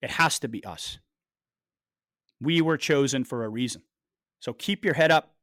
It 0.02 0.12
has 0.12 0.40
to 0.40 0.48
be 0.48 0.64
us. 0.66 1.00
We 2.44 2.62
were 2.62 2.78
chosen 2.78 3.24
for 3.24 3.46
a 3.46 3.50
reason. 3.50 3.84
So 4.40 4.52
keep 4.52 4.84
your 4.84 4.96
head 4.96 5.12
up, 5.12 5.34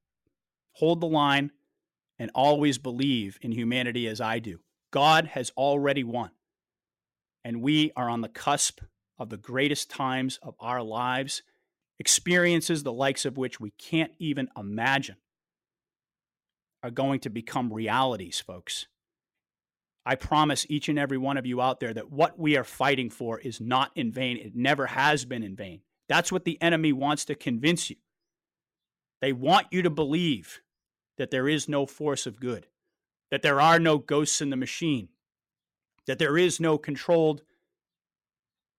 hold 0.73 1.01
the 1.01 1.07
line, 1.07 1.51
and 2.19 2.31
always 2.35 2.77
believe 2.77 3.39
in 3.41 3.53
humanity 3.53 4.07
as 4.07 4.21
I 4.21 4.39
do. 4.39 4.61
God 4.93 5.29
has 5.29 5.51
already 5.57 6.05
won. 6.05 6.31
And 7.43 7.63
we 7.63 7.93
are 7.97 8.11
on 8.11 8.21
the 8.21 8.29
cusp 8.29 8.81
of 9.19 9.31
the 9.31 9.39
greatest 9.39 9.89
times 9.89 10.39
of 10.43 10.55
our 10.61 10.83
lives, 10.83 11.43
experiences 11.99 12.83
the 12.83 12.93
likes 12.93 13.25
of 13.25 13.39
which 13.39 13.59
we 13.59 13.71
can't 13.71 14.13
even 14.19 14.49
imagine 14.55 15.17
are 16.83 16.91
going 16.91 17.21
to 17.21 17.31
become 17.31 17.73
realities, 17.73 18.41
folks. 18.41 18.87
I 20.05 20.17
promise 20.17 20.67
each 20.69 20.89
and 20.91 20.99
every 20.99 21.19
one 21.19 21.39
of 21.39 21.47
you 21.47 21.63
out 21.63 21.81
there 21.81 21.95
that 21.95 22.11
what 22.11 22.39
we 22.39 22.57
are 22.57 22.65
fighting 22.65 23.09
for 23.09 23.39
is 23.39 23.61
not 23.61 23.91
in 23.95 24.13
vain. 24.13 24.37
It 24.37 24.55
never 24.55 24.87
has 24.87 25.25
been 25.25 25.43
in 25.43 25.57
vain. 25.57 25.81
That's 26.11 26.33
what 26.33 26.45
the 26.45 26.61
enemy 26.61 26.93
wants 26.93 27.25
to 27.27 27.37
convince 27.37 27.89
you. 27.89 27.95
They 29.21 29.33
want 29.33 29.69
you 29.71 29.83
to 29.83 29.91
believe 29.91 30.61
that 31.19 31.31
there 31.31 31.49
is 31.49 31.69
no 31.69 31.87
force 31.87 32.27
of 32.27 32.41
good, 32.41 32.67
that 33.31 33.43
there 33.43 33.61
are 33.61 33.79
no 33.79 33.97
ghosts 33.97 34.41
in 34.41 34.51
the 34.51 34.57
machine, 34.57 35.09
that 36.09 36.19
there 36.19 36.37
is 36.37 36.59
no 36.59 36.79
controlled 36.79 37.43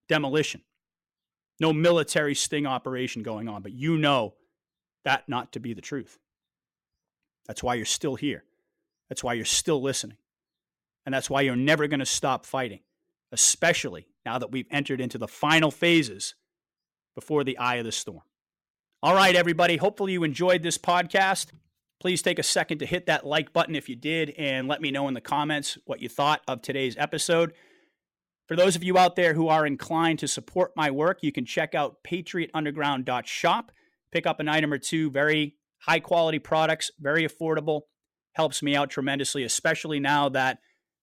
demolition, 0.09 0.61
no 1.57 1.71
military 1.71 2.36
sting 2.36 2.65
operation 2.65 3.23
going 3.23 3.47
on. 3.47 3.61
But 3.61 3.71
you 3.71 3.97
know 3.97 4.34
that 5.05 5.29
not 5.29 5.53
to 5.53 5.61
be 5.61 5.73
the 5.73 5.79
truth. 5.79 6.19
That's 7.47 7.63
why 7.63 7.75
you're 7.75 7.86
still 7.86 8.15
here. 8.15 8.43
That's 9.07 9.23
why 9.23 9.36
you're 9.36 9.45
still 9.45 9.82
listening. 9.82 10.17
And 11.05 11.15
that's 11.15 11.29
why 11.29 11.41
you're 11.41 11.55
never 11.55 11.88
going 11.88 12.01
to 12.01 12.05
stop 12.05 12.45
fighting, 12.45 12.82
especially 13.32 14.07
now 14.25 14.38
that 14.38 14.51
we've 14.51 14.67
entered 14.69 14.99
into 14.99 15.17
the 15.17 15.29
final 15.29 15.71
phases 15.71 16.36
before 17.16 17.43
the 17.43 17.57
eye 17.57 17.76
of 17.76 17.86
the 17.86 17.91
storm. 17.91 18.22
All 19.03 19.16
right, 19.16 19.36
everybody. 19.36 19.78
Hopefully, 19.78 20.14
you 20.14 20.24
enjoyed 20.24 20.64
this 20.64 20.78
podcast. 20.78 21.47
Please 21.99 22.22
take 22.22 22.39
a 22.39 22.43
second 22.43 22.80
to 22.80 22.86
hit 22.86 23.05
that 23.05 23.26
like 23.26 23.53
button 23.53 23.76
if 23.76 23.89
you 23.89 23.95
did, 23.95 24.32
and 24.38 24.68
let 24.68 24.82
me 24.82 24.91
know 24.91 25.07
in 25.07 25.14
the 25.14 25.22
comments 25.22 25.78
what 25.86 26.01
you 26.01 26.09
thought 26.09 26.41
of 26.47 26.62
today's 26.62 26.95
episode. 26.97 27.53
For 28.47 28.55
those 28.55 28.76
of 28.76 28.84
you 28.84 28.97
out 28.97 29.16
there 29.16 29.34
who 29.34 29.47
are 29.47 29.66
inclined 29.66 30.20
to 30.20 30.28
support 30.28 30.72
my 30.76 30.91
work, 30.91 31.20
you 31.22 31.32
can 31.32 31.45
check 31.45 31.74
out 31.74 32.03
patriotunderground.shop. 32.03 33.72
Pick 34.12 34.28
up 34.28 34.39
an 34.39 34.49
item 34.49 34.74
or 34.74 34.78
two, 34.78 35.09
very 35.09 35.55
high 35.80 35.99
quality 35.99 36.39
products, 36.39 36.91
very 36.99 37.26
affordable. 37.28 37.84
Helps 38.34 38.62
me 38.62 38.76
out 38.76 38.89
tremendously, 38.89 39.43
especially 39.43 39.99
now 39.99 40.30
that 40.30 40.59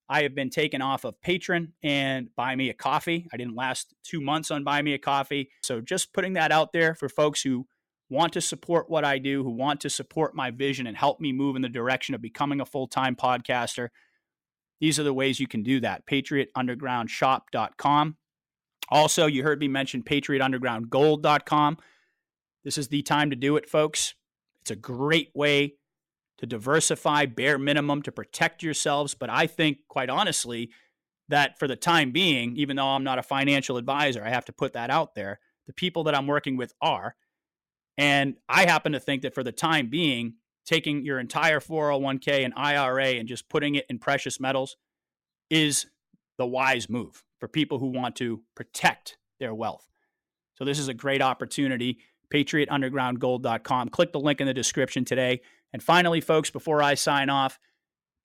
I 0.08 0.22
have 0.22 0.34
been 0.34 0.50
taken 0.50 0.80
off 0.80 1.04
of 1.04 1.20
Patreon 1.20 1.72
and 1.82 2.34
Buy 2.34 2.56
Me 2.56 2.70
a 2.70 2.74
Coffee. 2.74 3.28
I 3.32 3.36
didn't 3.36 3.56
last 3.56 3.94
two 4.02 4.20
months 4.20 4.50
on 4.50 4.64
Buy 4.64 4.82
Me 4.82 4.94
a 4.94 4.98
Coffee. 4.98 5.50
So 5.62 5.80
just 5.80 6.12
putting 6.12 6.34
that 6.34 6.50
out 6.50 6.72
there 6.72 6.94
for 6.94 7.08
folks 7.08 7.42
who 7.42 7.66
want 8.08 8.32
to 8.32 8.40
support 8.40 8.88
what 8.88 9.04
I 9.04 9.18
do, 9.18 9.42
who 9.42 9.50
want 9.50 9.80
to 9.82 9.90
support 9.90 10.34
my 10.34 10.50
vision 10.50 10.86
and 10.86 10.96
help 10.96 11.20
me 11.20 11.32
move 11.32 11.56
in 11.56 11.62
the 11.62 11.68
direction 11.68 12.14
of 12.14 12.22
becoming 12.22 12.60
a 12.60 12.66
full 12.66 12.86
time 12.86 13.16
podcaster. 13.16 13.88
These 14.80 14.98
are 14.98 15.04
the 15.04 15.12
ways 15.12 15.40
you 15.40 15.48
can 15.48 15.62
do 15.62 15.80
that. 15.80 16.06
PatriotUndergroundShop.com. 16.06 18.16
Also, 18.90 19.26
you 19.26 19.42
heard 19.42 19.60
me 19.60 19.68
mention 19.68 20.02
PatriotUndergroundGold.com. 20.02 21.76
This 22.64 22.78
is 22.78 22.88
the 22.88 23.02
time 23.02 23.30
to 23.30 23.36
do 23.36 23.56
it, 23.56 23.68
folks. 23.68 24.14
It's 24.62 24.70
a 24.70 24.76
great 24.76 25.30
way 25.34 25.74
to 26.38 26.46
diversify, 26.46 27.26
bare 27.26 27.58
minimum 27.58 28.02
to 28.02 28.12
protect 28.12 28.62
yourselves. 28.62 29.14
But 29.14 29.30
I 29.30 29.46
think, 29.46 29.78
quite 29.88 30.10
honestly, 30.10 30.70
that 31.28 31.58
for 31.58 31.68
the 31.68 31.76
time 31.76 32.10
being, 32.10 32.56
even 32.56 32.76
though 32.76 32.86
I'm 32.86 33.04
not 33.04 33.18
a 33.18 33.22
financial 33.22 33.76
advisor, 33.76 34.24
I 34.24 34.30
have 34.30 34.46
to 34.46 34.52
put 34.52 34.72
that 34.72 34.90
out 34.90 35.14
there. 35.14 35.40
The 35.66 35.72
people 35.72 36.04
that 36.04 36.14
I'm 36.14 36.26
working 36.26 36.56
with 36.56 36.72
are. 36.80 37.14
And 37.98 38.36
I 38.48 38.64
happen 38.64 38.92
to 38.92 39.00
think 39.00 39.22
that 39.22 39.34
for 39.34 39.42
the 39.42 39.52
time 39.52 39.88
being, 39.88 40.34
taking 40.64 41.04
your 41.04 41.18
entire 41.18 41.60
401k 41.60 42.44
and 42.44 42.54
IRA 42.56 43.14
and 43.14 43.28
just 43.28 43.48
putting 43.48 43.74
it 43.74 43.86
in 43.88 43.98
precious 43.98 44.38
metals 44.38 44.76
is 45.50 45.86
the 46.36 46.46
wise 46.46 46.88
move 46.88 47.24
for 47.40 47.48
people 47.48 47.78
who 47.78 47.86
want 47.86 48.16
to 48.16 48.42
protect 48.54 49.16
their 49.40 49.54
wealth. 49.54 49.88
So 50.54 50.64
this 50.64 50.78
is 50.78 50.88
a 50.88 50.94
great 50.94 51.22
opportunity. 51.22 51.98
PatriotUndergroundGold.com. 52.32 53.88
Click 53.88 54.12
the 54.12 54.20
link 54.20 54.40
in 54.40 54.46
the 54.46 54.54
description 54.54 55.04
today. 55.04 55.40
And 55.72 55.82
finally, 55.82 56.20
folks, 56.20 56.50
before 56.50 56.82
I 56.82 56.94
sign 56.94 57.28
off, 57.30 57.58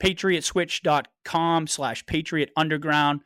patriotswitch.com 0.02 1.68
slash 1.68 2.06
patriot 2.06 2.52
underground, 2.56 3.22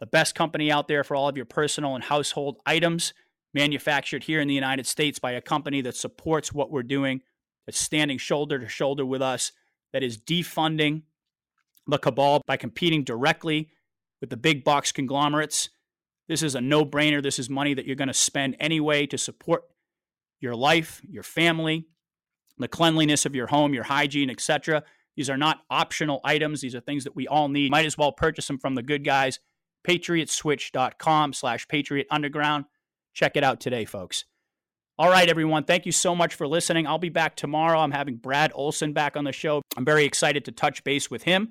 the 0.00 0.06
best 0.06 0.34
company 0.34 0.70
out 0.70 0.88
there 0.88 1.04
for 1.04 1.14
all 1.14 1.28
of 1.28 1.36
your 1.36 1.46
personal 1.46 1.94
and 1.94 2.04
household 2.04 2.58
items, 2.66 3.12
manufactured 3.54 4.24
here 4.24 4.40
in 4.40 4.48
the 4.48 4.54
United 4.54 4.86
States 4.86 5.18
by 5.18 5.32
a 5.32 5.40
company 5.40 5.80
that 5.80 5.96
supports 5.96 6.52
what 6.52 6.70
we're 6.70 6.82
doing, 6.82 7.22
that's 7.64 7.80
standing 7.80 8.18
shoulder 8.18 8.58
to 8.58 8.68
shoulder 8.68 9.04
with 9.04 9.22
us, 9.22 9.52
that 9.92 10.02
is 10.02 10.18
defunding 10.18 11.02
the 11.86 11.98
cabal 11.98 12.42
by 12.46 12.56
competing 12.56 13.04
directly 13.04 13.70
with 14.20 14.30
the 14.30 14.36
big 14.36 14.64
box 14.64 14.92
conglomerates. 14.92 15.70
This 16.28 16.42
is 16.42 16.54
a 16.54 16.60
no 16.60 16.84
brainer. 16.84 17.22
This 17.22 17.38
is 17.38 17.48
money 17.48 17.74
that 17.74 17.86
you're 17.86 17.96
going 17.96 18.08
to 18.08 18.14
spend 18.14 18.56
anyway 18.58 19.06
to 19.06 19.18
support 19.18 19.64
your 20.40 20.54
life, 20.54 21.00
your 21.08 21.22
family, 21.22 21.86
the 22.58 22.68
cleanliness 22.68 23.26
of 23.26 23.34
your 23.34 23.46
home, 23.46 23.74
your 23.74 23.84
hygiene, 23.84 24.30
etc. 24.30 24.82
These 25.16 25.30
are 25.30 25.36
not 25.36 25.62
optional 25.70 26.20
items. 26.24 26.60
These 26.60 26.74
are 26.74 26.80
things 26.80 27.04
that 27.04 27.16
we 27.16 27.26
all 27.26 27.48
need. 27.48 27.70
Might 27.70 27.86
as 27.86 27.98
well 27.98 28.12
purchase 28.12 28.46
them 28.46 28.58
from 28.58 28.74
the 28.74 28.82
good 28.82 29.04
guys. 29.04 29.38
PatriotSwitch.com 29.86 31.32
slash 31.32 31.68
Patriot 31.68 32.06
Underground. 32.10 32.66
Check 33.14 33.36
it 33.36 33.44
out 33.44 33.60
today, 33.60 33.84
folks. 33.84 34.24
All 34.98 35.10
right, 35.10 35.28
everyone. 35.28 35.64
Thank 35.64 35.86
you 35.86 35.92
so 35.92 36.14
much 36.14 36.34
for 36.34 36.46
listening. 36.46 36.86
I'll 36.86 36.98
be 36.98 37.10
back 37.10 37.36
tomorrow. 37.36 37.78
I'm 37.80 37.90
having 37.90 38.16
Brad 38.16 38.52
Olson 38.54 38.92
back 38.92 39.16
on 39.16 39.24
the 39.24 39.32
show. 39.32 39.62
I'm 39.76 39.84
very 39.84 40.04
excited 40.04 40.44
to 40.46 40.52
touch 40.52 40.84
base 40.84 41.10
with 41.10 41.22
him. 41.22 41.50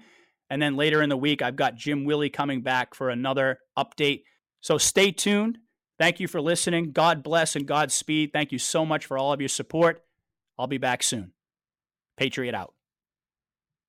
And 0.50 0.62
then 0.62 0.76
later 0.76 1.02
in 1.02 1.10
the 1.10 1.18
week, 1.18 1.42
I've 1.42 1.56
got 1.56 1.76
Jim 1.76 2.06
Willie 2.06 2.30
coming 2.30 2.62
back 2.62 2.94
for 2.94 3.10
another 3.10 3.60
update. 3.78 4.24
So 4.62 4.78
stay 4.78 5.12
tuned. 5.12 5.60
Thank 5.98 6.20
you 6.20 6.28
for 6.28 6.42
listening. 6.42 6.92
God 6.92 7.24
bless 7.24 7.56
and 7.56 7.68
Godspeed. 7.68 8.32
Thank 8.34 8.52
you 8.52 8.60
so 8.60 8.86
much 8.86 9.06
for 9.06 9.18
all 9.18 9.32
of 9.32 9.40
your 9.40 9.50
support. 9.50 10.05
I'll 10.58 10.68
be 10.68 10.78
back 10.78 11.04
soon. 11.04 11.34
Patriot 12.18 12.56
out. 12.56 12.74